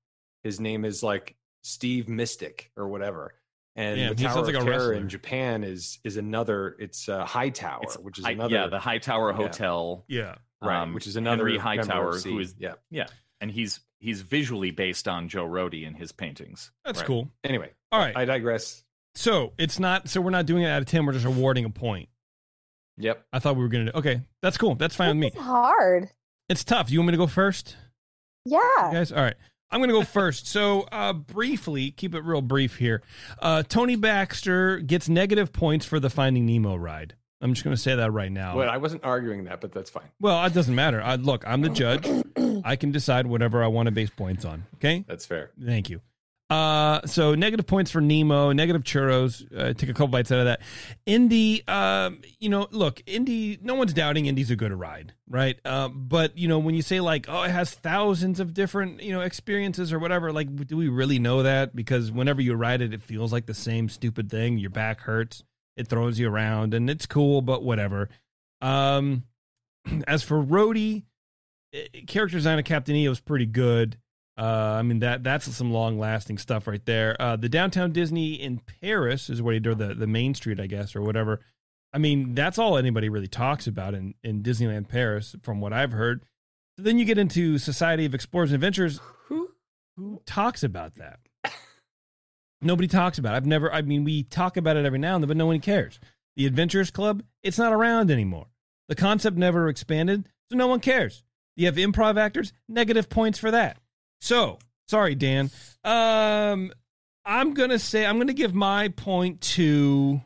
[0.44, 3.32] His name is like Steve Mystic or whatever.
[3.74, 4.92] And Yeah, the Tower sounds of Terror wrestler.
[4.92, 6.76] in Japan is is another.
[6.78, 8.54] It's uh, High Tower, It's which is High- another.
[8.54, 10.04] yeah, the High Tower Hotel.
[10.08, 10.34] Yeah.
[10.60, 12.30] Right, um, which is another Henry member of Hightower, C.
[12.30, 12.74] who is yeah.
[12.90, 13.06] yeah,
[13.40, 16.70] and he's he's visually based on Joe Rohde in his paintings.
[16.84, 17.06] That's Right.
[17.06, 17.30] cool.
[17.42, 18.14] Anyway, All right.
[18.16, 18.84] I digress.
[19.14, 20.08] So it's not.
[20.08, 21.04] So we're not doing it out of ten.
[21.06, 22.08] We're just awarding a point.
[22.98, 23.24] Yep.
[23.32, 23.98] I thought we were gonna do.
[23.98, 24.74] Okay, that's cool.
[24.74, 25.26] That's fine with me.
[25.28, 26.08] It's hard.
[26.48, 26.90] It's tough.
[26.90, 27.76] You want me to go first,
[28.44, 28.58] Yeah.
[28.88, 29.12] you guys?
[29.12, 29.36] All right.
[29.70, 30.46] I'm going to go first.
[30.46, 33.02] So, uh, briefly, keep it real brief here.
[33.40, 37.14] Uh, Tony Baxter gets negative points for the Finding Nemo ride.
[37.40, 38.54] I'm just going to say that right now.
[38.54, 40.10] Well, I wasn't arguing that, but that's fine.
[40.20, 41.00] Well, it doesn't matter.
[41.02, 42.06] I, look, I'm the judge.
[42.66, 44.64] I can decide whatever I want to base points on.
[44.74, 45.06] Okay.
[45.08, 45.52] That's fair.
[45.64, 46.02] Thank you.
[46.52, 49.42] Uh, so negative points for Nemo, negative churros.
[49.56, 50.60] Uh, take a couple bites out of that.
[51.06, 53.58] Indy, um, you know, look, Indy.
[53.62, 55.58] No one's doubting Indy's a good ride, right?
[55.64, 59.12] Um, but you know, when you say like, oh, it has thousands of different, you
[59.12, 61.74] know, experiences or whatever, like, do we really know that?
[61.74, 64.58] Because whenever you ride it, it feels like the same stupid thing.
[64.58, 65.44] Your back hurts.
[65.78, 68.10] It throws you around, and it's cool, but whatever.
[68.60, 69.22] Um,
[70.06, 71.04] as for Rohde,
[71.72, 73.96] eh, character design of Captain EO is pretty good.
[74.42, 77.14] Uh, I mean that that's some long lasting stuff right there.
[77.20, 80.66] Uh, the downtown Disney in Paris is what he did, the the Main Street, I
[80.66, 81.38] guess, or whatever.
[81.92, 85.92] I mean that's all anybody really talks about in in Disneyland Paris, from what I've
[85.92, 86.24] heard.
[86.76, 88.98] then you get into Society of Explorers and Adventures.
[89.28, 89.50] Who
[89.96, 91.20] who talks about that?
[92.60, 93.34] Nobody talks about.
[93.34, 93.36] It.
[93.36, 93.72] I've never.
[93.72, 96.00] I mean, we talk about it every now and then, but no one cares.
[96.34, 98.46] The Adventurers Club, it's not around anymore.
[98.88, 101.22] The concept never expanded, so no one cares.
[101.54, 103.78] You have improv actors, negative points for that.
[104.22, 105.50] So, sorry, Dan.
[105.82, 106.72] Um,
[107.24, 110.22] I'm gonna say I'm gonna give my point to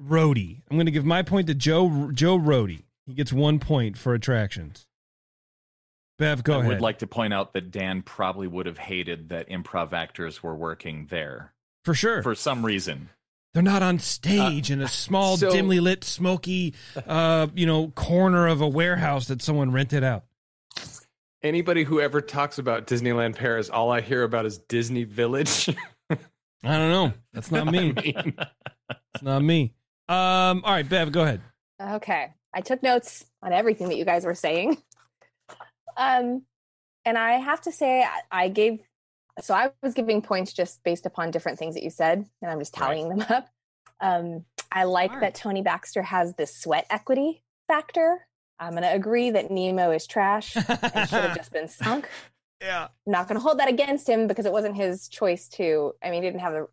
[0.00, 0.60] Rohde.
[0.68, 2.82] I'm gonna give my point to Joe Joe Rohde.
[3.06, 4.86] He gets one point for attractions.
[6.18, 6.68] Bev, go I ahead.
[6.68, 10.56] would like to point out that Dan probably would have hated that improv actors were
[10.56, 11.52] working there
[11.84, 12.24] for sure.
[12.24, 13.08] for some reason.
[13.54, 16.74] They're not on stage in a small, so- dimly lit, smoky,
[17.06, 20.24] uh, you know, corner of a warehouse that someone rented out.
[21.42, 25.68] Anybody who ever talks about Disneyland Paris, all I hear about is Disney Village.
[26.10, 26.16] I
[26.62, 27.12] don't know.
[27.32, 27.94] That's not me.
[27.96, 28.36] I mean,
[29.14, 29.74] It's not me.
[30.08, 31.40] Um, all right, Bev, go ahead.
[31.80, 32.28] Okay.
[32.52, 34.78] I took notes on everything that you guys were saying.
[35.96, 36.42] Um,
[37.04, 38.80] and I have to say, I, I gave,
[39.40, 42.58] so I was giving points just based upon different things that you said, and I'm
[42.58, 43.48] just tallying them up.
[44.00, 45.20] Um, I like Smart.
[45.22, 48.26] that Tony Baxter has this sweat equity factor.
[48.60, 52.08] I'm going to agree that Nemo is trash and should have just been sunk.
[52.60, 52.88] Yeah.
[53.06, 56.10] I'm not going to hold that against him because it wasn't his choice to, I
[56.10, 56.66] mean, he didn't have the,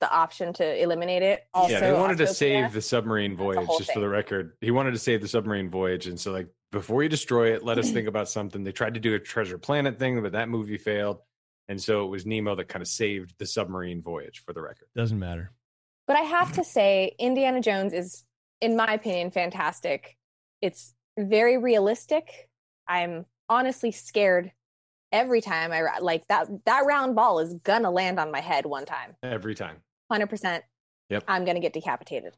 [0.00, 1.46] the option to eliminate it.
[1.54, 4.54] Also, yeah, they wanted to save the submarine voyage, whole just for the record.
[4.60, 6.06] He wanted to save the submarine voyage.
[6.06, 8.64] And so, like, before you destroy it, let us think about something.
[8.64, 11.20] They tried to do a treasure planet thing, but that movie failed.
[11.68, 14.88] And so it was Nemo that kind of saved the submarine voyage, for the record.
[14.96, 15.52] Doesn't matter.
[16.06, 18.24] But I have to say, Indiana Jones is,
[18.60, 20.16] in my opinion, fantastic.
[20.60, 20.94] It's
[21.28, 22.48] very realistic.
[22.88, 24.52] I'm honestly scared
[25.12, 26.48] every time I like that.
[26.66, 29.16] That round ball is gonna land on my head one time.
[29.22, 29.76] Every time.
[30.10, 30.64] Hundred percent.
[31.08, 31.24] Yep.
[31.28, 32.36] I'm gonna get decapitated.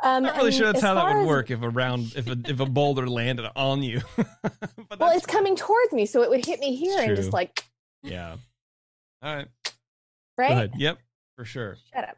[0.00, 2.28] Um, I'm Not really sure that's how that would as- work if a round if
[2.28, 4.00] a if a boulder landed on you.
[4.98, 7.62] Well, it's coming towards me, so it would hit me here and just like
[8.02, 8.36] yeah.
[9.22, 9.48] All right.
[10.36, 10.70] right.
[10.76, 10.98] Yep.
[11.36, 11.76] For sure.
[11.92, 12.16] Shut up.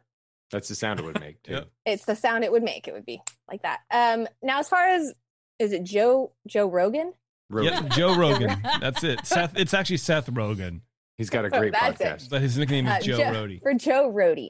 [0.51, 1.51] That's the sound it would make, too.
[1.53, 1.67] Yep.
[1.85, 2.87] It's the sound it would make.
[2.87, 3.79] It would be like that.
[3.91, 5.13] Um, now as far as
[5.59, 7.13] is it Joe Joe Rogan?
[7.49, 7.83] Rogan.
[7.83, 7.91] Yep.
[7.93, 8.61] Joe Rogan.
[8.79, 9.25] That's it.
[9.25, 9.57] Seth.
[9.57, 10.81] It's actually Seth Rogen,
[11.17, 12.03] He's got a great That's it.
[12.05, 12.29] podcast.
[12.29, 13.61] but his nickname is Uh, Joe Rohde.
[13.61, 14.49] For Joe Rohde.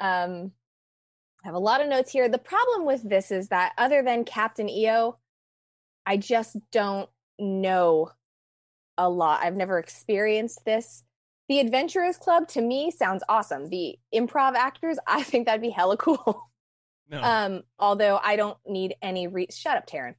[0.00, 0.52] Um,
[1.42, 2.28] I have a lot of notes here.
[2.28, 5.18] The problem with this is that other than Captain EO,
[6.06, 8.10] I just don't know
[8.98, 9.42] a lot.
[9.42, 11.02] I've never experienced this.
[11.48, 13.68] The Adventurers Club to me sounds awesome.
[13.68, 16.48] The improv actors, I think that'd be hella cool.
[17.10, 17.22] No.
[17.22, 20.14] Um, although I don't need any re- shut up, Taryn.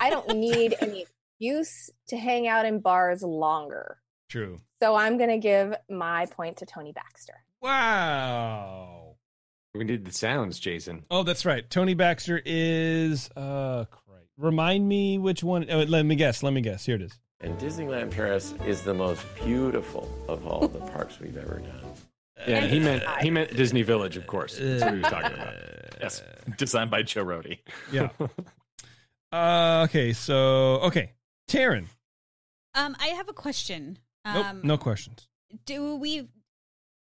[0.00, 1.04] I don't need any
[1.38, 3.98] excuse to hang out in bars longer.
[4.28, 4.60] True.
[4.82, 7.34] So I'm gonna give my point to Tony Baxter.
[7.60, 9.16] Wow.
[9.74, 11.04] We need the sounds, Jason.
[11.10, 11.68] Oh, that's right.
[11.68, 14.06] Tony Baxter is uh crap.
[14.38, 15.66] Remind me which one.
[15.70, 16.42] Oh, let me guess.
[16.42, 16.86] Let me guess.
[16.86, 17.18] Here it is.
[17.42, 21.94] And Disneyland Paris is the most beautiful of all the parks we've ever done.
[22.46, 24.58] Yeah, he meant he meant Disney Village, of course.
[24.58, 25.54] That's what he was talking about.
[26.00, 26.22] Yes,
[26.56, 27.58] designed by Joe Rohde.
[27.92, 28.08] Yeah.
[29.32, 31.12] uh, okay, so okay,
[31.48, 31.86] Taryn.
[32.74, 33.98] Um, I have a question.
[34.24, 35.28] Nope, Um, no questions.
[35.66, 36.28] Do we?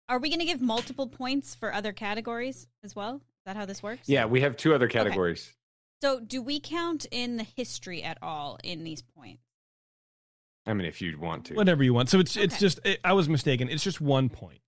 [0.07, 3.15] Are we going to give multiple points for other categories as well?
[3.15, 4.07] Is that how this works?
[4.09, 5.53] Yeah, we have two other categories.
[6.01, 9.43] So, do we count in the history at all in these points?
[10.69, 11.55] I mean, if you'd want to.
[11.55, 12.09] Whatever you want.
[12.09, 13.69] So it's it's just it, I was mistaken.
[13.69, 14.59] It's just one point.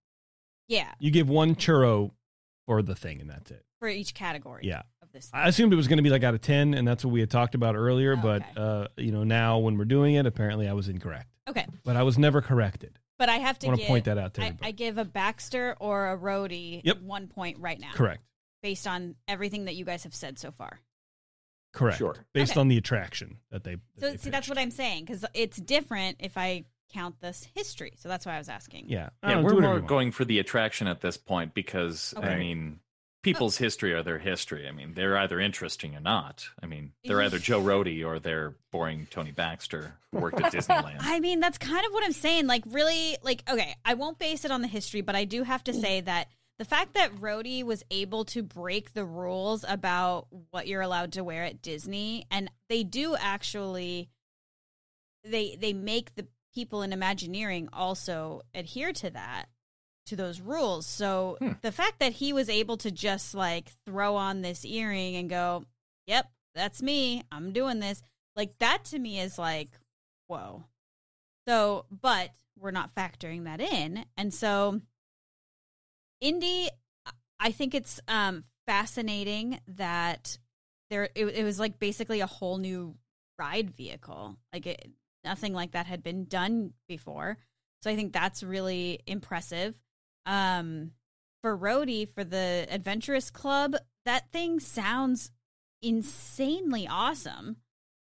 [0.67, 2.11] Yeah, You give one churro
[2.65, 3.63] for the thing, and that's it.
[3.79, 4.61] for each category.
[4.65, 4.83] Yeah.
[5.01, 5.29] Of this.
[5.33, 7.19] I assumed it was going to be like out of ten, and that's what we
[7.19, 8.13] had talked about earlier.
[8.13, 8.21] Okay.
[8.21, 11.27] But uh, you know, now when we're doing it, apparently I was incorrect.
[11.49, 12.97] Okay, But I was never corrected.
[13.19, 14.55] but I have to I wanna point that out to I.
[14.61, 17.01] I give a Baxter or a Rohde Yep.
[17.01, 17.91] one point right now.
[17.93, 18.23] Correct.
[18.63, 20.79] Based on everything that you guys have said so far.
[21.73, 21.97] Correct.
[21.97, 22.15] Sure.
[22.33, 22.59] Based Okay.
[22.59, 23.75] on the attraction that they.
[23.75, 27.47] that So they see, that's what I'm saying because it's different if I count this
[27.55, 27.93] history.
[27.97, 28.85] So that's why I was asking.
[28.89, 29.09] Yeah.
[29.23, 32.79] Yeah, know, we're more going for the attraction at this point because I mean,
[33.23, 34.67] people's history are their history.
[34.67, 36.45] I mean, they're either interesting or not.
[36.61, 40.97] I mean, they're either Joe Rohde or they're boring Tony Baxter who worked at Disneyland.
[40.99, 42.47] I mean, that's kind of what I'm saying.
[42.47, 45.63] Like, really, like, okay, I won't base it on the history, but I do have
[45.65, 46.27] to say that
[46.61, 51.23] the fact that Rohde was able to break the rules about what you're allowed to
[51.23, 54.09] wear at Disney, and they do actually,
[55.23, 59.45] they they make the people in Imagineering also adhere to that,
[60.05, 60.85] to those rules.
[60.85, 61.53] So hmm.
[61.63, 65.65] the fact that he was able to just like throw on this earring and go,
[66.05, 67.23] "Yep, that's me.
[67.31, 68.03] I'm doing this."
[68.35, 69.71] Like that to me is like,
[70.27, 70.65] whoa.
[71.47, 74.05] So, but we're not factoring that in.
[74.15, 74.79] And so
[76.21, 76.69] Indy
[77.39, 80.37] I think it's um fascinating that
[80.89, 82.95] there it, it was like basically a whole new
[83.39, 84.37] ride vehicle.
[84.53, 84.91] Like it,
[85.25, 87.37] nothing like that had been done before.
[87.81, 89.73] So I think that's really impressive.
[90.25, 90.91] Um
[91.41, 95.31] for Rohde for the Adventurous Club, that thing sounds
[95.81, 97.57] insanely awesome.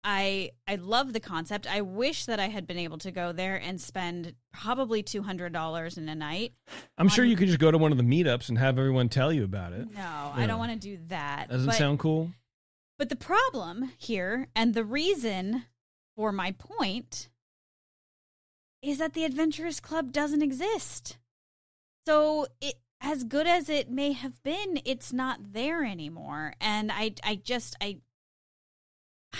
[0.03, 1.67] I I love the concept.
[1.67, 5.53] I wish that I had been able to go there and spend probably two hundred
[5.53, 6.53] dollars in a night.
[6.97, 9.31] I'm sure you could just go to one of the meetups and have everyone tell
[9.31, 9.87] you about it.
[9.93, 11.49] No, I don't want to do that.
[11.49, 12.31] Doesn't But- sound cool.
[12.97, 15.65] But the problem here, and the reason
[16.15, 17.29] for my point,
[18.83, 21.17] is that the Adventurous Club doesn't exist.
[22.05, 26.53] So it as good as it may have been, it's not there anymore.
[26.61, 27.97] And I I just I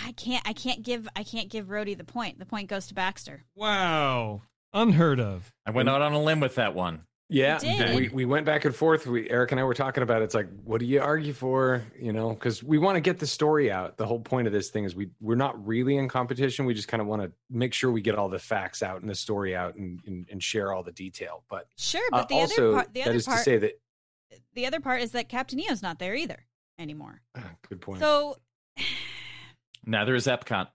[0.06, 2.40] I can't I can't give I can't give Rohde the point.
[2.40, 3.44] The point goes to Baxter.
[3.56, 4.42] Wow.
[4.74, 5.54] Unheard of.
[5.66, 7.04] I went out on a limb with that one.
[7.34, 9.08] Yeah, You we we went back and forth.
[9.08, 10.26] We Eric and I were talking about it.
[10.26, 11.82] it's like, what do you argue for?
[11.98, 13.96] You know, because we want to get the story out.
[13.96, 16.66] The whole point of this thing is we we're not really in competition.
[16.66, 19.10] We just kind of want to make sure we get all the facts out and
[19.10, 21.46] the story out and and, and share all the detail.
[21.50, 23.80] But Sure, uh, but the also other part the other is part to say that
[24.54, 26.46] the other part is that Captain EO's not there either
[26.78, 27.22] anymore.
[27.38, 28.02] ah, good point.
[28.02, 28.36] So
[29.86, 30.68] Neither is Epcot.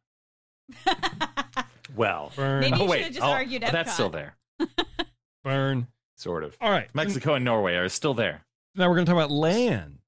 [1.96, 2.60] well, Burn.
[2.60, 4.36] Maybe oh wait, should've just oh, argued oh, that's still there.
[5.44, 5.86] Burn.
[6.16, 6.56] sort of.
[6.60, 6.88] All right.
[6.94, 8.44] Mexico and Norway are still there.
[8.74, 9.98] Now we're going to talk about land.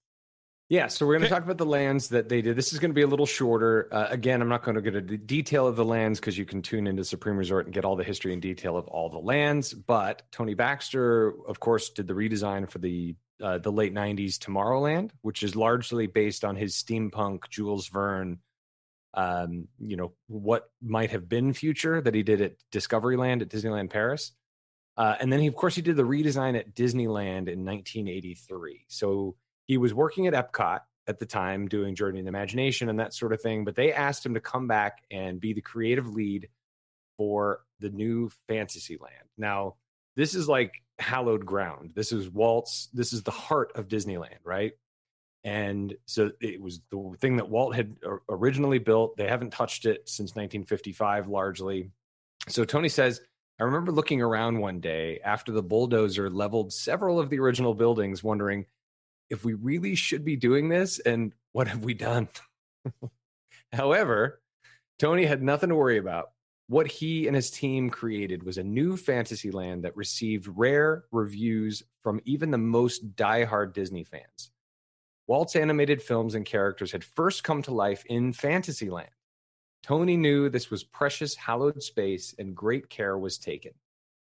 [0.69, 2.55] Yeah, so we're going to talk about the lands that they did.
[2.55, 3.89] This is going to be a little shorter.
[3.91, 6.45] Uh, again, I'm not going to get into the detail of the lands because you
[6.45, 9.19] can tune into Supreme Resort and get all the history and detail of all the
[9.19, 9.73] lands.
[9.73, 15.11] But Tony Baxter, of course, did the redesign for the uh, the late '90s Tomorrowland,
[15.23, 18.39] which is largely based on his steampunk Jules Verne.
[19.19, 23.91] Um, you know what might have been future that he did at Discoveryland at Disneyland
[23.91, 24.31] Paris.
[24.97, 28.85] Uh, and then he, of course, he did the redesign at Disneyland in 1983.
[28.89, 29.35] So
[29.67, 33.33] he was working at Epcot at the time doing Journey in Imagination and that sort
[33.33, 33.65] of thing.
[33.65, 36.49] But they asked him to come back and be the creative lead
[37.17, 39.15] for the new Fantasyland.
[39.37, 39.77] Now,
[40.17, 41.93] this is like hallowed ground.
[41.95, 44.73] This is Walt's, this is the heart of Disneyland, right?
[45.45, 47.97] And so it was the thing that Walt had
[48.29, 49.17] originally built.
[49.17, 51.91] They haven't touched it since 1955, largely.
[52.49, 53.21] So Tony says,
[53.61, 58.23] I remember looking around one day after the bulldozer leveled several of the original buildings,
[58.23, 58.67] wondering
[59.31, 62.29] if we really should be doing this and what have we done?
[63.73, 64.41] However,
[64.99, 66.31] Tony had nothing to worry about.
[66.69, 71.83] What he and his team created was a new fantasy land that received rare reviews
[72.03, 74.51] from even the most diehard Disney fans.
[75.29, 79.11] Walt's animated films and characters had first come to life in Fantasyland.
[79.83, 83.73] Tony knew this was precious, hallowed space, and great care was taken.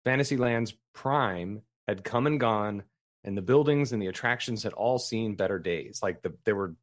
[0.04, 2.82] Fantasyland's prime had come and gone,
[3.24, 6.00] and the buildings and the attractions had all seen better days.
[6.02, 6.74] Like the there were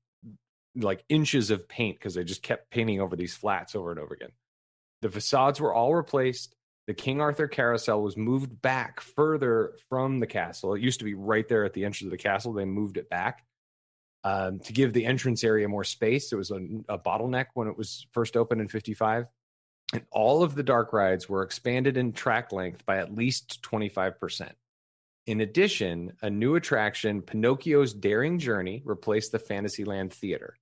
[0.76, 4.14] like inches of paint because they just kept painting over these flats over and over
[4.14, 4.32] again.
[5.02, 6.56] The facades were all replaced.
[6.86, 10.74] The King Arthur carousel was moved back further from the castle.
[10.76, 12.54] It used to be right there at the entrance of the castle.
[12.54, 13.44] They moved it back
[14.24, 16.32] um, to give the entrance area more space.
[16.32, 16.60] It was a,
[16.90, 19.28] a bottleneck when it was first opened in 55.
[19.94, 24.52] And all of the dark rides were expanded in track length by at least 25%.
[25.26, 30.58] In addition, a new attraction, Pinocchio's Daring Journey, replaced the Fantasyland Theater.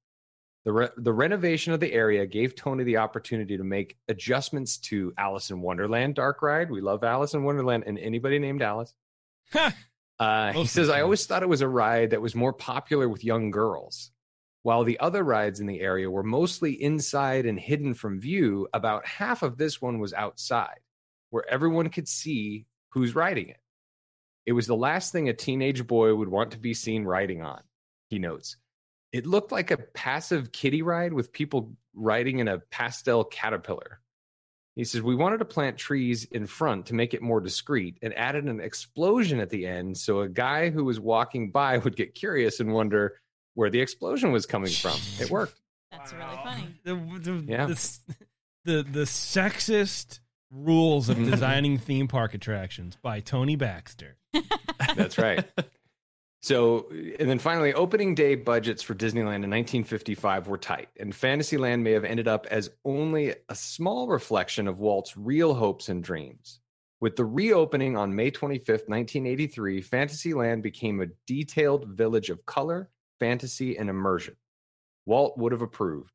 [0.66, 5.14] The, re- the renovation of the area gave Tony the opportunity to make adjustments to
[5.18, 6.70] Alice in Wonderland Dark Ride.
[6.70, 8.94] We love Alice in Wonderland and anybody named Alice.
[10.22, 13.24] Uh, he says, I always thought it was a ride that was more popular with
[13.24, 14.12] young girls.
[14.62, 19.08] While the other rides in the area were mostly inside and hidden from view, about
[19.08, 20.78] half of this one was outside,
[21.32, 23.58] where everyone could see who's riding it.
[24.46, 27.64] It was the last thing a teenage boy would want to be seen riding on,
[28.08, 28.58] he notes.
[29.12, 34.02] It looked like a passive kiddie ride with people riding in a pastel caterpillar.
[34.76, 38.14] He says, We wanted to plant trees in front to make it more discreet and
[38.18, 42.16] added an explosion at the end so a guy who was walking by would get
[42.16, 43.20] curious and wonder
[43.54, 44.98] where the explosion was coming from.
[45.20, 45.60] It worked.
[45.92, 46.68] That's really funny.
[46.84, 47.66] The, the, Yeah.
[47.66, 48.00] the,
[48.64, 50.20] the, the sexist
[50.52, 51.32] rules of mm-hmm.
[51.32, 54.18] designing theme park attractions by Tony Baxter.
[54.96, 55.46] That's right.
[56.44, 61.84] So, and then finally, opening day budgets for Disneyland in 1955 were tight, and Fantasyland
[61.84, 66.60] may have ended up as only a small reflection of Walt's real hopes and dreams.
[67.00, 72.90] With the reopening on May 25th, 1983, Fantasyland became a detailed village of color,
[73.20, 74.36] fantasy, and immersion.
[75.06, 76.12] Walt would have approved.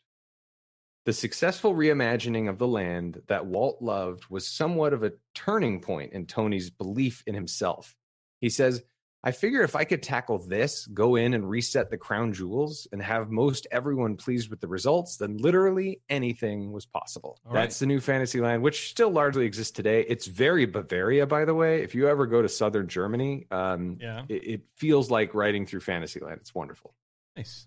[1.04, 6.12] The successful reimagining of the land that Walt loved was somewhat of a turning point
[6.12, 7.94] in Tony's belief in himself.
[8.40, 8.82] He says,
[9.26, 13.02] I figure if I could tackle this, go in and reset the crown jewels, and
[13.02, 17.36] have most everyone pleased with the results, then literally anything was possible.
[17.44, 17.62] All right.
[17.62, 20.04] That's the new Fantasyland, which still largely exists today.
[20.08, 21.82] It's very Bavaria, by the way.
[21.82, 24.22] If you ever go to southern Germany, um, Yeah.
[24.28, 26.38] it, it feels like riding through Fantasyland.
[26.40, 26.94] It's wonderful.
[27.36, 27.66] Nice.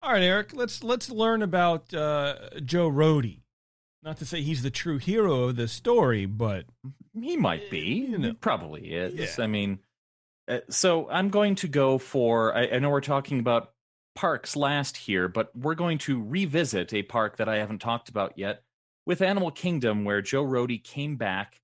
[0.00, 0.54] All right, Eric.
[0.54, 3.40] Let's let's learn about uh, Joe Rohde.
[4.04, 6.66] Not to say he's the true hero of the story, but
[7.20, 8.06] He might be.
[8.10, 8.28] You know.
[8.28, 9.14] He probably is.
[9.38, 9.44] Yeah.
[9.44, 9.78] I mean,
[10.48, 12.56] uh, so I'm going to go for.
[12.56, 13.72] I, I know we're talking about
[14.14, 18.36] parks last here, but we're going to revisit a park that I haven't talked about
[18.36, 18.62] yet
[19.06, 21.60] with Animal Kingdom, where Joe Rohde came back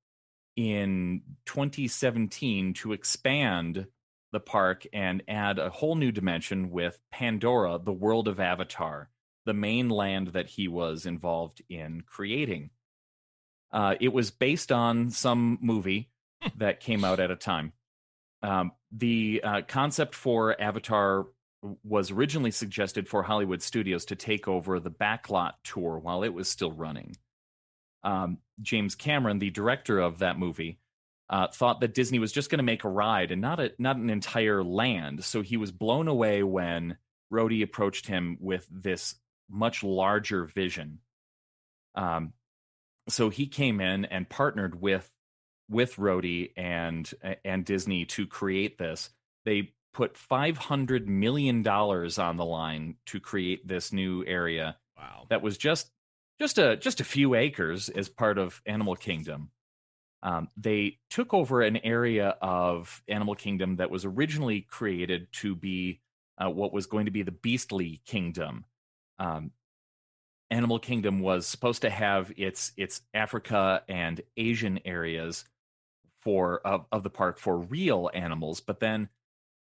[0.56, 3.86] in 2017 to expand
[4.32, 9.08] the park and add a whole new dimension with Pandora, the world of Avatar,
[9.46, 12.70] the main land that he was involved in creating.
[13.72, 16.10] Uh, it was based on some movie
[16.56, 17.72] that came out at a time.
[18.42, 21.26] Um, the uh, concept for Avatar
[21.82, 26.48] was originally suggested for Hollywood studios to take over the backlot tour while it was
[26.48, 27.16] still running.
[28.04, 30.78] Um, James Cameron, the director of that movie,
[31.30, 33.96] uh, thought that Disney was just going to make a ride and not a not
[33.96, 35.24] an entire land.
[35.24, 36.96] So he was blown away when
[37.32, 39.16] Rohde approached him with this
[39.50, 41.00] much larger vision.
[41.94, 42.32] Um,
[43.08, 45.10] so he came in and partnered with
[45.68, 47.10] with Rohde and
[47.44, 49.10] and Disney to create this.
[49.44, 54.76] They put five hundred million dollars on the line to create this new area.
[54.96, 55.26] Wow.
[55.30, 55.90] That was just
[56.40, 59.50] just a just a few acres as part of Animal Kingdom.
[60.22, 66.00] Um, they took over an area of Animal Kingdom that was originally created to be
[66.38, 68.64] uh, what was going to be the Beastly Kingdom.
[69.18, 69.52] Um,
[70.50, 75.44] Animal Kingdom was supposed to have its its Africa and Asian areas
[76.22, 79.08] for of, of the park for real animals, but then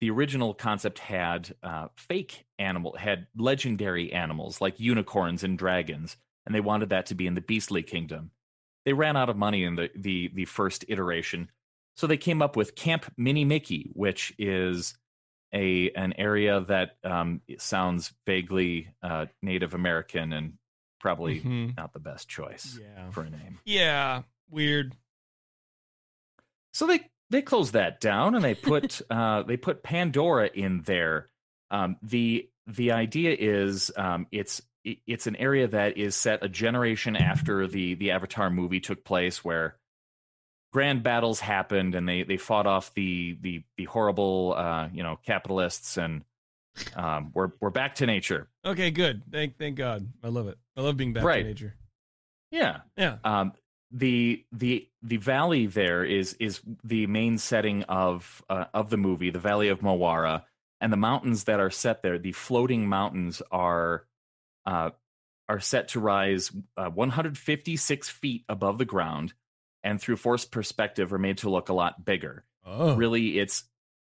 [0.00, 6.16] the original concept had uh, fake animal had legendary animals like unicorns and dragons,
[6.46, 8.30] and they wanted that to be in the Beastly Kingdom.
[8.84, 11.50] They ran out of money in the the the first iteration,
[11.96, 14.96] so they came up with Camp Minnie-Mickey, which is
[15.52, 20.54] a an area that um, sounds vaguely uh, Native American and
[21.00, 21.76] probably Mhm.
[21.76, 23.10] not the best choice Yeah.
[23.10, 23.58] for a name.
[23.64, 24.22] Yeah.
[24.50, 24.94] Weird.
[26.72, 27.00] So they
[27.30, 31.28] they closed that down and they put uh, they put Pandora in there.
[31.70, 37.16] Um, the the idea is um, it's it's an area that is set a generation
[37.16, 39.76] after the the Avatar movie took place, where
[40.72, 45.18] grand battles happened and they they fought off the the the horrible uh, you know
[45.24, 46.22] capitalists and
[46.94, 48.48] um, we're we're back to nature.
[48.64, 49.22] Okay, good.
[49.30, 50.06] Thank thank God.
[50.22, 50.58] I love it.
[50.76, 51.42] I love being back Right.
[51.42, 51.74] to nature.
[52.50, 52.80] Yeah.
[52.96, 53.16] Yeah.
[53.24, 53.52] Um,
[53.90, 59.30] the the the valley there is is the main setting of uh, of the movie,
[59.30, 60.44] the Valley of Mo'ara,
[60.80, 62.18] and the mountains that are set there.
[62.18, 64.04] The floating mountains are
[64.66, 64.90] uh,
[65.48, 69.32] are set to rise uh, 156 feet above the ground,
[69.82, 72.44] and through forced perspective, are made to look a lot bigger.
[72.66, 72.94] Oh.
[72.94, 73.64] Really, it's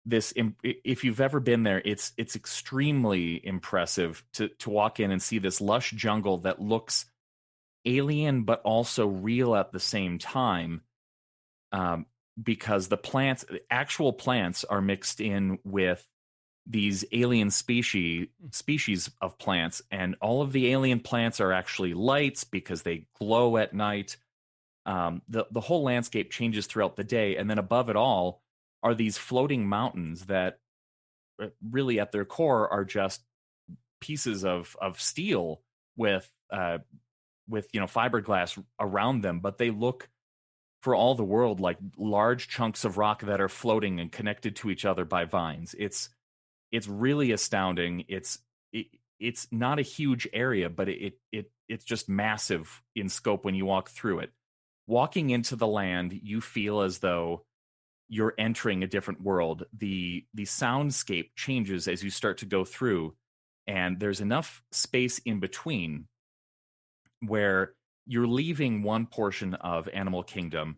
[0.05, 0.33] this.
[0.63, 5.39] If you've ever been there, it's it's extremely impressive to to walk in and see
[5.39, 7.05] this lush jungle that looks
[7.85, 10.81] alien but also real at the same time.
[11.71, 12.05] Um,
[12.41, 16.07] because the plants, the actual plants, are mixed in with
[16.65, 22.45] these alien species species of plants and all of the alien plants are actually lights
[22.45, 24.15] because they glow at night
[24.85, 28.41] um, the the whole landscape changes throughout the day and then above it all
[28.81, 30.59] are these floating mountains that
[31.41, 33.21] uh, really at their core are just
[33.99, 35.61] pieces of of steel
[35.97, 36.77] with uh
[37.47, 40.09] with you know fiberglass around them but they look
[40.83, 44.69] for all the world like large chunks of rock that are floating and connected to
[44.69, 45.73] each other by vines.
[45.79, 46.09] It's
[46.73, 48.03] it's really astounding.
[48.09, 48.39] It's
[48.73, 48.87] it,
[49.17, 53.65] it's not a huge area but it it it's just massive in scope when you
[53.65, 54.31] walk through it.
[54.85, 57.45] Walking into the land you feel as though
[58.09, 59.63] you're entering a different world.
[59.71, 63.15] The the soundscape changes as you start to go through
[63.67, 66.09] and there's enough space in between
[67.25, 67.73] where
[68.05, 70.77] you're leaving one portion of animal kingdom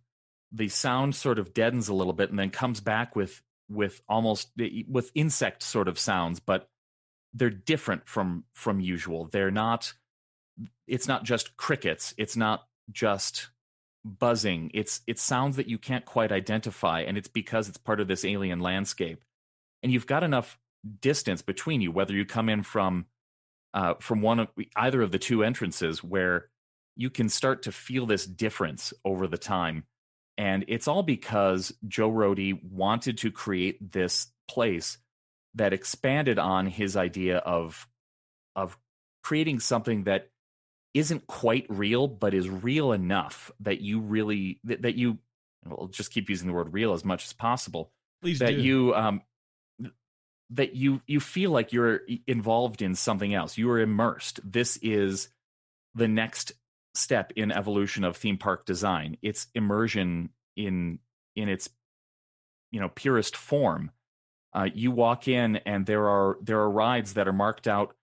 [0.51, 4.49] the sound sort of deadens a little bit and then comes back with with almost
[4.59, 6.69] eh, with insect sort of sounds but
[7.35, 9.27] they're different from from usual.
[9.31, 9.93] They're not
[10.87, 12.13] it's not just crickets.
[12.17, 13.49] It's not just
[14.05, 14.71] buzzing.
[14.73, 18.23] It's it's sounds that you can't quite identify and it's because it's part of this
[18.23, 19.23] alien landscape.
[19.83, 20.57] And you've got enough
[21.01, 23.05] distance between you whether you come in from
[23.75, 26.47] uh, from one of either of the two entrances where
[26.95, 29.83] you can start to feel this difference over the time
[30.37, 34.97] and it's all because joe Rohde wanted to create this place
[35.55, 37.87] that expanded on his idea of
[38.55, 38.77] of
[39.23, 40.29] creating something that
[40.93, 45.17] isn't quite real but is real enough that you really that, that you
[45.65, 48.61] well just keep using the word real as much as possible Please that do.
[48.61, 49.21] you um
[50.51, 53.57] that you you feel like you're involved in something else.
[53.57, 54.39] You are immersed.
[54.43, 55.29] This is
[55.95, 56.51] the next
[56.93, 59.17] step in evolution of theme park design.
[59.21, 60.99] It's immersion in
[61.35, 61.69] in its
[62.71, 63.91] you know purest form.
[64.53, 67.95] Uh, you walk in and there are there are rides that are marked out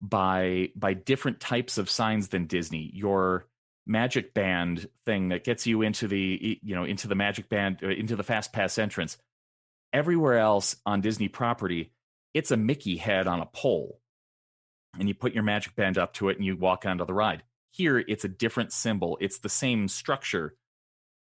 [0.00, 2.90] by by different types of signs than disney.
[2.94, 3.46] Your
[3.86, 7.88] magic band thing that gets you into the you know into the magic band uh,
[7.88, 9.18] into the fast pass entrance
[9.92, 11.92] everywhere else on disney property
[12.34, 14.00] it's a mickey head on a pole.
[14.98, 17.44] And you put your magic band up to it and you walk onto the ride.
[17.70, 19.16] Here it's a different symbol.
[19.20, 20.56] It's the same structure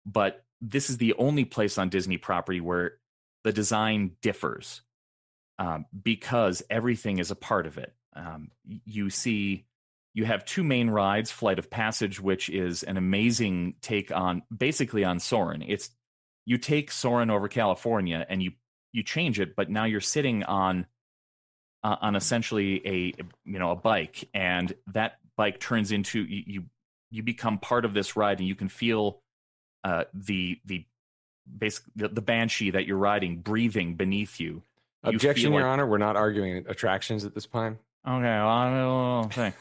[0.06, 2.94] but this is the only place on disney property where
[3.44, 4.82] the design differs
[5.60, 7.94] um, because everything is a part of it.
[8.16, 9.66] Um, you see
[10.14, 15.04] you have two main rides flight of passage which is an amazing take on basically
[15.04, 15.64] on Soarin'.
[15.68, 15.90] It's
[16.48, 18.54] you take Soarin' over california and you
[18.94, 20.88] you change it but now you're sitting on
[21.84, 23.14] uh, on essentially a
[23.46, 26.64] you know a bike and that bike turns into you you,
[27.12, 29.22] you become part of this ride and you can feel
[29.84, 30.84] uh, the the
[31.58, 34.64] basic the, the banshee that you're riding breathing beneath you
[35.06, 35.86] You Objection, feel Your like- Honor.
[35.88, 37.78] We're not arguing attractions at this time.
[38.06, 39.56] Okay, well, I don't think.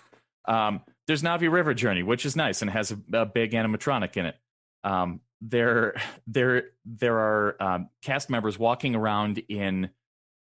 [0.49, 4.26] Um, there's Na'vi River Journey, which is nice and has a, a big animatronic in
[4.26, 4.37] it.
[4.82, 9.91] Um, there, there, there are um, cast members walking around in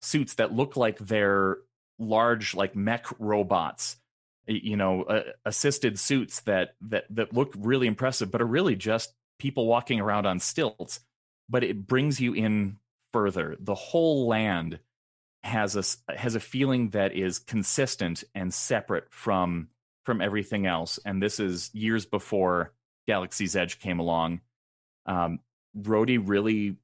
[0.02, 1.58] suits that look like they're
[2.00, 3.98] large, like mech robots.
[4.50, 9.14] You know, uh, assisted suits that that that look really impressive, but are really just
[9.40, 11.02] people walking around on stilts.
[11.50, 12.78] But it brings you in
[13.12, 13.58] further.
[13.60, 14.80] The whole land
[15.48, 19.70] has a has a feeling that is consistent and separate from
[20.06, 22.74] from everything else and this is years before
[23.08, 24.42] galaxy's edge came along
[25.08, 25.40] um
[25.78, 26.78] Rohde really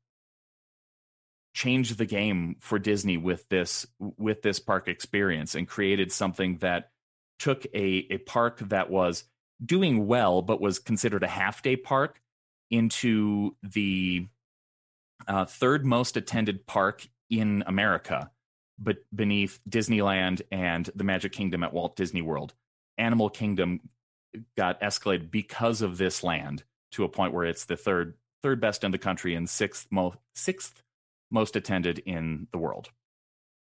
[1.53, 6.89] changed the game for disney with this with this park experience and created something that
[7.37, 9.25] took a a park that was
[9.63, 12.19] doing well but was considered a half day park
[12.71, 14.27] into the
[15.27, 18.31] uh, third most attended park in America,
[18.79, 22.53] but beneath Disneyland and the Magic Kingdom at Walt Disney World.
[22.97, 23.81] Animal Kingdom
[24.57, 26.63] got escalated because of this land
[26.93, 30.17] to a point where it's the third third best in the country and sixth most
[30.35, 30.81] sixth
[31.31, 32.89] most attended in the world.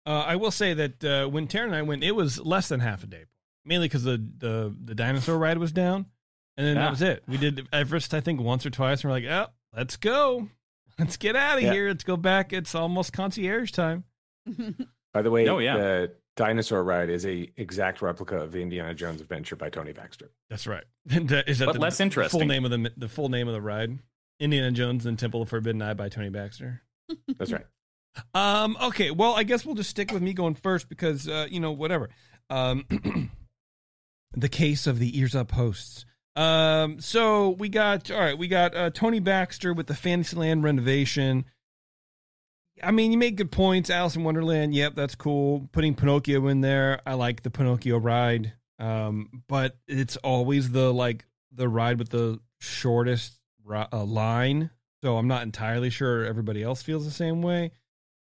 [0.05, 2.79] Uh, I will say that uh, when Taryn and I went, it was less than
[2.79, 3.25] half a day,
[3.65, 6.07] mainly because the, the the dinosaur ride was down,
[6.57, 6.81] and then Yeah.
[6.83, 7.23] that was it.
[7.27, 10.49] We did Everest, I think, once or twice, and we're like, "Oh, let's go,
[10.97, 11.73] let's get out of Yeah.
[11.73, 12.51] here, let's go back.
[12.51, 14.05] It's almost concierge time."
[15.13, 15.77] By the way, Oh, yeah.
[15.77, 20.31] the dinosaur ride is a exact replica of the Indiana Jones Adventure by Tony Baxter.
[20.49, 20.83] That's right.
[21.09, 22.39] And, uh, is that But the less interesting.
[22.39, 23.99] Full name of the the full name of the ride?
[24.39, 26.81] Indiana Jones and Temple of Forbidden Eye by Tony Baxter.
[27.37, 27.65] That's right.
[28.33, 28.75] Um.
[28.81, 29.11] Okay.
[29.11, 32.09] Well, I guess we'll just stick with me going first because uh, you know whatever.
[32.49, 32.85] Um,
[34.33, 36.05] the case of the ears up hosts.
[36.35, 36.99] Um.
[36.99, 38.37] So we got all right.
[38.37, 41.45] We got uh, Tony Baxter with the Fantasyland renovation.
[42.83, 43.89] I mean, you make good points.
[43.89, 44.73] Alice in Wonderland.
[44.73, 45.69] Yep, that's cool.
[45.71, 47.01] Putting Pinocchio in there.
[47.05, 48.53] I like the Pinocchio ride.
[48.79, 54.71] Um, but it's always the like the ride with the shortest ri- uh, line.
[55.03, 57.71] So I'm not entirely sure everybody else feels the same way.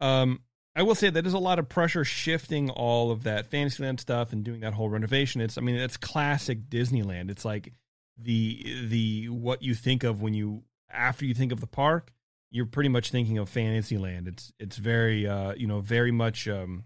[0.01, 0.41] Um,
[0.75, 4.33] I will say that there's a lot of pressure shifting all of that Fantasyland stuff
[4.33, 5.41] and doing that whole renovation.
[5.41, 7.31] It's, I mean, it's classic Disneyland.
[7.31, 7.73] It's like
[8.17, 12.13] the the what you think of when you after you think of the park,
[12.51, 14.29] you're pretty much thinking of Fantasyland.
[14.29, 16.85] It's it's very uh, you know very much um,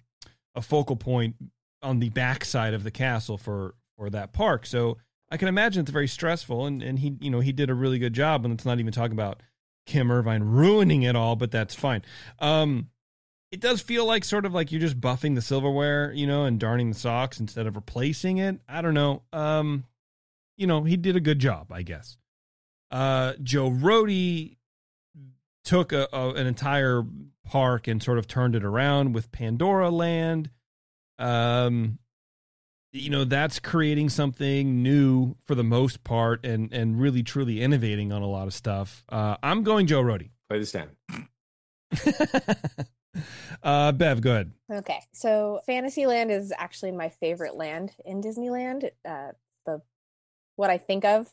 [0.55, 1.36] a focal point
[1.82, 4.66] on the backside of the castle for for that park.
[4.66, 4.98] So
[5.30, 6.66] I can imagine it's very stressful.
[6.66, 8.44] And and he you know he did a really good job.
[8.44, 9.43] And let's not even talk about
[9.86, 12.02] Kim Irvine ruining it all, but that's fine.
[12.39, 12.89] Um,
[13.51, 16.59] it does feel like sort of like you're just buffing the silverware, you know, and
[16.59, 18.60] darning the socks instead of replacing it.
[18.66, 19.22] I don't know.
[19.32, 19.84] Um,
[20.56, 22.16] you know, he did a good job, I guess.
[22.90, 24.56] Uh, Joe Rohde
[25.64, 27.02] took a, a, an entire
[27.44, 30.51] park and sort of turned it around with Pandora Land.
[31.18, 31.98] Um,
[32.93, 38.12] you know, that's creating something new for the most part and and really truly innovating
[38.12, 39.05] on a lot of stuff.
[39.09, 40.28] Uh, I'm going Joe Rohde.
[40.48, 40.90] Play this down.
[43.62, 44.52] uh, Bev, go ahead.
[44.70, 48.90] Okay, so Fantasyland is actually my favorite land in Disneyland.
[49.09, 49.32] Uh,
[49.64, 49.80] the
[50.56, 51.32] what I think of,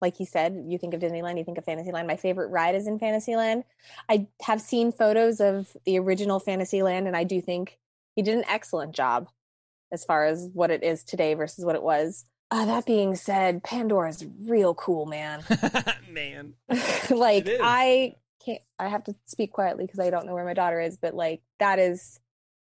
[0.00, 2.06] like you said, you think of Disneyland, you think of Fantasyland.
[2.06, 3.64] My favorite ride is in Fantasyland.
[4.08, 7.78] I have seen photos of the original Fantasyland, and I do think
[8.16, 9.28] he did an excellent job
[9.92, 12.24] as far as what it is today versus what it was.
[12.50, 15.44] Uh, that being said, Pandora's real cool, man.
[16.10, 16.54] Man.
[17.10, 20.80] like I can't I have to speak quietly because I don't know where my daughter
[20.80, 22.18] is, but like that is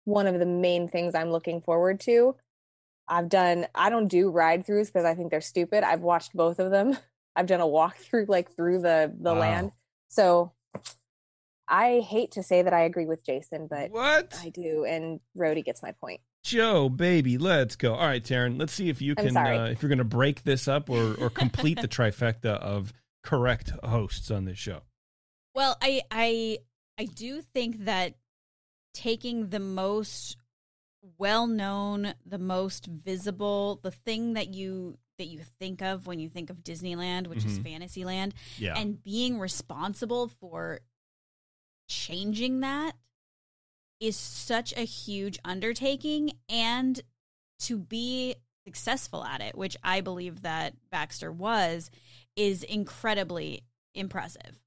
[0.03, 2.35] one of the main things I'm looking forward to.
[3.07, 5.83] I've done I don't do ride throughs because I think they're stupid.
[5.83, 6.97] I've watched both of them.
[7.35, 9.39] I've done a walkthrough like through the the Wow.
[9.39, 9.71] land.
[10.09, 10.51] So
[11.67, 14.37] I hate to say that I agree with Jason, but What?
[14.41, 16.19] I do, and Rohde gets my point.
[16.43, 17.93] Joe, baby, let's go.
[17.93, 20.67] All right, Taryn, let's see if you can, uh, if you're going to break this
[20.67, 22.91] up or, or complete the trifecta of
[23.23, 24.81] correct hosts on this show.
[25.53, 26.57] Well, I I
[26.97, 28.15] I do think that
[28.93, 30.35] taking the most
[31.17, 36.27] well known, the most visible, the thing that you that you think of when you
[36.29, 37.63] think of Disneyland, which is Mhm.
[37.63, 38.75] Fantasyland, Yeah.
[38.75, 40.81] and being responsible for
[41.87, 42.97] changing that
[43.99, 47.01] is such a huge undertaking and
[47.59, 48.33] to be
[48.65, 51.91] successful at it, which I believe that Baxter was,
[52.35, 54.59] is incredibly impressive.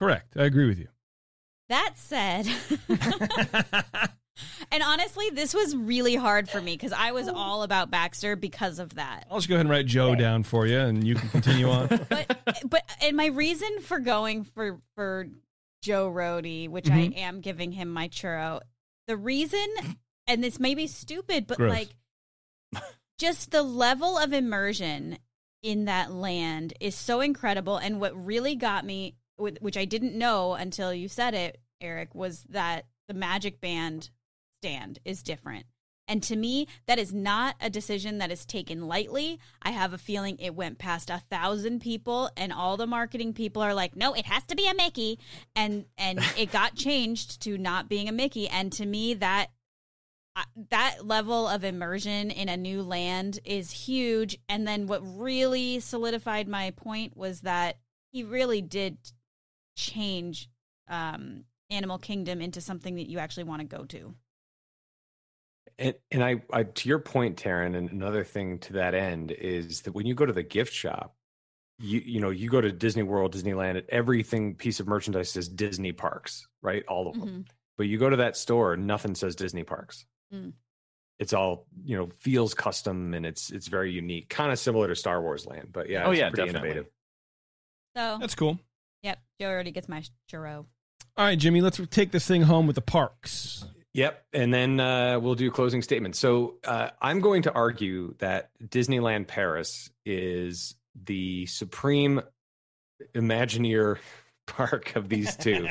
[0.00, 0.36] Correct.
[0.36, 0.88] I agree with you.
[1.70, 2.46] That said,
[4.72, 8.78] and honestly, this was really hard for me because I was all about Baxter because
[8.78, 9.26] of that.
[9.30, 11.88] I'll just go ahead and write Joe down for you, and you can continue on.
[12.68, 15.26] But and my reason for going for for
[15.82, 17.16] Joe Rohde, which Mhm.
[17.16, 18.60] I am giving him my churro,
[19.06, 19.66] the reason,
[20.26, 21.70] and this may be stupid, but Gross.
[21.70, 21.88] like
[23.18, 25.18] just the level of immersion
[25.62, 27.76] in that land is so incredible.
[27.76, 32.42] And what really got me, which I didn't know until you said it, Eric, was
[32.50, 34.10] that the Magic Band
[34.64, 35.66] stand is different.
[36.08, 39.38] And to me, that is not a decision that is taken lightly.
[39.62, 43.62] I have a feeling it went past a thousand people, and all the marketing people
[43.62, 45.18] are like, "No, it has to be a Mickey,"
[45.54, 48.48] and and it got changed to not being a Mickey.
[48.48, 49.50] And to me, that
[50.70, 54.38] that level of immersion in a new land is huge.
[54.48, 57.78] And then what really solidified my point was that
[58.12, 58.98] he really did
[59.76, 60.48] change
[60.88, 64.14] um, Animal Kingdom into something that you actually want to go to.
[65.78, 69.82] And, and I, I, to your point, Taryn, and another thing to that end is
[69.82, 71.16] that when you go to the gift shop,
[71.80, 75.90] you you know you go to Disney World, Disneyland, everything piece of merchandise says Disney
[75.90, 76.84] Parks, right?
[76.86, 77.28] All of them.
[77.28, 77.46] Mhm.
[77.76, 80.06] But you go to that store, nothing says Disney Parks.
[80.32, 80.52] Mm.
[81.18, 84.94] It's all you know feels custom and it's it's very unique, kind of similar to
[84.94, 85.70] Star Wars Land.
[85.72, 86.68] But yeah, Oh, it's yeah, pretty definitely.
[86.70, 86.92] innovative.
[87.96, 88.60] So That's cool.
[89.02, 90.66] Yep, Joe already gets my churro.
[91.16, 93.64] All right, Jimmy, let's take this thing home with the parks.
[93.94, 94.24] Yep.
[94.32, 96.18] And then uh, we'll do closing statements.
[96.18, 102.20] So uh, I'm going to argue that Disneyland Paris is the supreme
[103.14, 103.98] Imagineer
[104.46, 105.68] park of these two.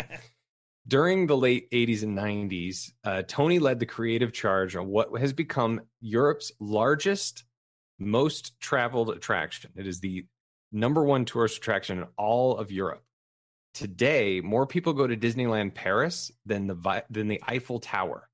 [0.88, 5.34] during the late 80s and 90s, uh, Tony led the creative charge on what has
[5.34, 7.44] become Europe's largest,
[8.00, 9.72] most traveled attraction.
[9.76, 10.26] It is the
[10.72, 13.04] number one tourist attraction in all of Europe.
[13.74, 18.30] Today, more people go to Disneyland Paris than the than the Eiffel Tower.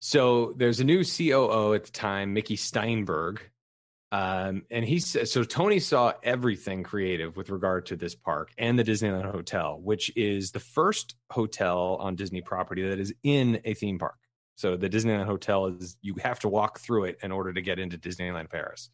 [0.00, 3.40] So there's a new COO at the time, Mickey Steinberg,
[4.12, 5.44] um, and he said so.
[5.44, 10.52] Tony saw everything creative with regard to this park and the Disneyland Hotel, which is
[10.52, 14.16] the first hotel on Disney property that is in a theme park.
[14.56, 17.78] So the Disneyland Hotel is you have to walk through it in order to get
[17.78, 18.90] into Disneyland Paris.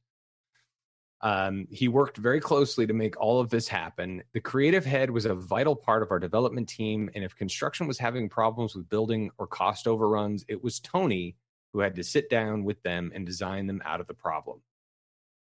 [1.24, 4.22] Um, he worked very closely to make all of this happen.
[4.34, 7.08] The creative head was a vital part of our development team.
[7.14, 11.36] And if construction was having problems with building or cost overruns, it was Tony
[11.72, 14.60] who had to sit down with them and design them out of the problem.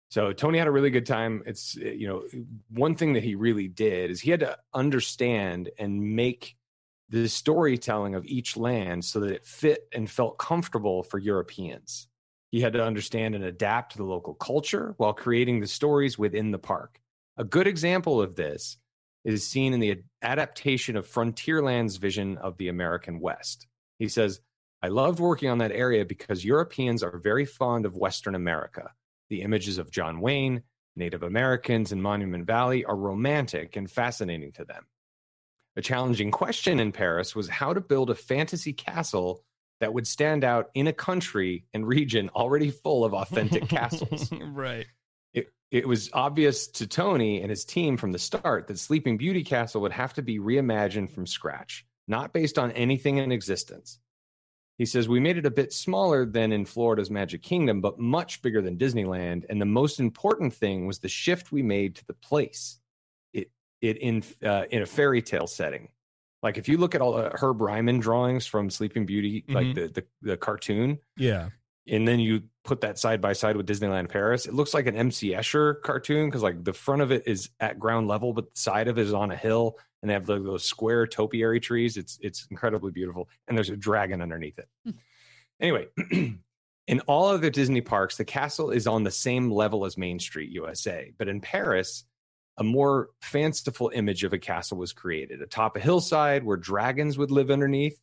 [0.09, 1.43] So Tony had a really good time.
[1.45, 2.23] It's, you know,
[2.69, 6.57] one thing that he really did is he had to understand and make
[7.09, 12.08] the storytelling of each land so that it fit and felt comfortable for Europeans.
[12.51, 16.51] He had to understand and adapt to the local culture while creating the stories within
[16.51, 16.99] the park.
[17.37, 18.77] A good example of this
[19.23, 23.67] is seen in the adaptation of Frontierland's vision of the American West.
[23.99, 24.39] He says,
[24.81, 28.91] I loved working on that area because Europeans are very fond of Western America.
[29.29, 30.63] The images of John Wayne,
[30.95, 34.85] Native Americans, and Monument Valley are romantic and fascinating to them.
[35.75, 39.43] A challenging question in Paris was how to build a fantasy castle
[39.79, 44.31] that would stand out in a country and region already full of authentic castles.
[44.51, 44.85] right.
[45.33, 49.43] It, it was obvious to Tony and his team from the start that Sleeping Beauty
[49.43, 53.99] Castle would have to be reimagined from scratch, not based on anything in existence.
[54.77, 58.41] He says, We made it a bit smaller than in Florida's Magic Kingdom, but much
[58.41, 59.43] bigger than Disneyland.
[59.49, 62.79] And the most important thing was the shift we made to the place.
[63.33, 63.51] It,
[63.81, 65.89] it in, uh, in a fairy tale setting.
[66.41, 69.53] Like if you look at all the Herb Ryman drawings from Sleeping Beauty, mm-hmm.
[69.53, 71.49] like the, the the cartoon, yeah,
[71.87, 74.95] and then you put that side by side with Disneyland Paris, it looks like an
[74.95, 78.59] MC Escher cartoon because like the front of it is at ground level, but the
[78.59, 81.97] side of it is on a hill, and they have like those square topiary trees.
[81.97, 84.69] It's it's incredibly beautiful, and there's a dragon underneath it.
[84.85, 84.91] Hmm.
[85.59, 85.87] anyway.
[86.87, 90.17] In all of the Disney parks, the castle is on the same level as Main
[90.17, 91.13] Street USA.
[91.19, 92.03] But in Paris,
[92.59, 97.31] a more fanciful image of a castle was created atop a hillside where dragons would
[97.31, 97.97] live underneath.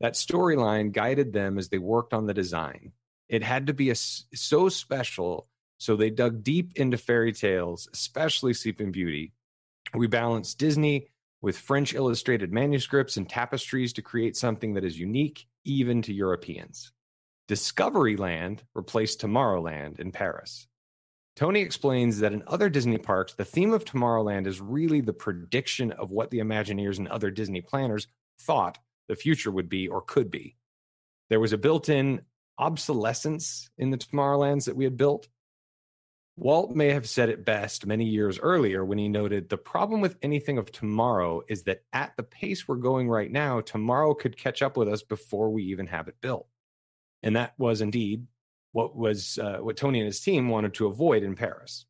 [0.00, 2.92] That storyline guided them as they worked on the design.
[3.28, 5.48] It had to be a, so special,
[5.78, 9.32] so they dug deep into fairy tales, especially Sleeping Beauty.
[9.92, 11.08] We balanced Disney
[11.40, 16.92] with French illustrated manuscripts and tapestries to create something that is unique even to Europeans.
[17.48, 20.68] Discoveryland replaced Tomorrowland in Paris.
[21.36, 25.90] Tony explains that in other Disney parks, the theme of Tomorrowland is really the prediction
[25.92, 28.06] of what the Imagineers and other Disney planners
[28.40, 28.78] thought
[29.08, 30.56] the future would be or could be.
[31.30, 32.22] There was a built in
[32.58, 35.28] obsolescence in the Tomorrowlands that we had built.
[36.36, 40.16] Walt may have said it best many years earlier when he noted the problem with
[40.22, 44.62] anything of tomorrow is that at the pace we're going right now, tomorrow could catch
[44.62, 46.46] up with us before we even have it built.
[47.22, 48.26] And that was indeed
[48.74, 51.86] what was uh, what Tony and his team wanted to avoid in Paris.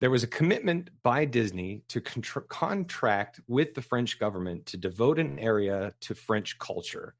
[0.00, 5.20] There was a commitment by Disney to contra- contract with the French government to devote
[5.20, 7.14] an area to French culture.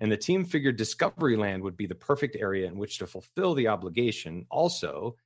[0.00, 3.68] And the team figured Discoveryland would be the perfect area in which to fulfill the
[3.68, 4.44] obligation.
[4.50, 5.16] Also,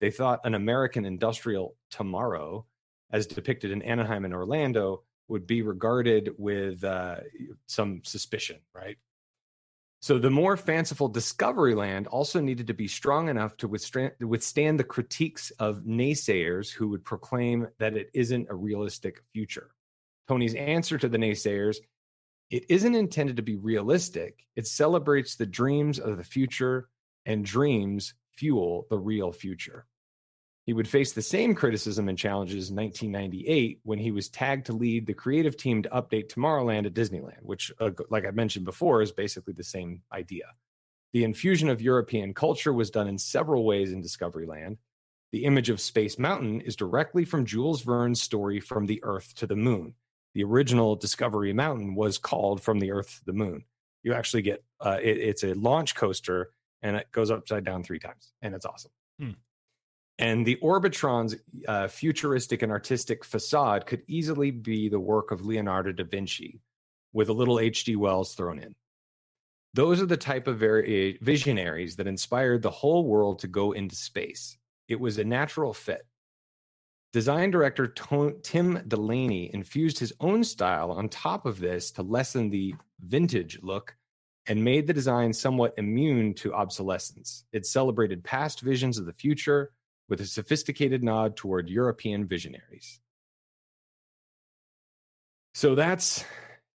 [0.00, 2.66] they thought an American industrial tomorrow,
[3.10, 7.16] as depicted in Anaheim and Orlando, would be regarded with uh,
[7.66, 8.96] some suspicion, right?
[10.00, 14.84] So the more fanciful Discoveryland also needed to be strong enough to withstand, withstand the
[14.84, 19.70] critiques of naysayers who would proclaim that it isn't a realistic future.
[20.28, 21.78] Tony's answer to the naysayers
[22.50, 24.46] it isn't intended to be realistic.
[24.56, 26.88] It celebrates the dreams of the future,
[27.26, 29.86] and dreams fuel the real future.
[30.68, 34.74] He would face the same criticism and challenges in 1998 when he was tagged to
[34.74, 39.00] lead the creative team to update Tomorrowland at Disneyland, which, uh, like I mentioned before,
[39.00, 40.44] is basically the same idea.
[41.14, 44.76] The infusion of European culture was done in several ways in Discoveryland.
[45.32, 49.46] The image of Space Mountain is directly from Jules Verne's story From the Earth to
[49.46, 49.94] the Moon.
[50.34, 53.64] The original Discovery Mountain was called From the Earth to the Moon.
[54.02, 56.50] You actually get uh, it, it's a launch coaster
[56.82, 58.90] and it goes upside down three times, and it's awesome.
[59.18, 59.30] Hmm.
[60.18, 61.36] And the Orbitron's
[61.68, 66.60] uh, futuristic and artistic facade could easily be the work of Leonardo da Vinci
[67.12, 67.94] with a little H.G.
[67.96, 68.74] Wells thrown in.
[69.74, 73.94] Those are the type of very visionaries that inspired the whole world to go into
[73.94, 74.56] space.
[74.88, 76.06] It was a natural fit.
[77.12, 82.50] Design director To- Tim Delaney infused his own style on top of this to lessen
[82.50, 83.96] the vintage look
[84.46, 87.44] and made the design somewhat immune to obsolescence.
[87.52, 89.72] It celebrated past visions of the future
[90.08, 93.00] with a sophisticated nod toward European visionaries.
[95.54, 96.24] So that's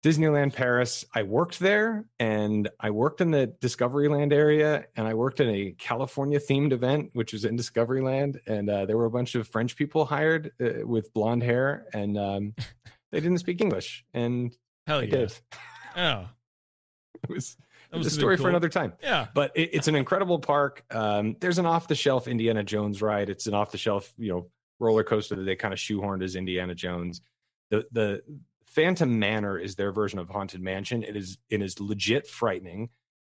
[0.04, 1.06] Disneyland Paris.
[1.16, 5.72] I worked there and I worked in the Discoveryland area and I worked in a
[5.78, 8.40] California themed event, which was in Discoveryland.
[8.46, 12.18] And uh, there were a bunch of French people hired uh, with blonde hair and
[12.18, 12.54] um,
[13.12, 14.04] they didn't speak English.
[14.14, 14.54] And
[14.86, 15.10] Hell I yeah.
[15.10, 15.34] did.
[15.96, 16.26] Oh,
[17.24, 17.56] It was,
[17.94, 18.94] That a must have story for another time.
[19.04, 19.28] Yeah.
[19.36, 20.84] But it, it's an incredible park.
[20.90, 23.30] Um, there's an off the shelf Indiana Jones ride.
[23.30, 24.48] It's an off the shelf, you know,
[24.80, 27.22] roller coaster that they kind of shoehorned as Indiana Jones.
[27.70, 28.24] The the
[28.66, 31.04] Phantom Manor is their version of Haunted Mansion.
[31.04, 32.90] It is it is legit frightening.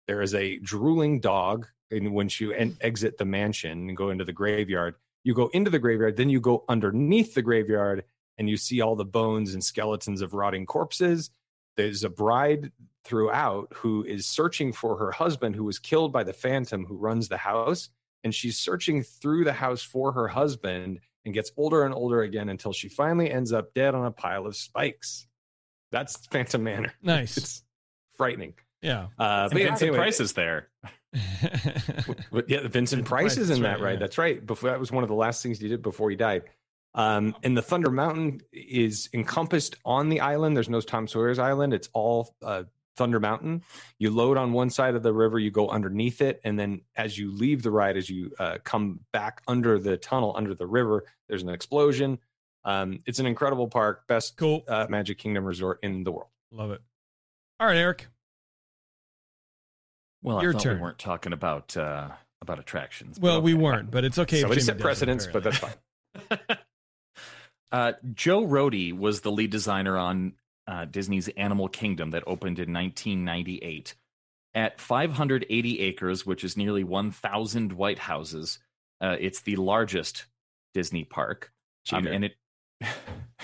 [0.07, 4.25] There is a drooling dog, and once you en- exit the mansion and go into
[4.25, 4.93] the graveyard,
[5.23, 8.03] you go into the graveyard, then you go underneath the graveyard,
[8.37, 11.31] and you see all the bones and skeletons of rotting corpses.
[11.77, 12.71] There's a bride
[13.03, 17.27] throughout who is searching for her husband who was killed by the phantom who runs
[17.29, 17.89] the house
[18.23, 22.49] and she's searching through the house for her husband and gets older and older again
[22.49, 25.27] until she finally ends up dead on a pile of spikes
[25.91, 27.37] that's phantom manor Nice.
[27.37, 27.63] it's
[28.15, 29.07] frightening Yeah.
[29.17, 30.69] uh but yeah, Vincent anyway, Price is there.
[32.31, 33.99] but yeah, Vincent Price is in that, right?
[33.99, 34.45] That's right.
[34.45, 36.43] Before that was one of the last things he did before he died.
[36.93, 40.55] Um, and the Thunder Mountain is encompassed on the island.
[40.55, 41.73] There's no Tom Sawyer's Island.
[41.73, 42.63] It's all uh,
[42.97, 43.63] Thunder Mountain.
[43.99, 47.17] You load on one side of the river, you go underneath it, and then as
[47.17, 51.05] you leave the ride, as you uh, come back under the tunnel under the river,
[51.29, 52.19] there's an explosion.
[52.63, 56.29] Um, it's an incredible park, best cool uh, Magic Kingdom resort in the world.
[56.51, 56.81] Love it.
[57.59, 58.07] All right, Eric.
[60.21, 60.75] Well, Your I thought turn.
[60.77, 62.09] we weren't talking about uh,
[62.41, 63.17] about attractions.
[63.17, 64.37] but Well, we weren't, but it's okay.
[64.37, 66.39] if Somebody Jamie set does it, precedents, but that's fine.
[67.71, 70.33] Uh, Joe Rohde was the lead designer on
[70.71, 73.93] uh, Disney's Animal Kingdom that opened in 1998.
[74.53, 78.59] At 580 acres, which is nearly 1,000 White Houses,
[79.01, 80.25] uh, it's the largest
[80.73, 81.51] Disney park.
[81.91, 82.35] Um, and it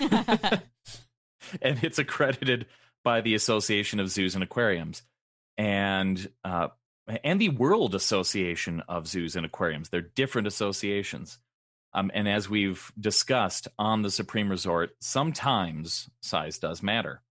[0.00, 2.66] and it's accredited
[3.04, 5.02] by the Association of Zoos and Aquariums
[5.56, 6.68] and uh,
[7.24, 9.88] and the World Association of Zoos and Aquariums.
[9.88, 11.38] They're different associations.
[11.94, 17.22] Um, and as we've discussed on the Supreme Resort, sometimes size does matter.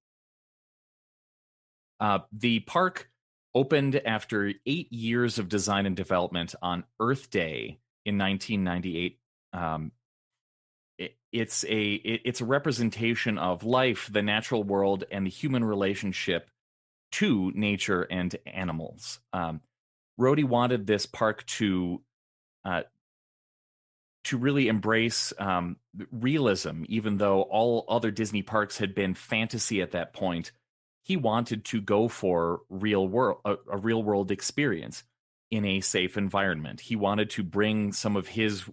[2.00, 3.10] Uh, the park
[3.56, 9.20] opened after eight years of design and development on Earth Day in 1998.
[9.54, 9.92] Um,
[10.98, 15.64] it, it's a it- it's a representation of life, the natural world, and the human
[15.64, 16.50] relationship
[17.14, 19.20] to nature and animals.
[19.34, 19.62] Um,
[20.18, 22.02] wanted this park to
[22.66, 22.84] uh,
[24.28, 25.78] to really embrace um,
[26.12, 30.52] realism, even though all other Disney parks had been fantasy at that point.
[31.02, 35.06] He wanted to go for real world a, a real world experience
[35.50, 36.82] in a safe environment.
[36.82, 38.66] He wanted to bring some of his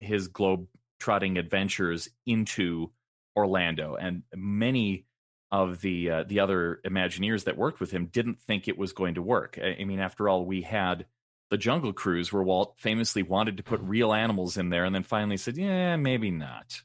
[0.00, 0.66] his globe
[1.00, 2.90] trotting adventures into
[3.34, 5.06] Orlando, and many
[5.50, 9.14] of the uh, the other Imagineers that worked with him didn't think it was going
[9.14, 9.58] to work.
[9.62, 11.06] I, I mean, after all, we had
[11.50, 15.02] the Jungle Cruise, where Walt famously wanted to put real animals in there, and then
[15.02, 16.82] finally said, "Yeah, maybe not.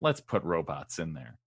[0.00, 1.38] Let's put robots in there."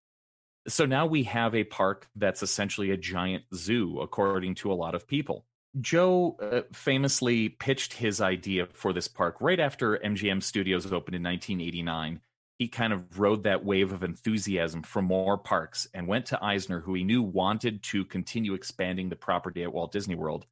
[0.67, 4.93] So now we have a park that's essentially a giant zoo, according to a lot
[4.93, 5.45] of people.
[5.79, 11.23] Joe uh, famously pitched his idea for this park right after MGM Studios opened in
[11.23, 12.19] 1989.
[12.59, 16.81] He kind of rode that wave of enthusiasm for more parks and went to Eisner,
[16.81, 20.45] who he knew wanted to continue expanding the property at Walt Disney World.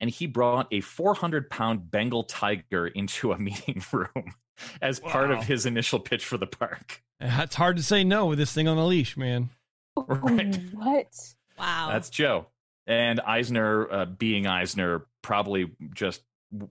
[0.00, 4.34] And he brought a 400 pound Bengal tiger into a meeting room
[4.80, 7.02] as part of his initial pitch for the park.
[7.20, 9.50] It's hard to say no with this thing on a leash, man.
[9.96, 10.56] Right.
[10.72, 11.34] What?
[11.58, 11.88] Wow.
[11.92, 12.46] That's Joe.
[12.86, 16.22] And Eisner, uh, being Eisner, probably just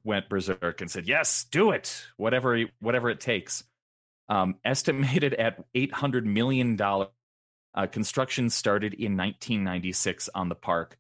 [0.04, 2.06] went berserk and said, "Yes, do it.
[2.18, 3.64] Whatever, whatever it takes."
[4.28, 7.10] Um, estimated at eight hundred million dollars,
[7.74, 10.98] uh, construction started in 1996 on the park.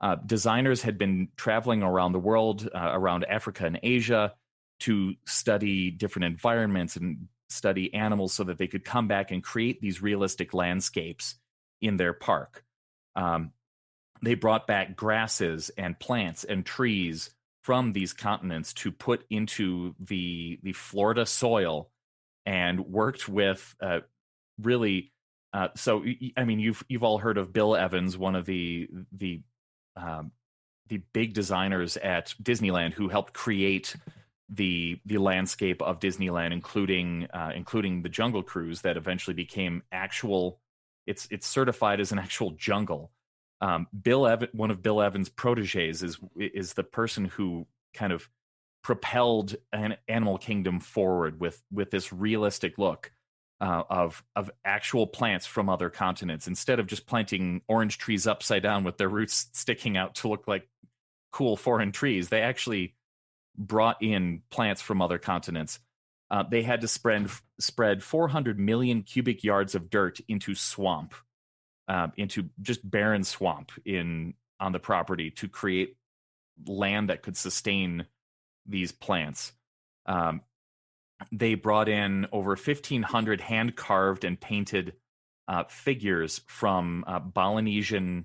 [0.00, 4.34] Uh, designers had been traveling around the world, uh, around Africa and Asia,
[4.80, 9.80] to study different environments and study animals, so that they could come back and create
[9.80, 11.34] these realistic landscapes
[11.82, 12.64] in their park.
[13.14, 13.52] Um,
[14.22, 17.30] they brought back grasses and plants and trees
[17.62, 21.90] from these continents to put into the the Florida soil,
[22.46, 24.00] and worked with uh,
[24.58, 25.12] really.
[25.52, 26.04] Uh, so
[26.36, 29.42] I mean, you've you've all heard of Bill Evans, one of the the
[29.96, 30.32] um,
[30.88, 33.96] the big designers at Disneyland, who helped create
[34.48, 40.60] the the landscape of Disneyland, including uh, including the Jungle Cruise that eventually became actual.
[41.06, 43.12] It's it's certified as an actual jungle.
[43.60, 48.28] Um, Bill Evan, one of Bill Evans' proteges, is is the person who kind of
[48.82, 53.12] propelled an Animal Kingdom forward with with this realistic look
[53.60, 58.62] uh, of of actual plants from other continents instead of just planting orange trees upside
[58.62, 60.68] down with their roots sticking out to look like
[61.30, 62.28] cool foreign trees.
[62.28, 62.94] They actually
[63.56, 65.78] brought in plants from other continents.
[66.30, 67.28] Uh, they had to spread
[67.58, 71.14] spread 400 million cubic yards of dirt into swamp,
[71.88, 75.96] uh, into just barren swamp in on the property to create
[76.66, 78.06] land that could sustain
[78.66, 79.52] these plants.
[80.06, 80.42] Um,
[81.32, 84.94] they brought in over 1,500 hand carved and painted
[85.48, 88.24] uh, figures from uh, Balinesian,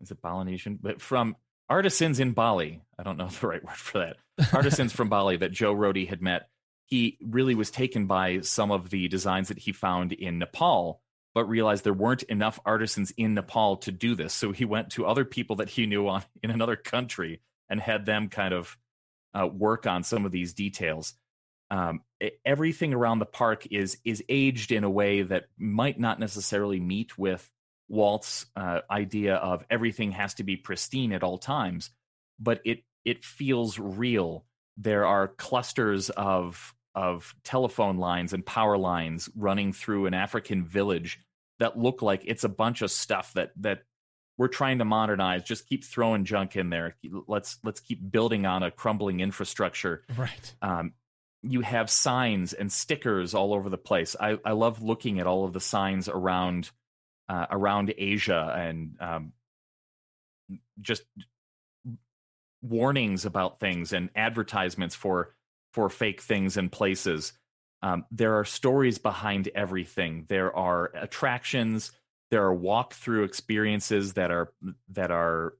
[0.00, 0.78] is it Balinesian?
[0.80, 1.36] But from
[1.68, 2.82] artisans in Bali.
[2.98, 4.16] I don't know the right word for that.
[4.52, 6.48] Artisans from Bali that Joe Rohde had met.
[6.84, 11.02] He really was taken by some of the designs that he found in Nepal,
[11.34, 14.32] but realized there weren't enough artisans in Nepal to do this.
[14.32, 18.06] So he went to other people that he knew on in another country and had
[18.06, 18.78] them kind of
[19.34, 21.14] uh, work on some of these details.
[21.70, 22.02] Um,
[22.44, 27.18] everything around the park is is aged in a way that might not necessarily meet
[27.18, 27.50] with
[27.88, 31.90] Walt's uh, idea of everything has to be pristine at all times,
[32.38, 34.44] but it it feels real.
[34.76, 41.20] There are clusters of of telephone lines and power lines running through an African village
[41.60, 43.82] that look like it's a bunch of stuff that that
[44.36, 45.42] we're trying to modernize.
[45.42, 46.96] Just keep throwing junk in there.
[47.26, 50.04] Let's let's keep building on a crumbling infrastructure.
[50.16, 50.54] Right.
[50.62, 50.92] Um,
[51.42, 54.16] you have signs and stickers all over the place.
[54.18, 56.70] I, I love looking at all of the signs around
[57.28, 59.32] uh, around Asia and um,
[60.80, 61.02] just
[62.62, 65.34] warnings about things and advertisements for
[65.72, 67.32] for fake things and places.
[67.82, 70.24] Um, there are stories behind everything.
[70.28, 71.92] There are attractions.
[72.30, 74.52] There are walk-through experiences that are
[74.88, 75.54] that are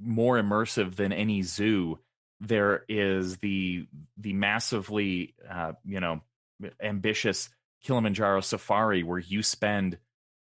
[0.00, 2.00] more immersive than any zoo.
[2.46, 6.20] There is the the massively uh, you know
[6.80, 7.48] ambitious
[7.82, 9.98] Kilimanjaro safari where you spend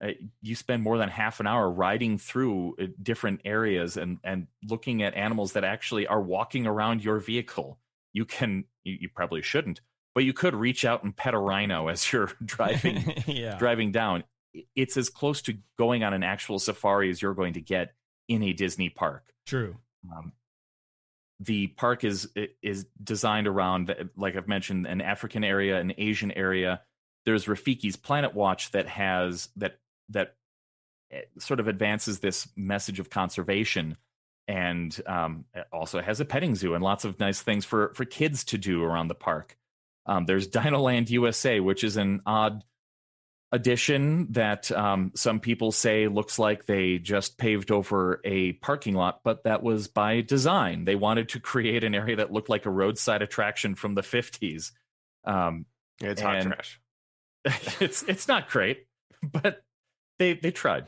[0.04, 0.12] uh,
[0.42, 5.04] you spend more than half an hour riding through uh, different areas and and looking
[5.04, 7.78] at animals that actually are walking around your vehicle.
[8.14, 9.82] You can you, you probably shouldn't,
[10.16, 13.58] but you could reach out and pet a rhino as you're driving yeah.
[13.58, 14.24] driving down.
[14.76, 17.94] It's as close to going on an actual safari as you're going to get
[18.28, 19.32] in a Disney park.
[19.46, 19.76] True.
[20.12, 20.32] Um,
[21.40, 22.30] the park is
[22.62, 26.82] is designed around, like I've mentioned, an African area, an Asian area.
[27.26, 29.80] There's Rafiki's Planet Watch that has that
[30.10, 30.36] that
[31.12, 33.98] eh, sort of advances this message of conservation
[34.48, 38.44] and um, also has a petting zoo and lots of nice things for for kids
[38.46, 39.56] to do around the park.
[40.06, 42.64] Um, there's Dinoland USA, which is an odd
[43.52, 49.22] addition that um, some people say looks like they just paved over a parking lot,
[49.24, 50.86] but that was by design.
[50.86, 54.72] They wanted to create an area that looked like a roadside attraction from the 50s.
[55.26, 55.66] Um,
[56.02, 56.80] it's hot trash.
[57.80, 58.86] it's it's not great,
[59.24, 59.62] but
[60.20, 60.88] they they tried.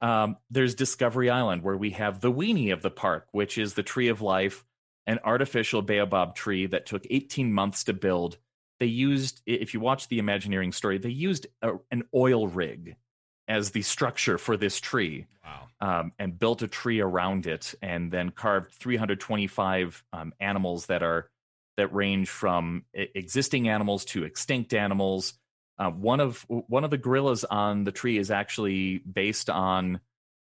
[0.00, 3.82] Um, there's Discovery Island, where we have the weenie of the park, which is the
[3.82, 4.64] tree of life,
[5.06, 8.36] an artificial baobab tree that took 18 months to build.
[8.78, 12.96] They used, if you watch the Imagineering story, they used a, an oil rig
[13.48, 15.26] as the structure for this tree.
[15.44, 15.68] Wow.
[15.78, 21.30] Um, and built a tree around it, and then carved 325 um, animals that are
[21.76, 25.34] that range from existing animals to extinct animals
[25.78, 30.00] uh, one of one of the gorillas on the tree is actually based on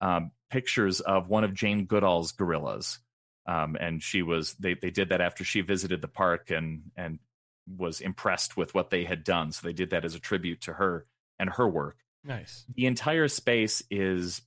[0.01, 2.99] um, pictures of one of Jane Goodall's gorillas,
[3.45, 7.19] um, and she was they they did that after she visited the park and and
[7.67, 9.51] was impressed with what they had done.
[9.51, 11.05] So they did that as a tribute to her
[11.39, 11.97] and her work.
[12.23, 12.65] Nice.
[12.75, 14.41] The entire space is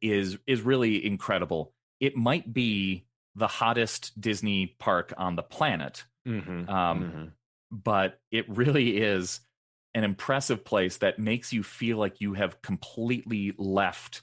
[0.00, 1.72] is is really incredible.
[2.00, 3.06] It might be
[3.36, 6.04] the hottest Disney park on the planet.
[6.26, 6.68] Mm-hmm.
[6.68, 7.24] Um, mm-hmm
[7.74, 9.40] but it really is
[9.94, 14.22] an impressive place that makes you feel like you have completely left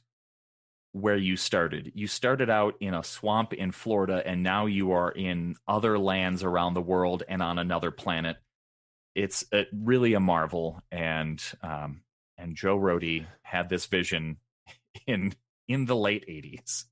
[0.93, 1.91] where you started.
[1.95, 6.43] You started out in a swamp in Florida, and now you are in other lands
[6.43, 8.38] around the world and on another planet.
[9.15, 12.01] It's a, really a marvel, and um,
[12.38, 14.38] and Joe Rohde had this vision
[15.07, 15.34] in
[15.68, 16.85] in the late '80s.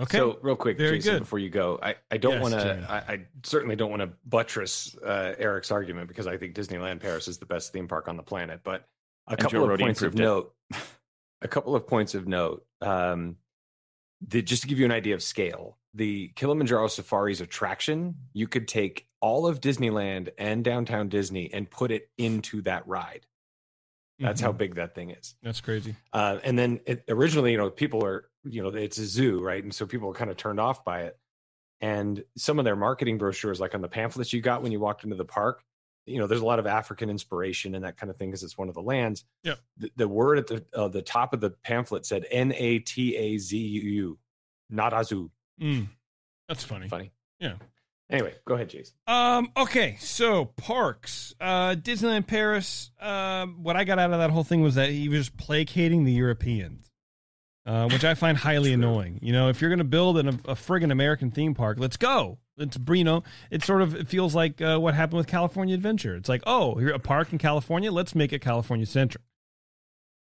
[0.00, 0.16] Okay.
[0.16, 1.18] So real quick, Very Jason, good.
[1.20, 4.10] before you go, I, I don't Yes, want to, I, I certainly don't want to
[4.24, 8.16] buttress uh, Eric's argument because I think Disneyland Paris is the best theme park on
[8.16, 8.60] the planet.
[8.64, 8.86] But
[9.28, 10.22] a And couple Joe of Rohde points of improved it.
[10.22, 10.54] note,
[11.42, 12.64] a couple of points of note.
[12.80, 13.36] Um,
[14.26, 18.68] the, just to give you an idea of scale, the Kilimanjaro Safari's attraction, you could
[18.68, 23.26] take all of Disneyland and downtown Disney and put it into that ride.
[24.18, 24.58] That's how Mhm.
[24.58, 25.34] big that thing is.
[25.42, 25.96] That's crazy.
[26.12, 29.62] Uh, and then it, originally, you know, people are, you know, it's a zoo, right?
[29.62, 31.18] And so people are kind of turned off by it.
[31.80, 35.04] And some of their marketing brochures, like on the pamphlets you got when you walked
[35.04, 35.64] into the park,
[36.06, 38.58] you know, there's a lot of African inspiration and that kind of thing because it's
[38.58, 39.24] one of the lands.
[39.44, 42.78] yeah The, the word at the uh, the top of the pamphlet said N A
[42.80, 44.18] T A Z U,
[44.68, 45.30] not Azu.
[45.60, 45.88] Mm.
[46.48, 46.88] That's funny.
[46.88, 47.12] Funny.
[47.38, 47.54] Yeah.
[48.10, 48.94] Anyway, go ahead, Jason.
[49.06, 49.52] Um.
[49.56, 49.96] Okay.
[50.00, 52.90] So parks, uh, Disneyland Paris.
[53.00, 53.62] Um.
[53.62, 56.12] What I got out of that whole thing was that he was just placating the
[56.12, 56.90] Europeans,
[57.66, 59.20] uh, which I find highly annoying.
[59.22, 62.38] You know, if you're going to build an, a friggin' American theme park, let's go.
[62.60, 66.14] It's you know, it sort of it feels like uh, what happened with California Adventure.
[66.14, 67.90] It's like, oh, you're a park in California.
[67.90, 69.24] Let's make it California centric.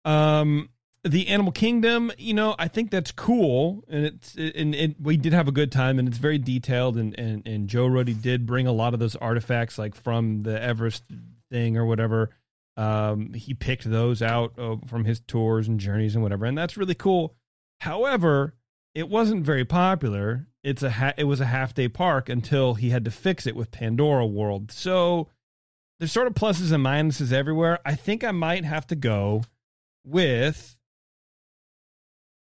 [0.06, 0.70] Um,
[1.04, 5.34] the Animal Kingdom, you know, I think that's cool, and it's and it, we did
[5.34, 8.68] have a good time, and it's very detailed, and and and Joe Rohde did bring
[8.68, 11.04] a lot of those artifacts, like from the Everest
[11.52, 12.30] thing or whatever.
[12.78, 16.78] Um, he picked those out uh, from his tours and journeys and whatever, and that's
[16.78, 17.36] really cool.
[17.80, 18.54] However,
[18.94, 20.48] it wasn't very popular.
[20.64, 23.56] It's a ha- it was a half day park until he had to fix it
[23.56, 24.72] with Pandora World.
[24.72, 25.28] So
[26.00, 27.80] there's sort of pluses and minuses everywhere.
[27.86, 29.44] I think I might have to go
[30.06, 30.76] with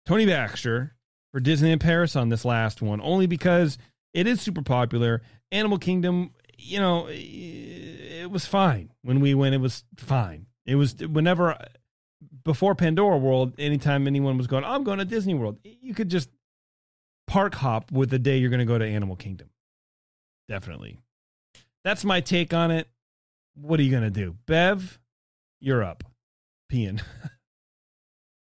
[0.06, 0.94] Tony Baxter
[1.32, 3.78] for Disneyland Paris on this last one, only because
[4.12, 5.22] it is super popular.
[5.50, 9.54] Animal Kingdom, you know, it was fine when we went.
[9.54, 10.46] It was fine.
[10.66, 11.56] It was whenever
[12.44, 13.54] before Pandora World.
[13.58, 15.58] Anytime anyone was going, I'm going to Disney World.
[15.62, 16.30] You could just
[17.26, 19.50] park hop with the day you're going to go to Animal Kingdom.
[20.48, 20.98] Definitely.
[21.84, 22.88] That's my take on it.
[23.54, 24.98] What are you going to do, Bev?
[25.60, 26.04] You're up.
[26.72, 27.00] Peeing.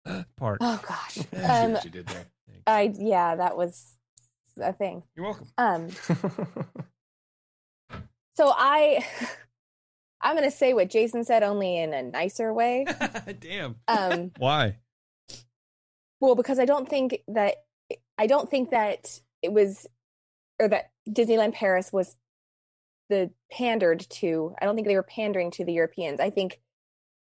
[0.37, 0.59] Park.
[0.61, 1.19] Oh gosh.
[1.45, 2.25] Um, what you did there.
[2.67, 3.97] I yeah, that was
[4.61, 5.03] a thing.
[5.15, 5.49] You're welcome.
[5.59, 5.89] Um,
[8.35, 9.05] so I,
[10.21, 12.87] I'm gonna say what Jason said, only in a nicer way.
[13.41, 13.77] Damn.
[13.89, 14.77] Um, Why?
[16.21, 17.57] well, because I don't think that
[18.21, 19.87] I don't think that it was,
[20.61, 22.17] or that Disneyland Paris was
[23.09, 24.55] the pandered to.
[24.61, 26.21] I don't think they were pandering to the Europeans.
[26.21, 26.61] I think,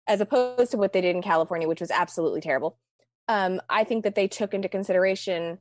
[0.07, 2.79] as opposed to what they did in California, which was absolutely terrible.
[3.27, 5.59] Um, I think that they took into consideration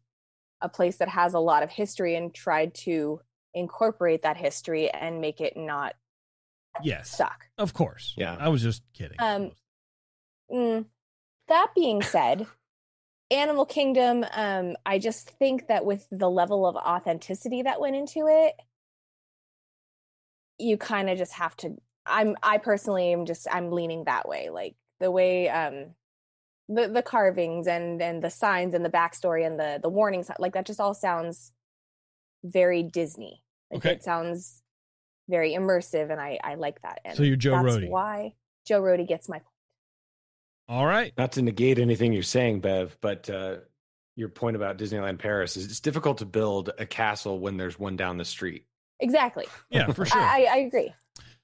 [0.62, 3.20] a place that has a lot of history and tried to
[3.52, 5.94] incorporate that history and make it not
[6.82, 7.10] Yes.
[7.10, 7.46] suck.
[7.58, 8.14] Of course.
[8.16, 8.36] Yeah.
[8.38, 9.16] I was just kidding.
[9.18, 9.50] Um,
[10.50, 10.86] mm,
[11.48, 12.46] that being said,
[13.30, 18.26] Animal Kingdom, um, I just think that with the level of authenticity that went into
[18.28, 18.54] it,
[20.58, 21.76] you kind of just have to.
[22.06, 24.48] I'm, I personally am just, I'm leaning that way.
[24.50, 25.94] Like the way, um,
[26.68, 30.54] the the carvings and and the signs and the backstory and the the warnings, like
[30.54, 31.52] that, just all sounds
[32.42, 33.42] very Disney.
[33.70, 33.92] Like Okay.
[33.94, 34.62] it sounds
[35.28, 37.00] very immersive, and I I like that.
[37.04, 37.88] And So you're Joe that's Rohde.
[37.88, 38.34] Why
[38.66, 39.40] Joe Rohde gets my
[40.68, 41.12] All right.
[41.16, 43.56] Not to negate anything you're saying, Bev, but uh,
[44.16, 47.97] your point about Disneyland Paris is it's difficult to build a castle when there's one
[47.97, 48.66] down the street.
[48.98, 49.47] exactly.
[49.70, 50.20] Yeah, for sure.
[50.20, 50.93] I, I I agree.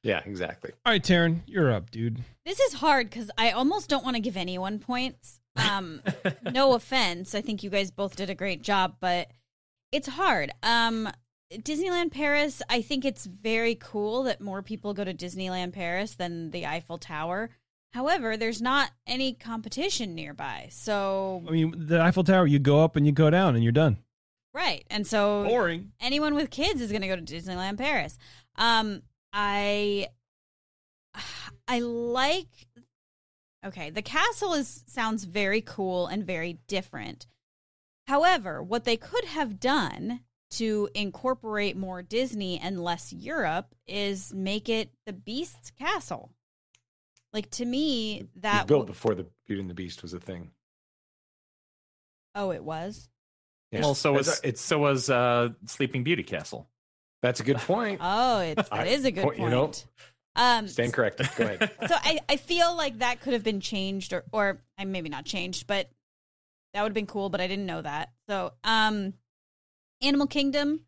[0.03, 0.73] Yeah, exactly.
[0.85, 2.19] All right, Taryn, you're up, dude.
[2.45, 5.39] This is hard because I almost don't want to give anyone points.
[5.55, 6.03] Um,
[6.53, 7.35] no offense.
[7.37, 9.31] I think you guys both did a great job, but
[9.93, 10.51] it's hard.
[10.65, 11.09] Um,
[11.53, 16.51] Disneyland Paris, I think it's very cool that more people go to Disneyland Paris than
[16.51, 17.51] the Eiffel Tower.
[17.93, 20.69] However, there's not any competition nearby.
[20.71, 23.73] So, I mean, the Eiffel Tower, you go up and you go down and you're
[23.73, 23.99] done.
[24.55, 24.85] right.
[24.91, 25.93] And so Boring.
[26.01, 28.17] anyone with kids is going to go to Disneyland Paris.
[28.57, 29.03] Um,
[29.33, 30.09] I
[31.69, 32.49] I like
[33.65, 37.27] Okay, the castle is sounds very cool and very different.
[38.09, 40.21] However, what they could have done
[40.53, 46.33] to incorporate more Disney and less Europe is make it the Beast's castle.
[47.33, 50.13] Like to me, It was that built w- before the Beauty and the Beast was
[50.13, 50.51] a thing.
[52.35, 53.09] oh, it was.
[53.71, 53.81] Yeah.
[53.81, 56.69] Well, so was a- it's so was uh, Sleeping Beauty Castle.
[57.23, 58.01] That's a good point.
[58.03, 59.51] Oh, it's, I- that is a good point, point.
[59.51, 59.73] you know,
[60.37, 61.29] um, Stand corrected.
[61.37, 61.71] Go ahead.
[61.89, 65.25] so I, I feel like that could have been changed or or I maybe not
[65.25, 65.91] changed, but
[66.75, 68.11] that would have been cool, but I didn't know that.
[68.29, 69.15] So um
[70.01, 70.81] Animal Kingdom,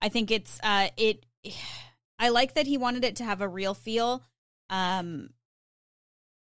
[0.00, 1.24] I think it's uh it
[2.18, 4.22] I like that he wanted it to have a real feel.
[4.70, 5.30] Um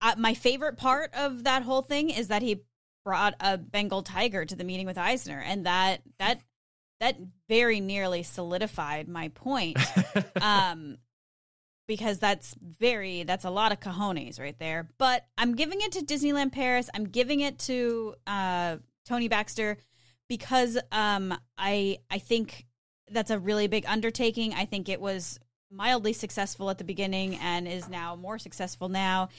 [0.01, 2.61] uh, my favorite part of that whole thing is that he
[3.03, 6.41] brought a Bengal tiger to the meeting with Eisner and that that
[6.99, 7.17] that
[7.47, 9.77] very nearly solidified my point.
[10.41, 10.97] um
[11.87, 14.89] because that's very that's a lot of cojones right there.
[14.97, 16.89] But I'm giving it to Disneyland Paris.
[16.93, 19.77] I'm giving it to uh, Tony Baxter
[20.27, 22.65] because um, I I think
[23.09, 24.53] that's a really big undertaking.
[24.53, 25.39] I think it was
[25.71, 29.29] mildly successful at the beginning and is now more successful now.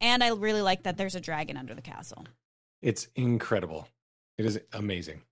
[0.00, 2.24] And I really like that there's a dragon under the castle.
[2.82, 3.86] It's incredible.
[4.38, 5.22] It is amazing.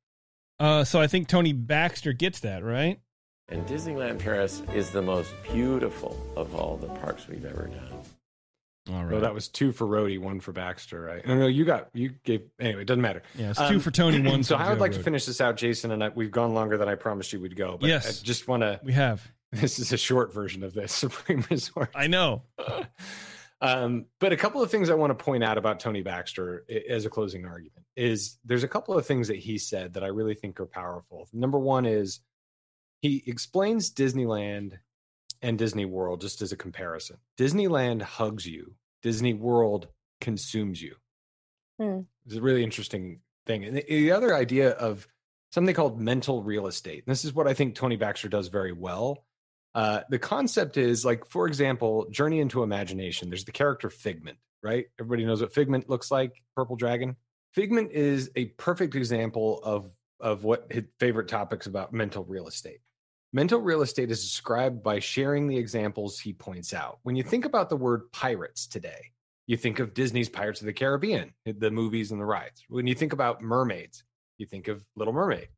[0.61, 3.01] Uh, so I think Tony Baxter gets that right.
[3.49, 8.95] And Disneyland Paris is the most beautiful of all the parks we've ever done.
[8.95, 9.11] All right.
[9.13, 11.27] No, that was two for Rohde, one for Baxter, right?
[11.27, 12.83] No, no, you got you gave anyway.
[12.83, 13.23] It doesn't matter.
[13.35, 15.41] Yeah, it's two for Tony, one So for I would Joe like to finish this
[15.41, 17.77] out, Jason, and I, we've gone longer than I promised you we'd go.
[17.79, 18.21] But Yes.
[18.21, 18.81] I just want to.
[18.83, 19.27] We have.
[19.51, 21.91] This is a short version of this Supreme Resort.
[21.95, 22.43] I know.
[23.61, 27.05] Um, but a couple of things I want to point out about Tony Baxter as
[27.05, 30.35] a closing argument is there's a couple of things that he said that I really
[30.35, 31.29] think are powerful.
[31.33, 32.21] Number one is
[33.01, 34.79] he explains Disneyland
[35.43, 37.17] and Disney World just as a comparison.
[37.37, 39.89] Disneyland hugs you, Disney World
[40.21, 40.95] consumes you.
[41.81, 42.01] Hmm.
[42.27, 43.65] It's a really interesting thing.
[43.65, 45.09] And the, the other idea of
[45.53, 47.05] something called mental real estate.
[47.07, 49.25] And this is what I think Tony Baxter does very well.
[49.79, 53.31] Uh, the concept is like, for example, Journey into Imagination.
[53.31, 54.87] There's the character Figment, right?
[54.99, 57.15] Everybody knows what Figment looks like, Purple Dragon.
[57.55, 62.81] Figment is a perfect example of of what his favorite topics about mental real estate.
[63.33, 66.99] Mental real estate is described by sharing the examples he points out.
[67.05, 69.13] When you think about the word pirates today,
[69.47, 72.65] you think of Disney's Pirates of the Caribbean, the movies and the rides.
[72.69, 74.03] When you think about mermaids,
[74.39, 75.51] you think of Little Mermaid.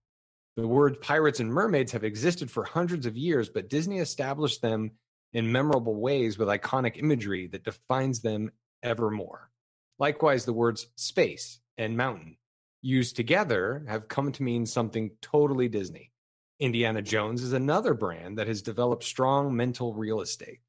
[0.60, 4.90] The word pirates and mermaids have existed for hundreds of years, but Disney established them
[5.32, 9.50] in memorable ways with iconic imagery that defines them ever more.
[9.98, 12.36] Likewise, the words space and mountain
[12.82, 16.12] used together have come to mean something totally Disney.
[16.58, 20.60] Indiana Jones is another brand that has developed strong mental real estate.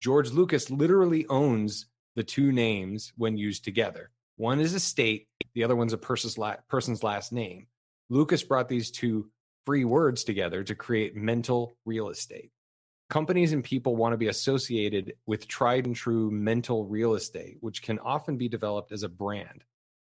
[0.00, 1.84] George Lucas literally owns
[2.16, 4.10] the two names when used together.
[4.36, 7.66] One is a state, the other one's a person's last name.
[8.10, 9.30] Lucas brought these two
[9.66, 12.50] free words together to create mental real estate.
[13.10, 17.82] Companies and people want to be associated with tried and true mental real estate, which
[17.82, 19.64] can often be developed as a brand.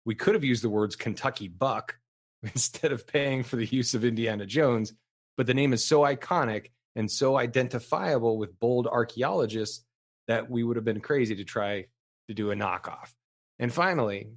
[0.04, 1.98] We could have used the words Kentucky Buck
[2.42, 4.92] instead of paying for the use of Indiana Jones,
[5.36, 9.84] but the name is so iconic and so identifiable with bold archaeologists
[10.28, 11.86] that we would have been crazy to try
[12.28, 13.12] to do a knockoff.
[13.58, 14.28] And finally,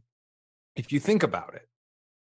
[0.75, 1.67] if you think about it,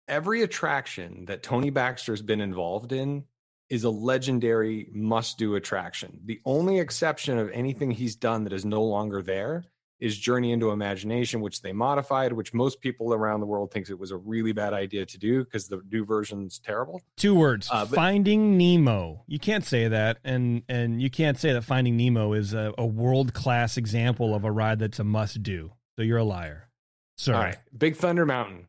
[0.09, 3.25] every attraction that Tony Baxter's been involved in
[3.69, 6.21] is a legendary must do attraction.
[6.25, 9.65] The only exception of anything he's done that is no longer there
[9.99, 13.99] is Journey into Imagination, which they modified, which most people around the world thinks it
[13.99, 17.01] was a really bad idea to do because the new version's terrible.
[17.17, 19.25] Two words: Uh, but- Finding Nemo.
[19.27, 22.85] You can't say that, and and you can't say that Finding Nemo is a, a
[22.87, 25.73] world class example of a ride that's a must do.
[25.97, 26.69] So you're a liar.
[27.17, 27.37] Sorry.
[27.39, 28.69] All right, Big Thunder Mountain,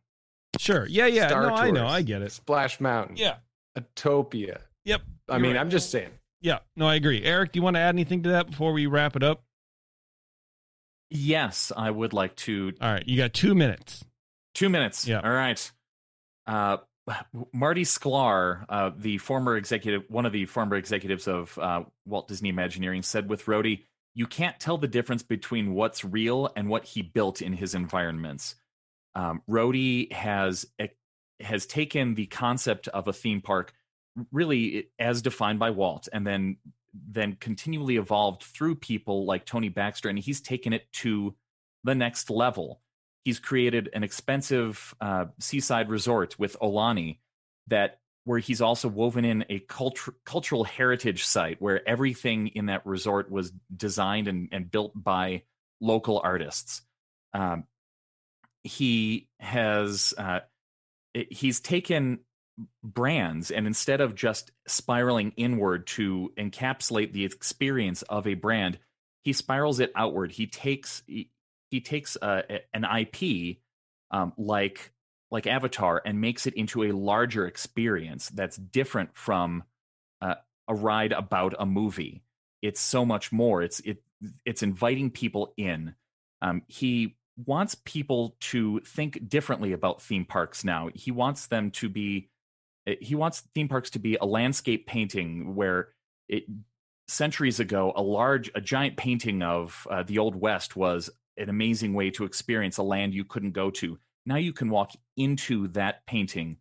[0.58, 0.86] Sure.
[0.88, 1.06] Yeah.
[1.08, 1.28] Yeah.
[1.28, 1.88] Star no, I know.
[1.88, 2.32] I get it.
[2.32, 3.36] Splash Mountain, Yeah.
[3.76, 4.62] Utopia.
[4.86, 5.02] Yep.
[5.30, 5.60] I mean, right.
[5.60, 6.10] I'm just saying.
[6.42, 6.60] Yeah.
[6.76, 7.24] No, I agree.
[7.24, 9.44] Eric, do you want to add anything to that before we wrap it up?
[11.10, 12.74] Yes, I would like to.
[12.82, 13.08] All right.
[13.08, 14.04] You got two minutes.
[14.54, 15.08] Two minutes.
[15.08, 15.22] Yeah.
[15.24, 15.72] All right.
[16.46, 16.78] Uh,
[17.54, 22.50] Marty Sklar, uh, the former executive, one of the former executives of uh, Walt Disney
[22.50, 27.02] Imagineering, said with Rohde, "You can't tell the difference between what's real and what he
[27.02, 28.56] built in his environments."
[29.18, 30.66] Um, Rohde has
[31.42, 33.74] has taken the concept of a theme park,
[34.32, 36.58] really as defined by Walt, and then
[36.94, 41.36] then continually evolved through people like Tony Baxter, and he's taken it to
[41.84, 42.82] the next level
[43.28, 47.18] he's created an expensive uh, seaside resort with Aulani
[47.68, 52.86] that where he's also woven in a culture, cultural heritage site where everything in that
[52.86, 55.44] resort was designed and, and built by
[55.82, 56.84] local artists.
[57.34, 57.66] Um,
[58.68, 60.42] he has uh,
[61.14, 62.20] he's taken
[62.84, 68.80] brands and instead of just spiraling inward to encapsulate the experience of a brand,
[69.24, 70.32] he spirals it outward.
[70.32, 71.32] He takes he,
[71.70, 73.58] he takes uh, an IP
[74.12, 74.92] um, like
[75.30, 79.64] like Avatar and makes it into a larger experience that's different from
[80.22, 80.36] uh,
[80.68, 82.24] a ride about a movie.
[82.62, 83.62] It's so much more.
[83.62, 84.02] It's it
[84.46, 85.94] it's inviting people in.
[86.42, 90.90] Um, he wants people to think differently about theme parks now.
[90.94, 92.30] He wants them to be
[92.86, 95.90] eh, he wants theme parks to be a landscape painting where
[96.28, 96.46] it
[97.08, 101.94] centuries ago a large a giant painting of uh, the old west was an amazing
[101.94, 106.06] way to experience a land you couldn't go to now you can walk into that
[106.06, 106.58] painting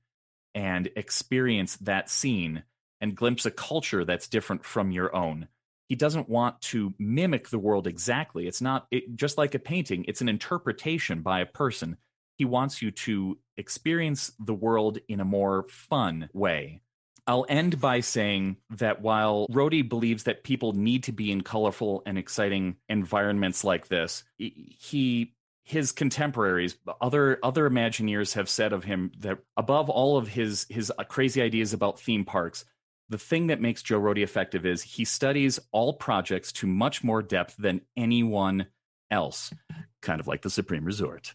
[0.55, 2.63] and experience that scene
[3.01, 5.49] and glimpse a culture that's different from your own
[5.89, 10.05] he doesn't want to mimic the world exactly it's not it, just like a painting
[10.09, 11.97] it's an interpretation by a person
[12.37, 16.83] he wants you to experience the world in a more fun way.
[17.27, 22.03] I'll end by saying that while Rohde believes that people need to be in colorful
[22.07, 25.33] and exciting environments like this, he
[25.65, 30.93] his contemporaries, other other Imagineers have said of him that above all of his his
[31.09, 32.65] crazy ideas about theme parks,
[33.09, 37.23] the thing that makes Joe Rohde effective is he studies all projects to much more
[37.23, 38.67] depth than anyone
[39.11, 39.53] else,
[40.03, 41.35] kind of like the Supreme Resort.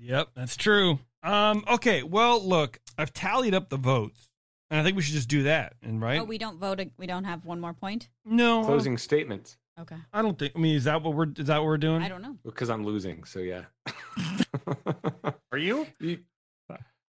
[0.00, 0.98] Yep, that's true.
[1.22, 4.28] Um, okay, well, look, I've tallied up the votes,
[4.70, 5.74] and I think we should just do that.
[5.82, 6.20] And right?
[6.20, 6.80] Oh, we don't vote.
[6.98, 8.08] We don't have one more point.
[8.24, 9.56] no, Closing statements.
[9.80, 9.96] Okay.
[10.12, 10.52] I don't think.
[10.54, 12.02] I mean, is that what we're is that what we're doing?
[12.02, 12.36] I don't know.
[12.44, 13.62] Because I'm losing, so yeah.
[15.52, 15.86] Are you?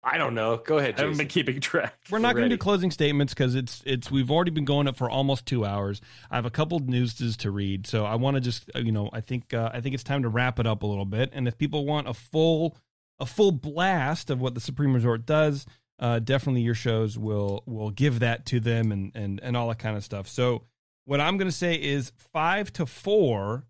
[0.05, 0.57] I don't know.
[0.57, 0.95] Go ahead.
[0.99, 1.95] I haven't been keeping track.
[2.11, 4.97] We're not going to do closing statements because it's it's we've already been going up
[4.97, 6.01] for almost two hours.
[6.31, 8.91] I have a couple of newses to read, so I want to just uh, you
[8.91, 11.31] know I think uh, I think it's time to wrap it up a little bit.
[11.33, 12.77] And if people want a full
[13.21, 15.67] a full blast of what the Supreme Resort does,
[16.01, 19.79] uh, definitely your shows will will give that to them and and and all that
[19.79, 20.27] kind of stuff.
[20.27, 20.65] So
[21.05, 23.67] what I'm going to say is five to four.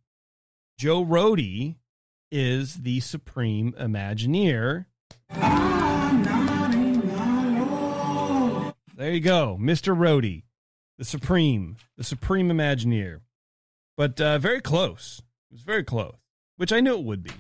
[0.79, 1.77] Joe Rohde
[2.31, 4.87] is the Supreme Imagineer.
[9.03, 9.97] There you go, Mr.
[9.97, 10.45] Rohde,
[10.97, 13.19] the Supreme, the Supreme Imagineer.
[13.97, 15.21] But uh, very close.
[15.51, 16.15] It was very close,
[16.57, 17.33] which I knew it would be.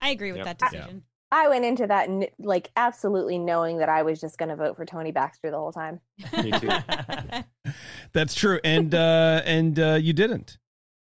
[0.00, 0.46] I agree with Yep.
[0.46, 1.02] that decision.
[1.30, 4.76] I went into that kn- like absolutely knowing that I was just going to vote
[4.76, 6.00] for Tony Baxter the whole time.
[6.42, 6.70] Me too.
[8.14, 10.56] That's true, and uh, and uh, you didn't.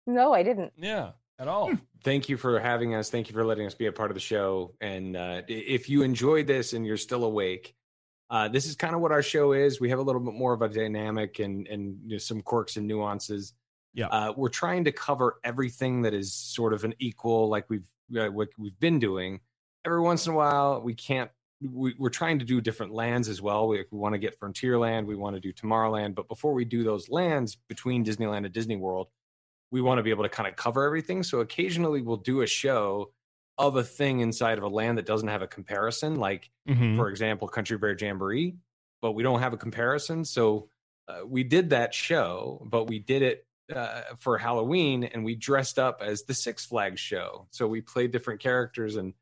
[0.06, 0.74] No, I didn't.
[0.76, 1.10] Yeah,
[1.40, 1.72] at all.
[2.04, 3.10] Thank you for having us.
[3.10, 4.74] Thank you for letting us be a part of the show.
[4.80, 7.74] And uh, if you enjoyed this and you're still awake,
[8.32, 9.78] uh, this is kind of what our show is.
[9.78, 12.78] We have a little bit more of a dynamic and and you know, some quirks
[12.78, 13.52] and nuances.
[13.92, 17.86] Yeah, uh, we're trying to cover everything that is sort of an equal, like we've
[18.18, 19.40] uh, what we've been doing.
[19.84, 21.30] Every once in a while, we can't.
[21.60, 23.68] We, we're trying to do different lands as well.
[23.68, 26.82] We, we want to get Frontierland, we want to do Tomorrowland, but before we do
[26.82, 29.09] those lands between Disneyland and Disney World,
[29.70, 31.22] we want to be able to kind of cover everything.
[31.22, 33.12] So occasionally, we'll do a show
[33.62, 36.97] of a thing inside of a land that doesn't have a comparison, like Mhm.
[36.97, 38.56] for example, Country Bear Jamboree,
[39.01, 40.24] but we don't have a comparison.
[40.24, 40.68] So
[41.09, 45.78] uh, we did that show, but we did it uh, for Halloween, and we dressed
[45.78, 47.47] up as the Six Flags show.
[47.51, 49.14] So we played different characters, and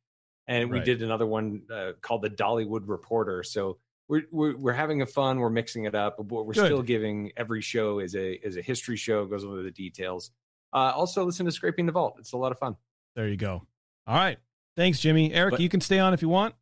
[0.49, 3.45] and we did another one uh, called the Dollywood Reporter.
[3.45, 5.39] So we're, we're we're having a fun.
[5.39, 6.65] We're mixing it up, but we're Good.
[6.67, 9.25] still giving every show is a is a history show.
[9.27, 10.33] Goes over the details.
[10.73, 12.17] Uh, also, listen to Scraping the Vault.
[12.19, 12.77] It's a lot of fun.
[13.15, 13.67] There you go.
[14.07, 14.39] All right.
[14.77, 15.33] Thanks, Jimmy.
[15.33, 16.55] Eric, But- you can stay on if you want.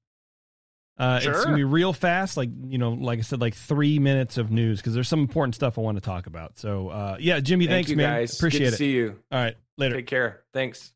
[0.99, 4.37] Uh, It's gonna be real fast, like you know, like I said, like three minutes
[4.37, 6.59] of news because there's some important stuff I want to talk about.
[6.59, 8.17] So, uh, yeah, Jimmy, Thank thanks, you, man.
[8.19, 8.35] guys.
[8.37, 8.77] Appreciate Good it.
[8.79, 9.17] see you.
[9.31, 9.95] All right, later.
[9.95, 10.43] Take care.
[10.53, 10.93] Thanks.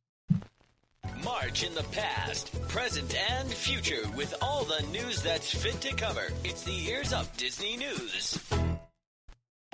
[1.25, 6.29] March in the past, present, and future with all the news that's fit to cover.
[6.43, 8.41] It's the Ears Up Disney News.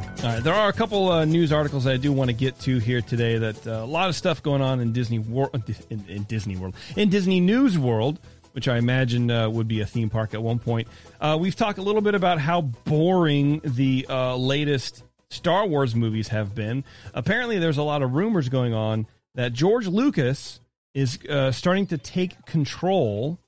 [0.00, 2.78] All right, there are a couple uh, news articles I do want to get to
[2.78, 3.38] here today.
[3.38, 6.76] That uh, a lot of stuff going on in Disney World, in, in Disney World,
[6.96, 8.20] in Disney News World,
[8.52, 10.86] which I imagine uh, would be a theme park at one point.
[11.20, 16.28] Uh, we've talked a little bit about how boring the uh, latest Star Wars movies
[16.28, 16.84] have been.
[17.14, 20.60] Apparently, there's a lot of rumors going on that George Lucas
[20.94, 23.38] is uh, starting to take control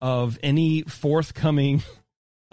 [0.00, 1.82] of any forthcoming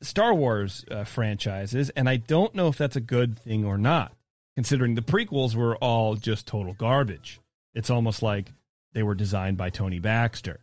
[0.00, 4.12] Star Wars uh, franchises, and I don't know if that's a good thing or not,
[4.56, 7.40] considering the prequels were all just total garbage.
[7.74, 8.52] It's almost like
[8.92, 10.60] they were designed by Tony Baxter.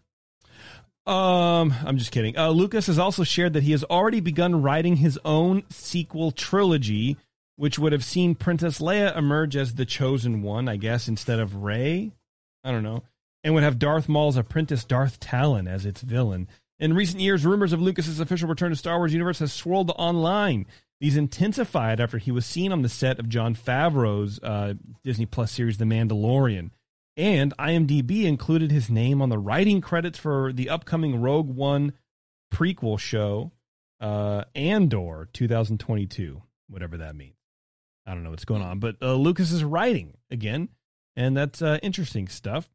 [1.05, 2.37] Um, I'm just kidding.
[2.37, 7.17] Uh, Lucas has also shared that he has already begun writing his own sequel trilogy,
[7.57, 11.63] which would have seen Princess Leia emerge as the chosen one, I guess, instead of
[11.63, 12.11] Rey.
[12.63, 13.03] I don't know,
[13.43, 16.47] and would have Darth Maul's apprentice Darth Talon as its villain.
[16.79, 20.65] In recent years, rumors of Lucas's official return to Star Wars universe has swirled online.
[20.99, 24.73] These intensified after he was seen on the set of Jon Favreau's uh,
[25.03, 26.71] Disney Plus series The Mandalorian.
[27.17, 31.93] And IMDb included his name on the writing credits for the upcoming Rogue One
[32.53, 33.51] prequel show,
[34.01, 37.35] uh, Andor 2022, whatever that means.
[38.05, 40.69] I don't know what's going on, but uh, Lucas is writing again,
[41.15, 42.69] and that's uh, interesting stuff.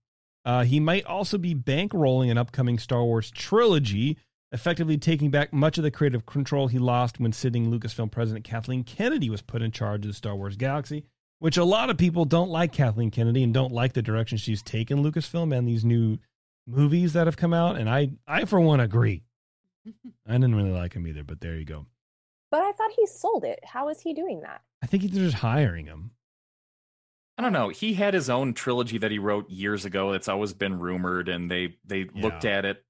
[0.45, 4.17] Uh, he might also be bankrolling an upcoming Star Wars trilogy,
[4.53, 8.83] effectively taking back much of the creative control he lost when sitting Lucasfilm president Kathleen
[8.85, 11.05] Kennedy was put in charge of the Star Wars galaxy,
[11.39, 14.63] which a lot of people don't like Kathleen Kennedy and don't like the direction she's
[14.63, 16.19] taken Lucasfilm and these new
[16.67, 17.77] movies that have come out.
[17.77, 19.23] And I, I for one, agree.
[20.27, 21.87] I didn't really like him either, but there you go.
[22.51, 23.61] But I thought he sold it.
[23.65, 24.63] How is he doing that?
[24.83, 26.11] I think they're just hiring him.
[27.41, 27.71] I don't know.
[27.71, 30.13] He had his own trilogy that he wrote years ago.
[30.13, 32.85] That's always been rumored, and they they looked at it.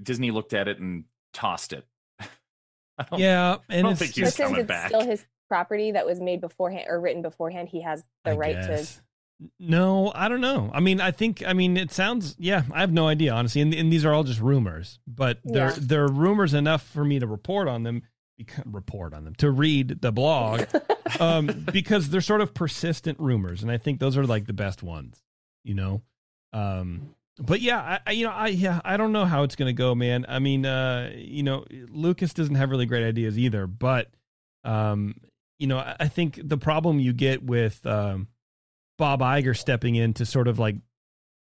[0.00, 1.84] Disney looked at it and tossed it.
[2.20, 4.88] I don't, Yeah, I and don't it's think he's since coming it's back.
[4.90, 8.54] still his property that was made beforehand or written beforehand, he has the I right
[8.54, 8.94] guess.
[8.96, 9.02] to.
[9.58, 10.70] No, I don't know.
[10.72, 13.60] I mean, I think I mean it sounds yeah, I have no idea honestly.
[13.60, 15.76] And, and these are all just rumors, but they're Yeah.
[15.78, 18.04] they're rumors enough for me to report on them, beca-
[18.64, 20.62] report on them, to read the blog
[21.20, 24.82] um because they're sort of persistent rumors and I think those are like the best
[24.82, 25.22] ones,
[25.64, 26.02] you know.
[26.52, 29.66] Um but yeah, I, I you know, I yeah, I don't know how it's going
[29.68, 30.24] to go, man.
[30.28, 34.10] I mean, uh you know, Lucas doesn't have really great ideas either, but
[34.64, 35.14] um
[35.58, 38.28] you know, I I think the problem you get with um
[38.98, 40.76] Bob Iger stepping in to sort of like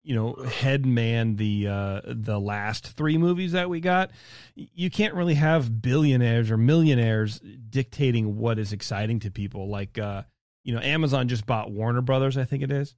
[0.05, 4.11] you know head man the uh the last three movies that we got
[4.55, 9.67] you can't really have billionaires or millionaires dictating what is exciting to people.
[9.67, 10.23] Like uh
[10.63, 12.95] you know Amazon just bought Warner Brothers I think it is.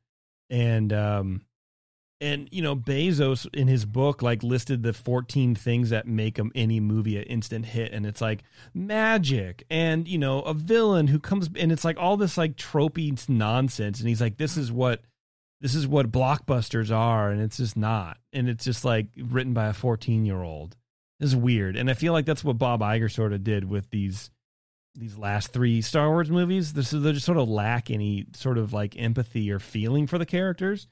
[0.50, 1.42] And um
[2.20, 6.52] and you know Bezos in his book like listed the 14 things that make him
[6.56, 7.94] any movie an instant hit.
[7.94, 8.44] And it's like
[8.74, 13.30] magic and you know a villain who comes and it's like all this like tropey
[13.30, 14.02] nonsense.
[14.02, 15.02] And he's like this is what
[15.62, 19.68] this is what blockbusters are and it's just not and it's just like written by
[19.68, 20.76] a 14 year old
[21.20, 23.90] this is weird and i feel like that's what bob Iger sort of did with
[23.90, 24.30] these
[24.96, 28.58] these last three star wars movies this is they just sort of lack any sort
[28.58, 30.88] of like empathy or feeling for the characters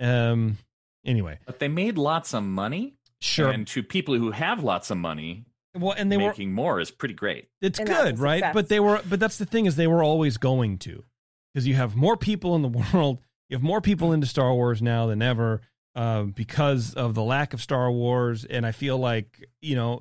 [0.00, 0.58] um
[1.04, 2.94] anyway But they made lots of money.
[3.20, 3.48] Sure.
[3.48, 6.90] And to people who have lots of money, well and they were making more is
[6.90, 7.48] pretty great.
[7.62, 8.54] it's And good right success.
[8.54, 11.04] but they were but that's the thing is they were always going to
[11.52, 14.80] because you have more people in the world you have more people into star wars
[14.82, 15.60] now than ever
[15.94, 20.00] uh, because of the lack of star wars and i feel like you know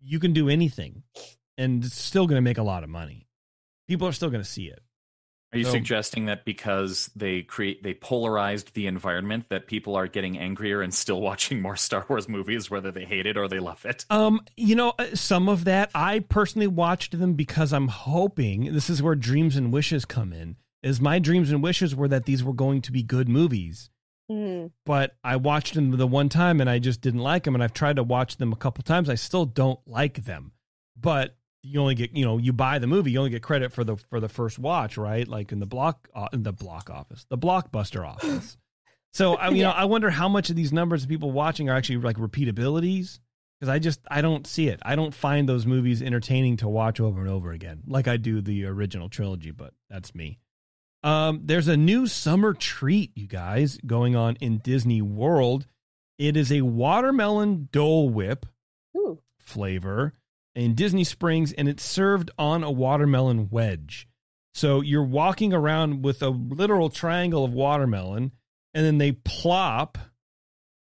[0.00, 1.02] you can do anything
[1.58, 3.26] and it's still going to make a lot of money
[3.88, 4.80] people are still going to see it
[5.52, 10.06] Are you So- suggesting that because they create they polarized the environment that people are
[10.08, 13.60] getting angrier and still watching more Star Wars movies whether they hate it or they
[13.60, 14.04] love it?
[14.10, 18.88] Um, you know, uh, some of that I personally watched them because I'm hoping this
[18.90, 20.56] is where dreams and wishes come in.
[20.82, 23.90] Is my dreams and wishes were that these were going to be good movies,
[24.30, 24.72] Mm.
[24.84, 27.72] but I watched them the one time and I just didn't like them, and I've
[27.72, 29.08] tried to watch them a couple times.
[29.08, 30.52] I still don't like them,
[31.00, 33.82] but you only get you know you buy the movie, you only get credit for
[33.84, 35.26] the for the first watch, right?
[35.26, 38.56] Like in the block uh, in the block office, the blockbuster office.
[39.12, 41.76] So I you know I wonder how much of these numbers of people watching are
[41.76, 43.18] actually like repeatabilities
[43.58, 44.80] because I just I don't see it.
[44.82, 48.40] I don't find those movies entertaining to watch over and over again like I do
[48.40, 49.50] the original trilogy.
[49.52, 50.38] But that's me.
[51.06, 55.64] Um, there's a new summer treat, you guys, going on in Disney World.
[56.18, 58.44] It is a watermelon Dole Whip
[58.96, 59.20] Ooh.
[59.38, 60.14] flavor
[60.56, 64.08] in Disney Springs, and it's served on a watermelon wedge.
[64.52, 68.32] So you're walking around with a literal triangle of watermelon,
[68.74, 69.98] and then they plop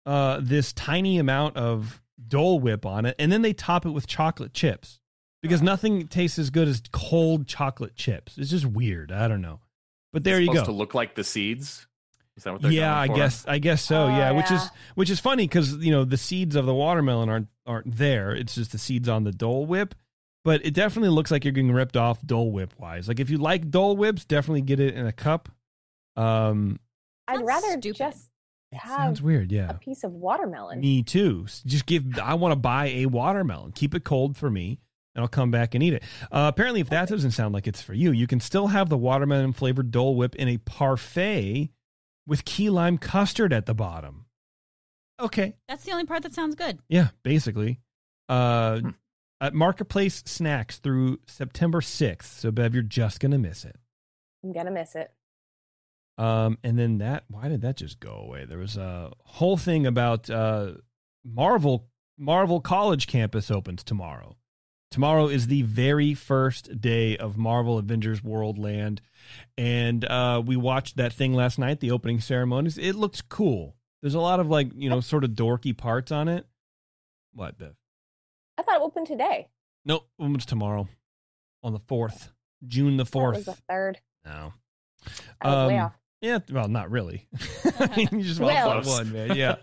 [0.07, 4.07] uh, this tiny amount of Dole Whip on it, and then they top it with
[4.07, 5.01] chocolate chips
[5.43, 8.39] because nothing tastes as good as cold chocolate chips.
[8.39, 9.11] It's just weird.
[9.11, 9.59] I don't know,
[10.13, 10.65] but there It's you go.
[10.65, 11.87] to look like the seeds.
[12.37, 14.05] Is that what they're yeah, I guess I guess so.
[14.05, 17.29] Oh, yeah, which is which is funny because you know the seeds of the watermelon
[17.29, 18.35] aren't aren't there.
[18.35, 19.95] It's just the seeds on the Dole Whip.
[20.45, 23.07] But it definitely looks like you're getting ripped off Dole Whip wise.
[23.07, 25.49] Like if you like Dole Whips, definitely get it in a cup.
[26.17, 26.81] Um,
[27.29, 27.97] I'd Sounds rather stupid.
[27.99, 28.29] just
[28.73, 29.53] have sounds weird.
[29.53, 30.81] Yeah, a Yeah, piece of watermelon.
[30.81, 31.47] me too.
[31.67, 32.19] Just give.
[32.19, 33.73] I want to buy a watermelon.
[33.73, 34.81] Keep it cold for me,
[35.15, 36.03] and I'll come back and eat it.
[36.31, 38.97] Uh, apparently, if that doesn't sound like it's for you, you can still have the
[38.97, 41.71] watermelon flavored Dole Whip in a parfait
[42.27, 44.27] with key lime custard at the bottom.
[45.21, 45.55] Okay.
[45.69, 46.79] That's the only part that sounds good.
[46.89, 47.81] Yeah, basically.
[48.29, 48.81] Uh,
[49.41, 52.23] at Marketplace Snacks through September 6th.
[52.41, 53.77] So, Bev, you're just going to miss it.
[54.45, 55.13] I'm gonna miss it.
[56.19, 58.45] Um, and then that, why did that just go away?
[58.45, 60.73] There was a whole thing about uh,
[61.25, 61.89] Marvel.
[62.19, 64.37] Marvel College campus opens tomorrow.
[64.93, 69.01] Tomorrow is the very first day of Marvel Avengers World Land,
[69.57, 72.77] and uh, we watched that thing last night, the opening ceremonies.
[72.77, 73.75] It looks cool.
[74.03, 76.47] There's a lot of like you know sort of dorky parts on it.
[77.33, 77.75] What, Bev?
[78.59, 79.49] I thought it opened today.
[79.87, 80.87] Nope, it's tomorrow
[81.63, 82.31] on the fourth,
[82.69, 83.45] June the That was fourth.
[83.47, 83.99] the third.
[84.27, 84.53] No,
[85.41, 85.93] I was way Um, off.
[86.21, 87.27] Yeah, well, not really.
[87.81, 88.83] I mean, you just Well.
[88.85, 89.37] one, man.
[89.37, 89.57] Yeah.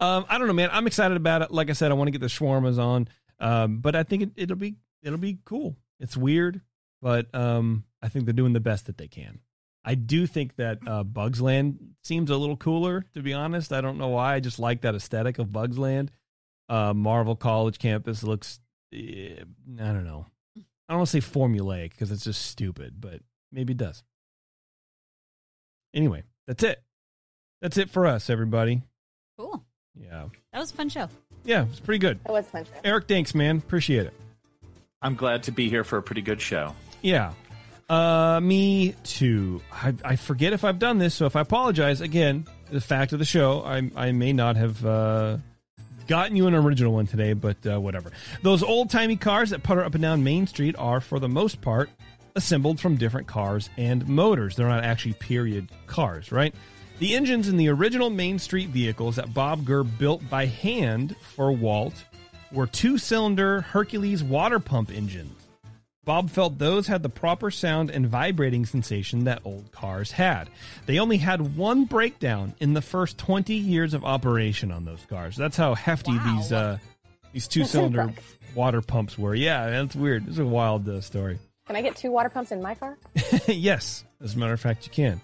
[0.00, 0.70] um, I don't know, man.
[0.72, 1.52] I'm excited about it.
[1.52, 3.06] Like I said, I want to get the shawarmas on,
[3.42, 5.76] um, but I think it, it'll be it'll be cool.
[6.00, 6.62] It's weird,
[7.02, 9.40] but um, I think they're doing the best that they can.
[9.84, 13.72] I do think that uh, Bugs Land seems a little cooler, to be honest.
[13.72, 14.36] I don't know why.
[14.36, 16.12] I just like that aesthetic of Bugs Land.
[16.68, 18.60] Uh, Marvel College campus looks,
[18.94, 19.34] eh,
[19.80, 20.26] I don't know.
[20.56, 23.20] I don't want to say formulaic because it's just stupid, but
[23.50, 24.04] maybe it does.
[25.92, 26.80] Anyway, that's it.
[27.60, 28.82] That's it for us, everybody.
[29.36, 29.64] Cool.
[29.94, 30.28] Yeah.
[30.52, 31.08] That was a fun show.
[31.44, 32.20] Yeah, it's pretty good.
[32.26, 32.64] It was fun.
[32.64, 32.70] show.
[32.84, 33.58] Eric, thanks, man.
[33.58, 34.14] Appreciate it.
[35.00, 36.74] I'm glad to be here for a pretty good show.
[37.02, 37.32] Yeah.
[37.90, 39.60] Uh, me too.
[39.72, 43.18] I, I forget if I've done this, so if I apologize again, the fact of
[43.18, 45.36] the show, I I may not have uh,
[46.06, 48.12] gotten you an original one today, but uh, whatever.
[48.42, 51.60] Those old timey cars that putter up and down Main Street are, for the most
[51.60, 51.90] part,
[52.34, 54.56] assembled from different cars and motors.
[54.56, 56.54] They're not actually period cars, right?
[57.02, 61.50] The engines in the original Main Street vehicles that Bob Gurr built by hand for
[61.50, 62.04] Walt
[62.52, 65.34] were two cylinder Hercules water pump engines.
[66.04, 70.48] Bob felt those had the proper sound and vibrating sensation that old cars had.
[70.86, 75.34] They only had one breakdown in the first 20 years of operation on those cars.
[75.34, 76.78] That's how hefty these uh,
[77.32, 78.14] these two cylinder
[78.54, 79.34] water pumps were.
[79.34, 80.28] Yeah, that's weird.
[80.28, 81.40] It's a wild uh, story.
[81.66, 82.96] Can I get two water pumps in my car?
[83.48, 85.20] yes, as a matter of fact, you can.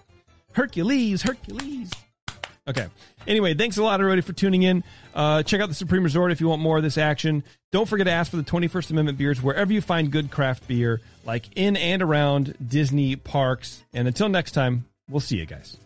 [0.53, 1.91] Hercules, Hercules.
[2.67, 2.87] Okay.
[3.25, 4.83] Anyway, thanks a lot, everybody, for tuning in.
[5.15, 7.43] Uh, check out the Supreme Resort if you want more of this action.
[7.71, 11.01] Don't forget to ask for the 21st Amendment beers wherever you find good craft beer,
[11.25, 13.83] like in and around Disney parks.
[13.91, 15.77] And until next time, we'll see you guys.